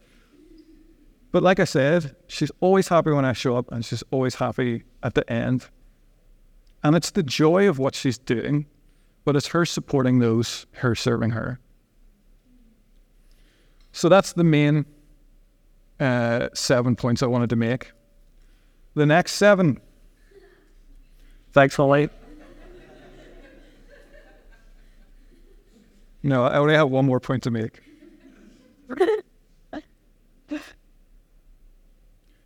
But 1.32 1.43
like 1.43 1.59
I 1.59 1.63
said, 1.63 2.15
she's 2.28 2.51
always 2.59 2.88
happy 2.88 3.11
when 3.11 3.24
I 3.24 3.34
show 3.34 3.55
up 3.55 3.72
and 3.72 3.86
she's 3.86 4.03
always 4.09 4.36
happy 4.36 4.84
at 5.03 5.13
the 5.13 5.32
end. 5.32 5.67
And 6.84 6.95
it's 6.95 7.11
the 7.11 7.23
joy 7.23 7.67
of 7.67 7.77
what 7.77 7.95
she's 7.95 8.17
doing, 8.17 8.65
but 9.25 9.36
it's 9.36 9.47
her 9.47 9.65
supporting 9.65 10.19
those, 10.19 10.65
her 10.75 10.95
serving 10.95 11.32
her. 11.32 11.59
So 13.91 14.07
that's 14.07 14.34
the 14.34 14.43
main 14.43 14.86
uh, 15.99 16.49
seven 16.53 16.95
points 16.95 17.21
I 17.21 17.25
wanted 17.25 17.49
to 17.49 17.55
make. 17.55 17.91
The 18.93 19.05
next 19.05 19.34
seven. 19.34 19.80
Thanks, 21.51 21.75
Holly. 21.75 22.09
No, 26.21 26.43
I 26.45 26.57
only 26.57 26.75
have 26.75 26.89
one 26.89 27.05
more 27.05 27.19
point 27.19 27.43
to 27.43 27.51
make. 27.51 27.82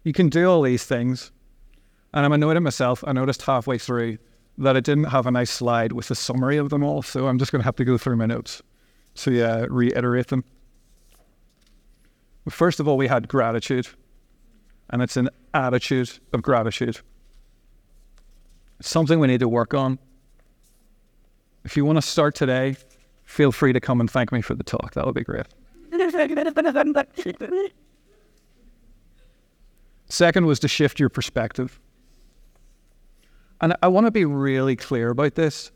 you 0.03 0.13
can 0.13 0.29
do 0.29 0.49
all 0.49 0.61
these 0.61 0.85
things. 0.85 1.32
And 2.13 2.25
I'm 2.25 2.31
annoyed 2.31 2.57
at 2.57 2.63
myself. 2.63 3.03
I 3.07 3.11
noticed 3.11 3.41
halfway 3.41 3.77
through 3.77 4.17
that 4.57 4.77
I 4.77 4.79
didn't 4.79 5.05
have 5.05 5.25
a 5.25 5.31
nice 5.31 5.49
slide 5.49 5.93
with 5.93 6.11
a 6.11 6.15
summary 6.15 6.57
of 6.57 6.69
them 6.69 6.83
all. 6.83 7.01
So 7.01 7.27
I'm 7.27 7.39
just 7.39 7.51
going 7.51 7.61
to 7.61 7.65
have 7.65 7.75
to 7.77 7.85
go 7.85 7.97
through 7.97 8.17
my 8.17 8.27
notes 8.27 8.61
to 9.15 9.41
uh, 9.41 9.67
reiterate 9.67 10.27
them. 10.27 10.43
First 12.49 12.79
of 12.79 12.87
all, 12.87 12.97
we 12.97 13.07
had 13.07 13.27
gratitude, 13.27 13.87
and 14.89 15.01
it's 15.01 15.17
an 15.17 15.29
attitude 15.53 16.11
of 16.33 16.41
gratitude. 16.41 16.99
It's 18.79 18.89
something 18.89 19.19
we 19.19 19.27
need 19.27 19.39
to 19.39 19.47
work 19.47 19.73
on. 19.73 19.97
If 21.63 21.77
you 21.77 21.85
want 21.85 21.97
to 21.97 22.01
start 22.01 22.35
today, 22.35 22.75
feel 23.23 23.53
free 23.53 23.71
to 23.71 23.79
come 23.79 24.01
and 24.01 24.11
thank 24.11 24.33
me 24.33 24.41
for 24.41 24.55
the 24.55 24.63
talk. 24.63 24.93
That 24.93 25.05
would 25.05 25.15
be 25.15 25.23
great. 25.23 25.45
Second 30.09 30.45
was 30.45 30.59
to 30.59 30.67
shift 30.67 30.99
your 30.99 31.09
perspective. 31.09 31.79
And 33.63 33.75
I 33.81 33.87
want 33.87 34.05
to 34.05 34.11
be 34.11 34.25
really 34.25 34.75
clear 34.75 35.09
about 35.09 35.33
this. 35.33 35.71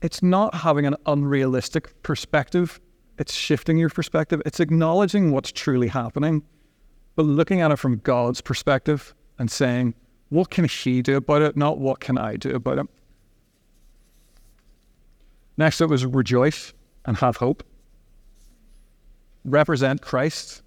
It's 0.00 0.22
not 0.22 0.54
having 0.54 0.86
an 0.86 0.94
unrealistic 1.06 2.00
perspective 2.04 2.80
it's 3.20 3.34
shifting 3.34 3.76
your 3.76 3.90
perspective. 3.90 4.40
It's 4.46 4.60
acknowledging 4.60 5.30
what's 5.30 5.52
truly 5.52 5.88
happening, 5.88 6.42
but 7.16 7.26
looking 7.26 7.60
at 7.60 7.70
it 7.70 7.76
from 7.76 7.98
God's 7.98 8.40
perspective 8.40 9.14
and 9.38 9.50
saying, 9.50 9.94
what 10.30 10.48
can 10.48 10.64
He 10.64 11.02
do 11.02 11.18
about 11.18 11.42
it, 11.42 11.54
not 11.54 11.76
what 11.76 12.00
can 12.00 12.16
I 12.16 12.36
do 12.36 12.54
about 12.54 12.78
it. 12.78 12.86
Next, 15.58 15.82
it 15.82 15.90
was 15.90 16.06
rejoice 16.06 16.72
and 17.04 17.18
have 17.18 17.36
hope. 17.36 17.62
Represent 19.44 20.00
Christ. 20.00 20.62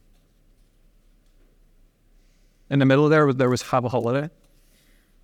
In 2.69 2.78
the 2.78 2.86
middle 2.86 3.09
there, 3.09 3.34
there 3.34 3.49
was 3.49 3.63
have 3.63 3.84
a 3.84 3.89
holiday. 3.89 4.30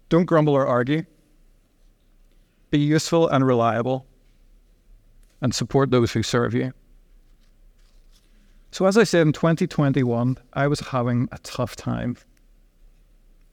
Don't 0.10 0.26
grumble 0.26 0.54
or 0.54 0.66
argue. 0.66 1.06
Be 2.70 2.80
useful 2.80 3.28
and 3.28 3.46
reliable. 3.46 4.06
And 5.42 5.56
support 5.56 5.92
those 5.92 6.12
who 6.12 6.22
serve 6.22 6.54
you. 6.54 6.74
So, 8.72 8.86
as 8.86 8.98
I 8.98 9.04
said, 9.04 9.26
in 9.26 9.34
2021, 9.34 10.38
I 10.54 10.68
was 10.68 10.80
having 10.80 11.30
a 11.32 11.38
tough 11.40 11.76
time. 11.76 12.18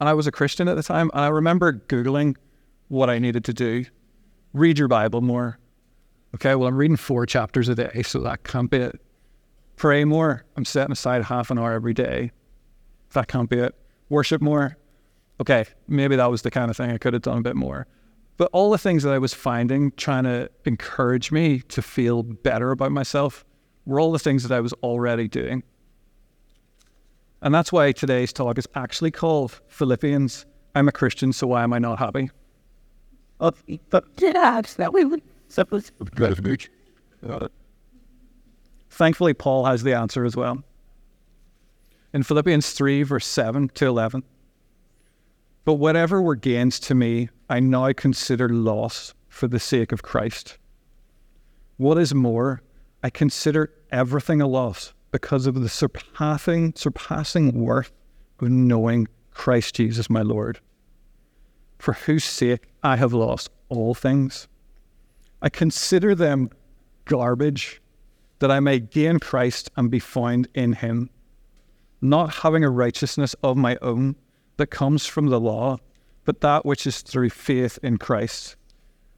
And 0.00 0.08
I 0.08 0.14
was 0.14 0.26
a 0.26 0.32
Christian 0.32 0.68
at 0.68 0.76
the 0.76 0.82
time. 0.82 1.10
And 1.14 1.22
I 1.22 1.28
remember 1.28 1.72
Googling 1.72 2.36
what 2.88 3.08
I 3.08 3.18
needed 3.18 3.44
to 3.44 3.54
do 3.54 3.84
read 4.52 4.78
your 4.78 4.88
Bible 4.88 5.20
more. 5.20 5.58
Okay, 6.34 6.54
well, 6.54 6.68
I'm 6.68 6.76
reading 6.76 6.96
four 6.96 7.26
chapters 7.26 7.68
a 7.68 7.74
day, 7.74 8.02
so 8.02 8.20
that 8.20 8.44
can't 8.44 8.70
be 8.70 8.78
it. 8.78 9.00
Pray 9.76 10.04
more. 10.04 10.44
I'm 10.56 10.64
setting 10.64 10.92
aside 10.92 11.22
half 11.24 11.50
an 11.50 11.58
hour 11.58 11.72
every 11.72 11.94
day. 11.94 12.32
That 13.12 13.28
can't 13.28 13.48
be 13.48 13.58
it. 13.58 13.74
Worship 14.08 14.40
more. 14.40 14.76
Okay, 15.40 15.66
maybe 15.86 16.16
that 16.16 16.30
was 16.30 16.42
the 16.42 16.50
kind 16.50 16.70
of 16.70 16.76
thing 16.76 16.90
I 16.90 16.98
could 16.98 17.12
have 17.12 17.22
done 17.22 17.38
a 17.38 17.42
bit 17.42 17.56
more. 17.56 17.86
But 18.36 18.50
all 18.52 18.70
the 18.70 18.78
things 18.78 19.02
that 19.02 19.12
I 19.12 19.18
was 19.18 19.32
finding 19.32 19.92
trying 19.92 20.24
to 20.24 20.50
encourage 20.64 21.32
me 21.32 21.60
to 21.68 21.80
feel 21.80 22.22
better 22.22 22.70
about 22.70 22.92
myself 22.92 23.44
were 23.86 23.98
all 23.98 24.12
the 24.12 24.18
things 24.18 24.42
that 24.42 24.54
I 24.54 24.60
was 24.60 24.72
already 24.74 25.28
doing. 25.28 25.62
And 27.40 27.54
that's 27.54 27.72
why 27.72 27.92
today's 27.92 28.32
talk 28.32 28.58
is 28.58 28.68
actually 28.74 29.10
called 29.10 29.60
Philippians. 29.68 30.46
I'm 30.74 30.88
a 30.88 30.92
Christian, 30.92 31.32
so 31.32 31.46
why 31.46 31.62
am 31.62 31.72
I 31.72 31.78
not 31.78 31.98
happy? 31.98 32.30
Thankfully, 38.90 39.34
Paul 39.34 39.64
has 39.66 39.82
the 39.82 39.94
answer 39.94 40.24
as 40.24 40.36
well. 40.36 40.62
In 42.12 42.22
Philippians 42.22 42.72
3, 42.72 43.02
verse 43.02 43.26
7 43.26 43.68
to 43.74 43.86
11. 43.86 44.22
But 45.66 45.74
whatever 45.74 46.22
were 46.22 46.36
gains 46.36 46.78
to 46.78 46.94
me, 46.94 47.28
I 47.50 47.58
now 47.58 47.92
consider 47.92 48.48
loss 48.48 49.14
for 49.28 49.48
the 49.48 49.58
sake 49.58 49.90
of 49.90 50.00
Christ. 50.00 50.58
What 51.76 51.98
is 51.98 52.14
more, 52.14 52.62
I 53.02 53.10
consider 53.10 53.74
everything 53.90 54.40
a 54.40 54.46
loss 54.46 54.94
because 55.10 55.44
of 55.44 55.60
the 55.60 55.68
surpassing, 55.68 56.72
surpassing 56.76 57.64
worth 57.64 57.90
of 58.40 58.48
knowing 58.48 59.08
Christ 59.32 59.74
Jesus 59.74 60.08
my 60.08 60.22
Lord, 60.22 60.60
for 61.80 61.94
whose 61.94 62.24
sake 62.24 62.68
I 62.84 62.94
have 62.94 63.12
lost 63.12 63.50
all 63.68 63.92
things. 63.92 64.46
I 65.42 65.48
consider 65.48 66.14
them 66.14 66.50
garbage 67.06 67.82
that 68.38 68.52
I 68.52 68.60
may 68.60 68.78
gain 68.78 69.18
Christ 69.18 69.72
and 69.76 69.90
be 69.90 69.98
found 69.98 70.46
in 70.54 70.74
him, 70.74 71.10
not 72.00 72.34
having 72.34 72.62
a 72.62 72.70
righteousness 72.70 73.34
of 73.42 73.56
my 73.56 73.76
own 73.82 74.14
that 74.56 74.68
comes 74.68 75.06
from 75.06 75.26
the 75.26 75.40
law, 75.40 75.78
but 76.24 76.40
that 76.40 76.64
which 76.64 76.86
is 76.86 77.02
through 77.02 77.30
faith 77.30 77.78
in 77.82 77.98
Christ, 77.98 78.56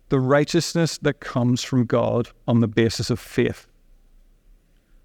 the 0.09 0.21
righteousness 0.21 0.99
that 0.99 1.21
comes 1.21 1.63
from 1.63 1.85
God 1.85 2.31
on 2.47 2.61
the 2.61 2.69
basis 2.69 3.11
of 3.11 3.21
faith 3.21 3.67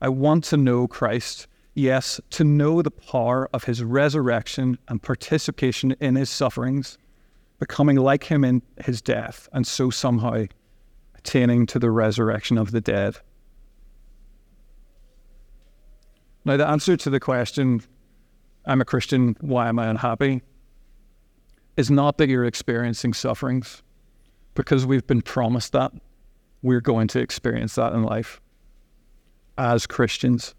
I 0.04 0.10
want 0.10 0.44
to 0.46 0.58
know 0.58 0.86
Christ. 0.86 1.48
Yes, 1.76 2.20
to 2.32 2.44
know 2.44 2.82
the 2.82 2.92
power 2.92 3.50
of 3.54 3.64
his 3.64 3.82
resurrection 3.82 4.78
and 4.90 5.02
participation 5.02 5.96
in 6.02 6.16
his 6.16 6.30
sufferings, 6.30 6.98
becoming 7.58 7.96
like 7.96 8.26
him 8.26 8.44
in 8.44 8.64
his 8.84 9.02
death, 9.02 9.48
and 9.54 9.66
so 9.66 9.90
somehow 9.90 10.44
attaining 11.18 11.66
to 11.68 11.80
the 11.80 11.90
resurrection 11.90 12.58
of 12.58 12.72
the 12.72 12.82
dead. 12.82 13.16
Now, 16.44 16.58
the 16.58 16.68
answer 16.68 16.98
to 16.98 17.10
the 17.10 17.22
question, 17.22 17.82
I'm 18.66 18.82
a 18.82 18.86
Christian, 18.86 19.36
why 19.42 19.68
am 19.70 19.80
I 19.80 19.88
unhappy? 19.88 20.42
is 21.78 21.90
not 21.90 22.18
that 22.18 22.30
you're 22.30 22.46
experiencing 22.46 23.14
sufferings, 23.14 23.82
because 24.56 24.86
we've 24.86 25.08
been 25.08 25.22
promised 25.22 25.72
that 25.74 25.92
we're 26.62 26.82
going 26.82 27.08
to 27.10 27.20
experience 27.20 27.76
that 27.76 27.94
in 27.94 28.04
life 28.04 28.40
as 29.58 29.86
Christians. 29.86 30.56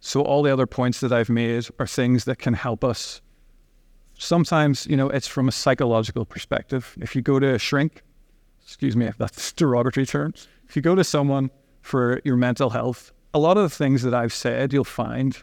So, 0.00 0.22
all 0.22 0.42
the 0.42 0.52
other 0.52 0.66
points 0.66 1.00
that 1.00 1.12
I've 1.12 1.28
made 1.28 1.66
are 1.78 1.86
things 1.86 2.24
that 2.24 2.38
can 2.38 2.54
help 2.54 2.84
us. 2.84 3.20
Sometimes, 4.18 4.86
you 4.86 4.96
know, 4.96 5.08
it's 5.10 5.26
from 5.26 5.48
a 5.48 5.52
psychological 5.52 6.24
perspective. 6.24 6.96
If 7.00 7.14
you 7.14 7.22
go 7.22 7.38
to 7.38 7.54
a 7.54 7.58
shrink, 7.58 8.02
excuse 8.62 8.96
me 8.96 9.06
if 9.06 9.18
that's 9.18 9.52
derogatory 9.52 10.06
terms, 10.06 10.48
if 10.68 10.76
you 10.76 10.82
go 10.82 10.94
to 10.94 11.04
someone 11.04 11.50
for 11.82 12.20
your 12.24 12.36
mental 12.36 12.70
health, 12.70 13.12
a 13.34 13.38
lot 13.38 13.56
of 13.56 13.62
the 13.62 13.70
things 13.70 14.02
that 14.02 14.14
I've 14.14 14.32
said, 14.32 14.72
you'll 14.72 14.84
find 14.84 15.36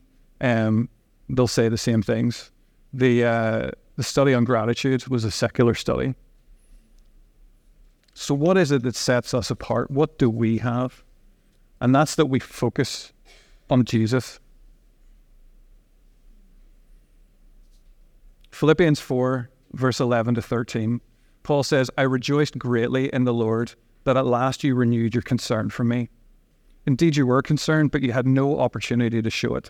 um, 0.43 0.89
they'll 1.29 1.47
say 1.47 1.69
the 1.69 1.77
same 1.77 2.03
things. 2.03 2.51
The, 2.93 3.23
uh, 3.25 3.71
the 3.95 4.03
study 4.03 4.35
on 4.35 4.43
gratitude 4.43 5.07
was 5.07 5.23
a 5.23 5.31
secular 5.31 5.73
study. 5.73 6.13
So, 8.13 8.35
what 8.35 8.57
is 8.57 8.71
it 8.71 8.83
that 8.83 8.95
sets 8.95 9.33
us 9.33 9.49
apart? 9.49 9.89
What 9.89 10.19
do 10.19 10.29
we 10.29 10.59
have? 10.59 11.03
and 11.83 11.93
that's 11.93 12.15
that 12.15 12.27
we 12.27 12.39
focus 12.39 13.11
on 13.69 13.83
Jesus. 13.83 14.39
Philippians 18.51 19.01
4, 19.01 19.49
verse 19.73 19.99
11 19.99 20.35
to 20.35 20.41
13, 20.41 21.01
Paul 21.43 21.61
says, 21.61 21.91
I 21.97 22.03
rejoiced 22.03 22.57
greatly 22.57 23.13
in 23.13 23.25
the 23.25 23.33
Lord 23.33 23.73
that 24.05 24.15
at 24.15 24.25
last 24.25 24.63
you 24.63 24.75
renewed 24.75 25.13
your 25.13 25.23
concern 25.23 25.69
for 25.69 25.83
me. 25.83 26.07
Indeed, 26.85 27.17
you 27.17 27.27
were 27.27 27.41
concerned, 27.41 27.91
but 27.91 28.01
you 28.01 28.13
had 28.13 28.25
no 28.25 28.61
opportunity 28.61 29.21
to 29.21 29.29
show 29.29 29.53
it. 29.55 29.69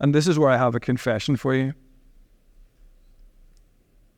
And 0.00 0.14
this 0.14 0.28
is 0.28 0.38
where 0.38 0.50
I 0.50 0.56
have 0.56 0.74
a 0.74 0.80
confession 0.80 1.36
for 1.36 1.54
you. 1.54 1.74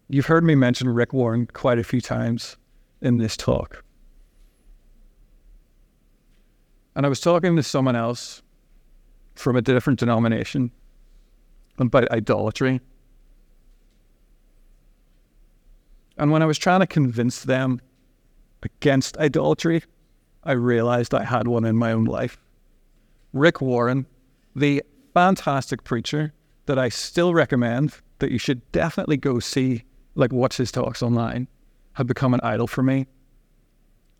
You've 0.08 0.26
heard 0.26 0.44
me 0.44 0.54
mention 0.54 0.88
Rick 0.88 1.12
Warren 1.12 1.46
quite 1.46 1.78
a 1.78 1.84
few 1.84 2.00
times 2.00 2.56
in 3.00 3.18
this 3.18 3.36
talk. 3.36 3.84
And 6.94 7.06
I 7.06 7.08
was 7.08 7.20
talking 7.20 7.56
to 7.56 7.62
someone 7.62 7.96
else 7.96 8.42
from 9.36 9.56
a 9.56 9.62
different 9.62 10.00
denomination 10.00 10.72
about 11.78 12.10
idolatry. 12.10 12.80
And 16.18 16.30
when 16.30 16.42
I 16.42 16.46
was 16.46 16.58
trying 16.58 16.80
to 16.80 16.86
convince 16.86 17.44
them 17.44 17.80
against 18.62 19.16
idolatry, 19.16 19.82
I 20.44 20.52
realized 20.52 21.14
I 21.14 21.24
had 21.24 21.48
one 21.48 21.64
in 21.64 21.76
my 21.76 21.92
own 21.92 22.04
life. 22.04 22.38
Rick 23.32 23.60
Warren, 23.60 24.06
the 24.54 24.82
fantastic 25.14 25.84
preacher 25.84 26.32
that 26.66 26.78
I 26.78 26.88
still 26.88 27.34
recommend 27.34 27.94
that 28.18 28.30
you 28.30 28.38
should 28.38 28.70
definitely 28.72 29.16
go 29.16 29.40
see, 29.40 29.84
like 30.14 30.32
watch 30.32 30.56
his 30.56 30.70
talks 30.70 31.02
online, 31.02 31.48
had 31.94 32.06
become 32.06 32.34
an 32.34 32.40
idol 32.42 32.66
for 32.66 32.82
me. 32.82 33.06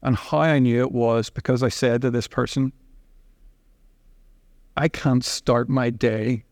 And 0.02 0.16
how 0.16 0.38
I 0.38 0.58
knew 0.58 0.80
it 0.80 0.92
was 0.92 1.30
because 1.30 1.62
I 1.62 1.68
said 1.68 2.02
to 2.02 2.10
this 2.10 2.26
person, 2.26 2.72
I 4.76 4.88
can't 4.88 5.24
start 5.24 5.68
my 5.68 5.90
day 5.90 6.44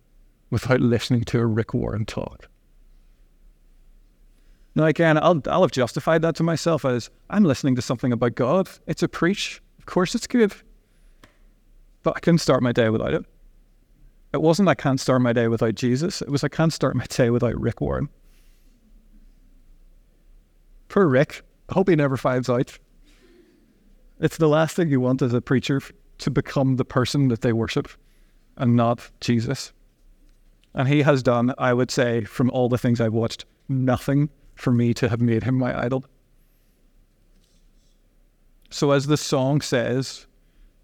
without 0.51 0.81
listening 0.81 1.25
to 1.25 1.41
a 1.41 1.47
Rick 1.47 1.75
Warren 1.75 2.05
talk. 2.05 2.49
Now, 4.75 4.85
again, 4.85 5.19
I'll, 5.19 5.43
I'll 5.47 5.63
have 5.63 5.73
justified 5.73 6.23
that 6.23 6.37
to 6.37 6.43
myself 6.43 6.85
as 6.85 7.11
I'm 7.31 7.45
listening 7.45 7.75
to 7.77 7.83
something 7.83 8.13
about 8.13 8.35
God. 8.35 8.69
It's 8.87 9.03
a 9.03 9.09
preach. 9.09 9.61
Of 9.79 9.87
course, 9.87 10.15
it's 10.15 10.27
good. 10.27 10.53
But 12.03 12.17
I 12.17 12.21
couldn't 12.21 12.39
start 12.39 12.63
my 12.63 12.73
day 12.73 12.89
without 12.89 13.15
it. 13.15 13.25
It 14.33 14.43
wasn't 14.43 14.69
I 14.69 14.75
can't 14.75 15.01
start 15.01 15.23
my 15.23 15.33
day 15.33 15.49
without 15.49 15.75
Jesus. 15.75 16.21
It 16.21 16.29
was 16.29 16.45
I 16.45 16.49
can't 16.49 16.73
start 16.73 16.97
my 16.97 17.07
day 17.07 17.31
without 17.31 17.59
Rick 17.59 17.81
Warren. 17.81 18.09
Poor 20.89 21.07
Rick. 21.07 21.43
I 21.69 21.75
hope 21.75 21.89
he 21.89 21.97
never 21.97 22.17
finds 22.17 22.49
out. 22.49 22.79
It's 24.21 24.37
the 24.37 24.49
last 24.49 24.75
thing 24.75 24.89
you 24.89 25.01
want 25.01 25.23
as 25.23 25.33
a 25.33 25.41
preacher 25.41 25.81
to 26.19 26.31
become 26.31 26.77
the 26.77 26.85
person 26.85 27.29
that 27.29 27.43
they 27.43 27.53
worship 27.53 27.89
and 28.57 28.75
not 28.75 29.11
Jesus. 29.21 29.73
And 30.75 30.89
he 30.89 31.03
has 31.03 31.23
done, 31.23 31.55
I 31.59 31.73
would 31.73 31.91
say, 31.91 32.25
from 32.25 32.51
all 32.51 32.69
the 32.69 32.79
things 32.79 33.01
I've 33.01 33.13
watched, 33.13 33.45
nothing 33.69 34.29
for 34.55 34.73
me 34.73 34.93
to 34.95 35.09
have 35.09 35.21
made 35.21 35.45
him 35.45 35.55
my 35.55 35.79
idol. 35.85 36.05
So, 38.71 38.91
as 38.91 39.07
the 39.07 39.17
song 39.17 39.61
says, 39.61 40.27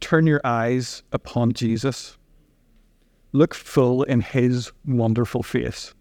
turn 0.00 0.26
your 0.26 0.40
eyes 0.44 1.02
upon 1.12 1.52
Jesus. 1.52 2.16
Look 3.34 3.52
full 3.52 4.04
in 4.04 4.20
his 4.20 4.70
wonderful 4.86 5.42
face. 5.42 5.92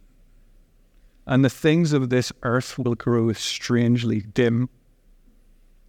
And 1.26 1.44
the 1.44 1.50
things 1.50 1.92
of 1.92 2.12
this 2.12 2.32
earth 2.44 2.78
will 2.78 2.94
grow 2.94 3.34
strangely 3.34 4.22
dim 4.22 4.70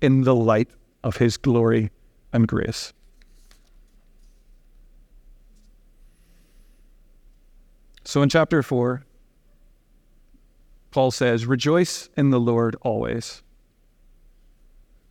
in 0.00 0.22
the 0.22 0.34
light 0.34 0.70
of 1.02 1.18
his 1.18 1.36
glory 1.36 1.90
and 2.32 2.48
grace. 2.48 2.94
So 8.04 8.22
in 8.22 8.30
chapter 8.30 8.62
4, 8.62 9.04
Paul 10.92 11.10
says, 11.10 11.44
Rejoice 11.44 12.08
in 12.16 12.30
the 12.30 12.40
Lord 12.40 12.74
always. 12.80 13.42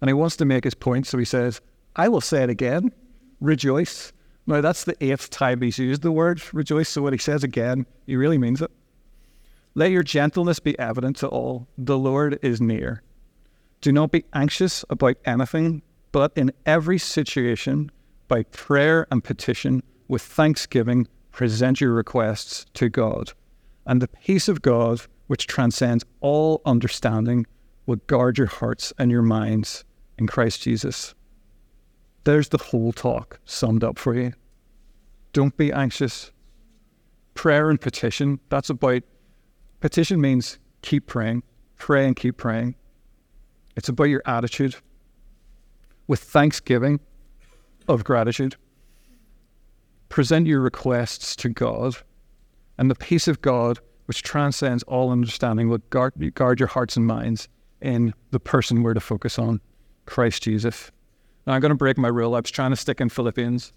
And 0.02 0.10
he 0.10 0.14
wants 0.14 0.38
to 0.38 0.46
make 0.46 0.64
his 0.64 0.74
point, 0.74 1.06
so 1.06 1.20
he 1.20 1.26
says, 1.26 1.62
I 1.96 2.10
will 2.10 2.22
say 2.22 2.42
it 2.42 2.50
again 2.50 2.92
rejoice. 3.40 4.12
Now, 4.46 4.62
that's 4.62 4.84
the 4.84 5.02
eighth 5.04 5.30
time 5.30 5.62
he's 5.62 5.80
used 5.80 6.02
the 6.02 6.12
word 6.12 6.42
rejoice. 6.54 6.90
So 6.90 7.02
when 7.02 7.14
he 7.14 7.20
says 7.20 7.44
again, 7.44 7.86
he 8.06 8.16
really 8.16 8.38
means 8.38 8.62
it. 8.62 8.72
Let 9.76 9.92
your 9.92 10.04
gentleness 10.04 10.60
be 10.60 10.78
evident 10.78 11.16
to 11.18 11.28
all. 11.28 11.68
The 11.78 11.98
Lord 11.98 12.40
is 12.42 12.62
near. 12.62 13.02
Do 13.82 13.92
not 13.92 14.12
be 14.12 14.26
anxious 14.34 14.86
about 14.90 15.18
anything, 15.26 15.82
but 16.12 16.32
in 16.36 16.52
every 16.66 16.98
situation, 16.98 17.92
by 18.28 18.44
prayer 18.44 19.08
and 19.12 19.24
petition, 19.24 19.82
with 20.08 20.22
thanksgiving, 20.22 21.08
present 21.32 21.82
your 21.82 21.94
requests 21.94 22.66
to 22.76 22.90
God. 22.90 23.32
And 23.86 24.02
the 24.02 24.08
peace 24.08 24.48
of 24.48 24.62
God, 24.62 25.02
which 25.28 25.48
transcends 25.48 26.06
all 26.22 26.62
understanding, 26.66 27.46
will 27.86 27.98
guard 28.08 28.38
your 28.38 28.48
hearts 28.48 28.94
and 28.98 29.10
your 29.10 29.22
minds 29.22 29.84
in 30.18 30.28
Christ 30.28 30.62
Jesus. 30.62 31.16
There's 32.24 32.50
the 32.50 32.58
whole 32.58 32.94
talk 32.94 33.40
summed 33.46 33.84
up 33.84 33.98
for 34.00 34.14
you. 34.16 34.34
Don't 35.34 35.56
be 35.58 35.74
anxious. 35.74 36.32
Prayer 37.34 37.70
and 37.70 37.82
petition, 37.82 38.40
that's 38.50 38.70
about, 38.70 39.02
petition 39.80 40.22
means 40.22 40.60
keep 40.84 41.08
praying, 41.08 41.44
pray 41.78 42.06
and 42.06 42.16
keep 42.16 42.38
praying. 42.38 42.76
It's 43.76 43.90
about 43.90 44.06
your 44.06 44.22
attitude 44.26 44.76
with 46.08 46.20
thanksgiving 46.20 47.00
of 47.88 48.04
gratitude. 48.04 48.56
Present 50.10 50.46
your 50.46 50.62
requests 50.62 51.36
to 51.38 51.50
God, 51.50 51.96
and 52.78 52.90
the 52.90 52.96
peace 52.96 53.28
of 53.28 53.42
God, 53.42 53.80
which 54.06 54.22
transcends 54.22 54.84
all 54.84 55.12
understanding, 55.12 55.70
will 55.70 55.80
guard, 55.90 56.14
guard 56.36 56.60
your 56.60 56.68
hearts 56.68 56.96
and 56.96 57.08
minds 57.08 57.50
in 57.82 58.14
the 58.30 58.40
person 58.40 58.84
we're 58.84 58.94
to 58.94 59.00
focus 59.00 59.40
on, 59.40 59.60
Christ 60.06 60.44
Jesus. 60.44 60.92
Now, 61.46 61.54
I'm 61.54 61.62
going 61.62 61.70
to 61.70 61.76
break 61.76 61.98
my 61.98 62.08
rule. 62.08 62.36
I 62.36 62.40
was 62.40 62.52
trying 62.52 62.72
to 62.72 62.78
stick 62.78 63.02
in 63.02 63.10
Philippians, 63.10 63.74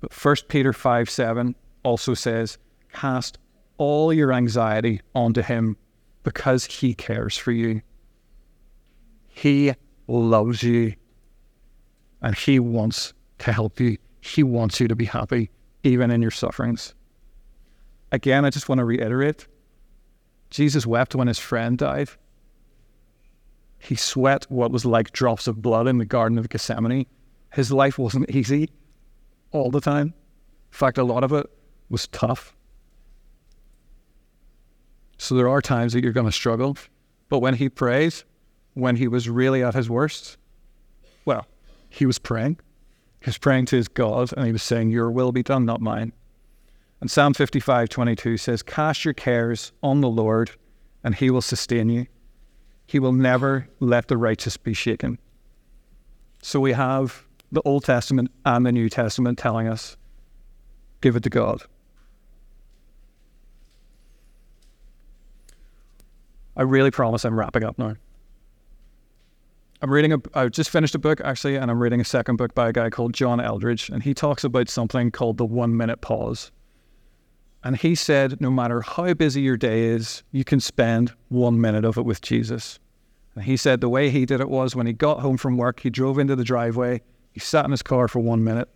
but 0.00 0.12
1 0.12 0.36
Peter 0.48 0.72
5 0.72 1.10
7 1.10 1.54
also 1.82 2.14
says, 2.14 2.58
Cast 2.92 3.38
all 3.76 4.12
your 4.12 4.32
anxiety 4.32 5.00
onto 5.14 5.42
Him 5.42 5.76
because 6.22 6.64
He 6.64 6.94
cares 6.94 7.36
for 7.36 7.52
you. 7.52 7.82
He 9.28 9.72
loves 10.06 10.62
you 10.62 10.94
and 12.22 12.34
He 12.34 12.58
wants 12.58 13.14
to 13.38 13.52
help 13.52 13.80
you. 13.80 13.98
He 14.20 14.42
wants 14.42 14.80
you 14.80 14.88
to 14.88 14.96
be 14.96 15.04
happy, 15.04 15.50
even 15.84 16.10
in 16.10 16.22
your 16.22 16.30
sufferings. 16.30 16.94
Again, 18.10 18.44
I 18.44 18.50
just 18.50 18.68
want 18.68 18.78
to 18.78 18.84
reiterate 18.84 19.46
Jesus 20.50 20.86
wept 20.86 21.14
when 21.14 21.28
his 21.28 21.38
friend 21.38 21.76
died. 21.76 22.08
He 23.78 23.94
sweat 23.94 24.46
what 24.48 24.70
was 24.70 24.84
like 24.84 25.12
drops 25.12 25.46
of 25.46 25.62
blood 25.62 25.86
in 25.86 25.98
the 25.98 26.04
Garden 26.04 26.38
of 26.38 26.48
Gethsemane. 26.48 27.06
His 27.52 27.72
life 27.72 27.98
wasn't 27.98 28.30
easy 28.30 28.70
all 29.52 29.70
the 29.70 29.80
time. 29.80 30.08
In 30.08 30.76
fact, 30.76 30.98
a 30.98 31.04
lot 31.04 31.24
of 31.24 31.32
it 31.32 31.46
was 31.88 32.08
tough. 32.08 32.54
So 35.16 35.34
there 35.34 35.48
are 35.48 35.60
times 35.60 35.92
that 35.92 36.02
you're 36.02 36.12
going 36.12 36.26
to 36.26 36.32
struggle. 36.32 36.76
But 37.28 37.40
when 37.40 37.54
he 37.54 37.68
prays, 37.68 38.24
when 38.74 38.96
he 38.96 39.08
was 39.08 39.28
really 39.28 39.62
at 39.62 39.74
his 39.74 39.90
worst, 39.90 40.38
well, 41.24 41.46
he 41.88 42.06
was 42.06 42.18
praying. 42.18 42.58
He 43.20 43.26
was 43.26 43.38
praying 43.38 43.66
to 43.66 43.76
his 43.76 43.88
God 43.88 44.32
and 44.36 44.46
he 44.46 44.52
was 44.52 44.62
saying, 44.62 44.90
Your 44.90 45.10
will 45.10 45.32
be 45.32 45.42
done, 45.42 45.64
not 45.64 45.80
mine. 45.80 46.12
And 47.00 47.10
Psalm 47.10 47.34
55 47.34 47.88
22 47.88 48.36
says, 48.36 48.62
Cast 48.62 49.04
your 49.04 49.14
cares 49.14 49.72
on 49.82 50.00
the 50.00 50.08
Lord 50.08 50.52
and 51.02 51.14
he 51.14 51.30
will 51.30 51.42
sustain 51.42 51.88
you. 51.88 52.06
He 52.88 52.98
will 52.98 53.12
never 53.12 53.68
let 53.80 54.08
the 54.08 54.16
righteous 54.16 54.56
be 54.56 54.72
shaken. 54.72 55.18
So 56.40 56.58
we 56.58 56.72
have 56.72 57.26
the 57.52 57.60
Old 57.66 57.84
Testament 57.84 58.30
and 58.46 58.64
the 58.64 58.72
New 58.72 58.88
Testament 58.88 59.38
telling 59.38 59.68
us 59.68 59.98
give 61.02 61.14
it 61.14 61.22
to 61.24 61.28
God. 61.28 61.60
I 66.56 66.62
really 66.62 66.90
promise 66.90 67.26
I'm 67.26 67.38
wrapping 67.38 67.62
up 67.62 67.78
now. 67.78 67.94
I'm 69.82 69.92
reading 69.92 70.14
a, 70.14 70.18
I 70.32 70.48
just 70.48 70.70
finished 70.70 70.94
a 70.94 70.98
book 70.98 71.20
actually, 71.22 71.56
and 71.56 71.70
I'm 71.70 71.80
reading 71.80 72.00
a 72.00 72.04
second 72.06 72.36
book 72.36 72.54
by 72.54 72.70
a 72.70 72.72
guy 72.72 72.88
called 72.88 73.12
John 73.12 73.38
Eldredge, 73.38 73.90
and 73.90 74.02
he 74.02 74.14
talks 74.14 74.44
about 74.44 74.70
something 74.70 75.10
called 75.10 75.36
the 75.36 75.44
one 75.44 75.76
minute 75.76 76.00
pause. 76.00 76.50
And 77.64 77.76
he 77.76 77.94
said, 77.94 78.40
no 78.40 78.50
matter 78.50 78.80
how 78.80 79.12
busy 79.14 79.40
your 79.40 79.56
day 79.56 79.84
is, 79.84 80.22
you 80.30 80.44
can 80.44 80.60
spend 80.60 81.12
one 81.28 81.60
minute 81.60 81.84
of 81.84 81.98
it 81.98 82.04
with 82.04 82.20
Jesus. 82.20 82.78
And 83.34 83.44
he 83.44 83.56
said 83.56 83.80
the 83.80 83.88
way 83.88 84.10
he 84.10 84.26
did 84.26 84.40
it 84.40 84.48
was 84.48 84.76
when 84.76 84.86
he 84.86 84.92
got 84.92 85.20
home 85.20 85.36
from 85.36 85.56
work, 85.56 85.80
he 85.80 85.90
drove 85.90 86.18
into 86.18 86.36
the 86.36 86.44
driveway, 86.44 87.00
he 87.32 87.40
sat 87.40 87.64
in 87.64 87.70
his 87.70 87.82
car 87.82 88.08
for 88.08 88.20
one 88.20 88.44
minute, 88.44 88.68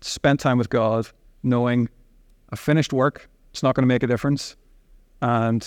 spent 0.00 0.40
time 0.40 0.58
with 0.58 0.70
God, 0.70 1.08
knowing 1.42 1.88
I 2.50 2.56
finished 2.56 2.92
work, 2.92 3.28
It's 3.58 3.62
not 3.62 3.74
going 3.74 3.82
to 3.82 3.88
make 3.88 4.02
a 4.02 4.06
difference. 4.06 4.56
And 5.20 5.62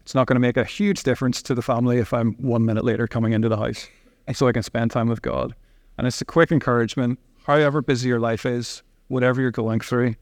it's 0.00 0.14
not 0.14 0.26
going 0.26 0.36
to 0.36 0.40
make 0.40 0.56
a 0.56 0.64
huge 0.64 1.02
difference 1.02 1.42
to 1.42 1.54
the 1.54 1.62
family 1.62 1.98
if 1.98 2.12
I'm 2.12 2.32
one 2.34 2.64
minute 2.64 2.84
later 2.84 3.06
coming 3.06 3.32
into 3.32 3.48
the 3.48 3.56
house. 3.56 3.86
So 4.32 4.48
I 4.48 4.52
can 4.52 4.62
spend 4.62 4.90
time 4.90 5.08
with 5.08 5.22
God. 5.22 5.54
And 5.98 6.06
it's 6.06 6.20
a 6.20 6.24
quick 6.24 6.52
encouragement. 6.52 7.18
However 7.44 7.82
busy 7.82 8.08
your 8.08 8.20
life 8.20 8.46
is, 8.46 8.82
whatever 9.08 9.40
you're 9.40 9.50
going 9.50 9.80
through, 9.80 10.14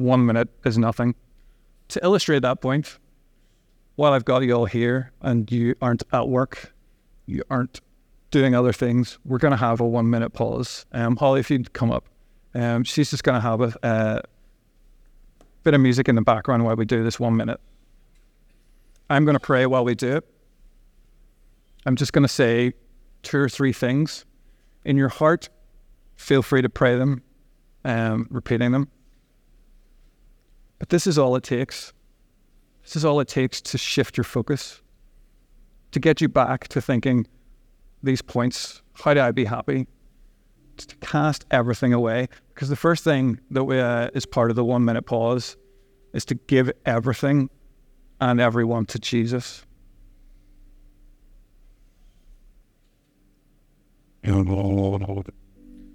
one 0.00 0.26
minute 0.26 0.48
is 0.64 0.78
nothing. 0.78 1.14
To 1.88 2.00
illustrate 2.02 2.40
that 2.40 2.60
point, 2.60 2.98
while 3.96 4.12
I've 4.12 4.24
got 4.24 4.42
you 4.42 4.52
all 4.52 4.64
here 4.64 5.12
and 5.20 5.50
you 5.50 5.74
aren't 5.82 6.02
at 6.12 6.28
work, 6.28 6.72
you 7.26 7.42
aren't 7.50 7.80
doing 8.30 8.54
other 8.54 8.72
things, 8.72 9.18
we're 9.24 9.38
going 9.38 9.50
to 9.50 9.56
have 9.56 9.80
a 9.80 9.86
one 9.86 10.08
minute 10.08 10.30
pause. 10.30 10.86
Um, 10.92 11.16
Holly, 11.16 11.40
if 11.40 11.50
you'd 11.50 11.72
come 11.72 11.90
up, 11.90 12.04
um, 12.54 12.84
she's 12.84 13.10
just 13.10 13.24
going 13.24 13.34
to 13.34 13.40
have 13.40 13.60
a, 13.60 13.74
a 13.82 14.22
bit 15.62 15.74
of 15.74 15.80
music 15.80 16.08
in 16.08 16.14
the 16.14 16.22
background 16.22 16.64
while 16.64 16.76
we 16.76 16.84
do 16.84 17.04
this 17.04 17.20
one 17.20 17.36
minute. 17.36 17.60
I'm 19.08 19.24
going 19.24 19.34
to 19.36 19.40
pray 19.40 19.66
while 19.66 19.84
we 19.84 19.94
do 19.94 20.16
it. 20.16 20.24
I'm 21.84 21.96
just 21.96 22.12
going 22.12 22.22
to 22.22 22.28
say 22.28 22.72
two 23.22 23.38
or 23.38 23.48
three 23.48 23.72
things. 23.72 24.24
In 24.84 24.96
your 24.96 25.08
heart, 25.08 25.48
feel 26.16 26.42
free 26.42 26.62
to 26.62 26.68
pray 26.68 26.96
them, 26.96 27.22
um, 27.84 28.28
repeating 28.30 28.72
them. 28.72 28.88
But 30.80 30.88
this 30.88 31.06
is 31.06 31.16
all 31.18 31.36
it 31.36 31.44
takes. 31.44 31.92
This 32.82 32.96
is 32.96 33.04
all 33.04 33.20
it 33.20 33.28
takes 33.28 33.60
to 33.60 33.78
shift 33.78 34.16
your 34.16 34.24
focus, 34.24 34.82
to 35.92 36.00
get 36.00 36.20
you 36.20 36.28
back 36.28 36.66
to 36.68 36.80
thinking 36.80 37.28
these 38.02 38.22
points 38.22 38.82
how 38.94 39.14
do 39.14 39.20
I 39.20 39.30
be 39.30 39.44
happy? 39.44 39.86
To 40.76 40.96
cast 40.96 41.44
everything 41.50 41.92
away. 41.92 42.28
Because 42.54 42.68
the 42.68 42.76
first 42.76 43.04
thing 43.04 43.40
that 43.50 43.64
we, 43.64 43.78
uh, 43.78 44.10
is 44.14 44.26
part 44.26 44.50
of 44.50 44.56
the 44.56 44.64
one 44.64 44.84
minute 44.84 45.06
pause 45.06 45.56
is 46.12 46.24
to 46.26 46.34
give 46.34 46.70
everything 46.86 47.50
and 48.20 48.40
everyone 48.40 48.86
to 48.86 48.98
Jesus. 48.98 49.64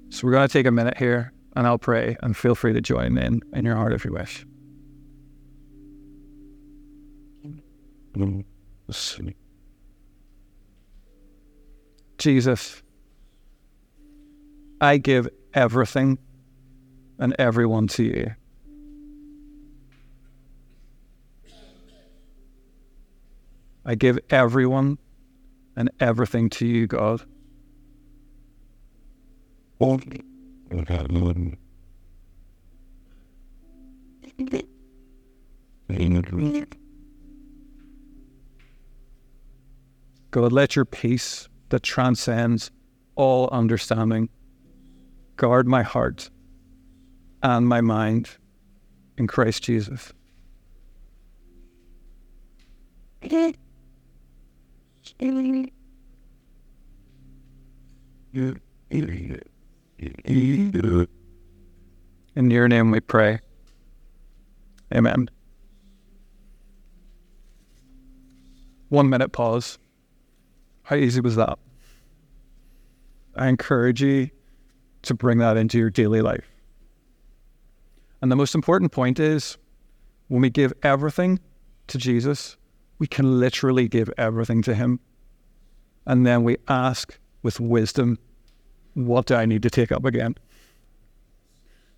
So 0.10 0.26
we're 0.26 0.32
going 0.32 0.48
to 0.48 0.54
take 0.54 0.66
a 0.66 0.72
minute 0.72 0.98
here 0.98 1.32
and 1.56 1.68
I'll 1.68 1.78
pray 1.78 2.18
and 2.22 2.36
feel 2.36 2.56
free 2.56 2.74
to 2.74 2.82
join 2.82 3.18
in 3.18 3.42
in 3.54 3.66
your 3.66 3.76
heart 3.76 3.94
if 3.94 4.04
you 4.04 4.14
wish. 4.14 4.46
Jesus, 12.18 12.82
I 14.82 14.98
give 14.98 15.28
everything 15.54 16.18
and 17.20 17.36
everyone 17.40 17.88
to 17.88 18.04
you. 18.04 18.36
I 23.86 23.96
give 23.96 24.18
everyone 24.30 24.98
and 25.76 25.92
everything 26.00 26.50
to 26.52 26.66
you, 26.66 26.88
God. 26.88 27.22
God, 40.36 40.52
let 40.52 40.76
your 40.76 40.84
peace 40.84 41.48
that 41.70 41.82
transcends 41.82 42.70
all 43.16 43.48
understanding 43.54 44.28
guard 45.38 45.66
my 45.66 45.82
heart 45.82 46.30
and 47.42 47.66
my 47.66 47.80
mind 47.80 48.32
in 49.18 49.28
Christ 49.28 49.64
Jesus. 49.64 50.12
In 53.22 53.56
your 62.36 62.68
name 62.68 62.92
we 62.92 63.00
pray. 63.00 63.40
Amen. 64.94 65.30
One 68.90 69.10
minute 69.10 69.32
pause. 69.32 69.80
How 70.86 70.96
easy 70.96 71.20
was 71.20 71.36
that? 71.36 71.58
I 73.36 73.48
encourage 73.48 74.04
you 74.04 74.30
to 75.02 75.16
bring 75.16 75.40
that 75.40 75.58
into 75.58 75.80
your 75.80 75.90
daily 75.90 76.22
life. 76.22 76.46
And 78.22 78.32
the 78.32 78.36
most 78.36 78.54
important 78.54 78.92
point 78.92 79.20
is 79.20 79.58
when 80.28 80.42
we 80.42 80.52
give 80.52 80.74
everything 80.84 81.40
to 81.88 81.98
Jesus, 81.98 82.56
we 83.00 83.08
can 83.08 83.40
literally 83.40 83.88
give 83.88 84.12
everything 84.18 84.62
to 84.62 84.76
Him. 84.76 85.00
And 86.06 86.26
then 86.26 86.44
we 86.44 86.58
ask 86.68 87.18
with 87.42 87.60
wisdom, 87.60 88.20
what 88.94 89.26
do 89.26 89.34
I 89.34 89.46
need 89.46 89.64
to 89.64 89.72
take 89.72 89.92
up 89.92 90.06
again? 90.06 90.36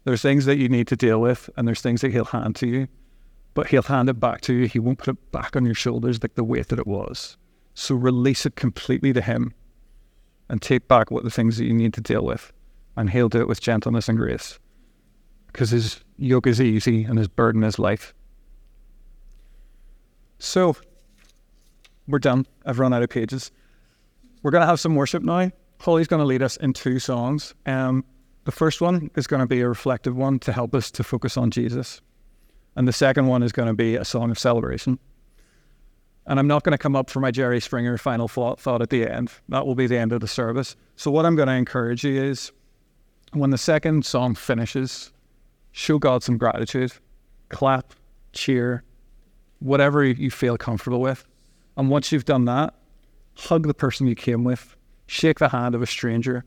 There's 0.06 0.22
things 0.22 0.46
that 0.46 0.58
you 0.58 0.70
need 0.70 0.88
to 0.88 0.96
deal 0.96 1.20
with, 1.20 1.50
and 1.58 1.68
there's 1.68 1.82
things 1.82 2.00
that 2.02 2.14
He'll 2.14 2.24
hand 2.24 2.56
to 2.58 2.68
you, 2.68 2.88
but 3.54 3.68
He'll 3.68 3.84
hand 3.84 4.08
it 4.08 4.20
back 4.20 4.40
to 4.42 4.54
you. 4.54 4.68
He 4.68 4.80
won't 4.80 5.00
put 5.00 5.10
it 5.10 5.32
back 5.34 5.58
on 5.58 5.66
your 5.66 5.76
shoulders 5.76 6.24
like 6.24 6.36
the 6.36 6.44
weight 6.46 6.70
that 6.70 6.80
it 6.80 6.88
was. 6.88 7.36
So 7.80 7.94
release 7.94 8.48
it 8.48 8.56
completely 8.56 9.14
to 9.14 9.22
Him 9.22 9.54
and 10.50 10.60
take 10.60 10.88
back 10.88 11.12
what 11.12 11.24
the 11.24 11.30
things 11.30 11.58
that 11.58 11.66
you 11.66 11.74
need 11.74 11.94
to 11.94 12.02
deal 12.02 12.26
with. 12.26 12.52
And 12.96 13.08
He'll 13.08 13.30
do 13.30 13.40
it 13.40 13.48
with 13.48 13.62
gentleness 13.62 14.10
and 14.10 14.18
grace 14.18 14.58
because 15.46 15.70
His 15.70 16.00
yoke 16.18 16.48
is 16.48 16.60
easy 16.60 17.04
and 17.04 17.20
His 17.20 17.28
burden 17.28 17.64
is 17.64 17.78
light. 17.78 18.14
So 20.40 20.76
we're 22.08 22.18
done. 22.18 22.48
I've 22.66 22.80
run 22.80 22.96
out 22.96 23.04
of 23.04 23.10
pages. 23.10 23.52
We're 24.42 24.50
going 24.52 24.64
to 24.64 24.68
have 24.68 24.80
some 24.80 24.96
worship 24.96 25.22
now. 25.22 25.52
Holly's 25.80 26.08
going 26.08 26.22
to 26.22 26.26
lead 26.26 26.42
us 26.42 26.58
in 26.58 26.74
two 26.74 26.98
songs. 26.98 27.54
Um, 27.68 28.04
the 28.46 28.52
first 28.52 28.82
one 28.82 29.12
is 29.16 29.28
going 29.28 29.42
to 29.42 29.46
be 29.46 29.62
a 29.62 29.70
reflective 29.70 30.18
one 30.18 30.40
to 30.40 30.52
help 30.52 30.74
us 30.74 30.90
to 30.90 31.04
focus 31.04 31.38
on 31.38 31.52
Jesus. 31.52 32.02
And 32.76 32.88
the 32.88 32.94
second 32.94 33.28
one 33.28 33.44
is 33.44 33.52
going 33.52 33.68
to 33.68 33.76
be 33.76 33.98
a 33.98 34.04
song 34.04 34.32
of 34.32 34.40
celebration. 34.40 34.98
And 36.28 36.40
I'm 36.40 36.48
not 36.48 36.64
going 36.64 36.74
to 36.74 36.78
come 36.78 36.96
up 36.96 37.10
for 37.10 37.22
my 37.22 37.32
Jerry 37.32 37.60
Springer 37.62 37.98
final 37.98 38.28
thought, 38.28 38.82
at 38.82 38.90
the 38.90 39.08
end. 39.08 39.32
That 39.50 39.66
will 39.66 39.76
be 39.76 39.88
the 39.88 39.98
end 39.98 40.12
of 40.12 40.20
the 40.20 40.28
service. 40.28 40.76
So, 40.98 41.10
what 41.10 41.26
I'm 41.26 41.36
going 41.36 41.48
to 41.48 41.54
encourage 41.54 42.04
you 42.04 42.22
is 42.22 42.52
when 43.32 43.50
the 43.50 43.58
second 43.58 44.06
song 44.06 44.36
finishes, 44.36 45.12
show 45.72 45.98
God 45.98 46.24
some 46.24 46.38
gratitude, 46.38 46.92
clap, 47.50 47.94
cheer, 48.34 48.84
whatever 49.60 50.04
you 50.04 50.30
feel 50.30 50.58
comfortable 50.58 51.00
with. 51.00 51.26
And 51.78 51.90
once 51.90 52.12
you've 52.12 52.26
done 52.26 52.46
that, 52.46 52.74
hug 53.36 53.68
the 53.68 53.74
person 53.74 54.08
you 54.08 54.16
came 54.16 54.44
with, 54.44 54.76
shake 55.06 55.40
the 55.40 55.50
hand 55.50 55.76
of 55.76 55.82
a 55.82 55.88
stranger, 55.88 56.44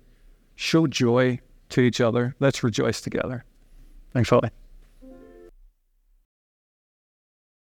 show 0.56 0.86
joy 0.86 1.40
to 1.70 1.80
each 1.80 2.00
other. 2.00 2.34
Let's 2.40 2.62
rejoice 2.62 3.00
together. 3.00 3.44
Thanks, 4.12 4.28
Holly. 4.28 4.50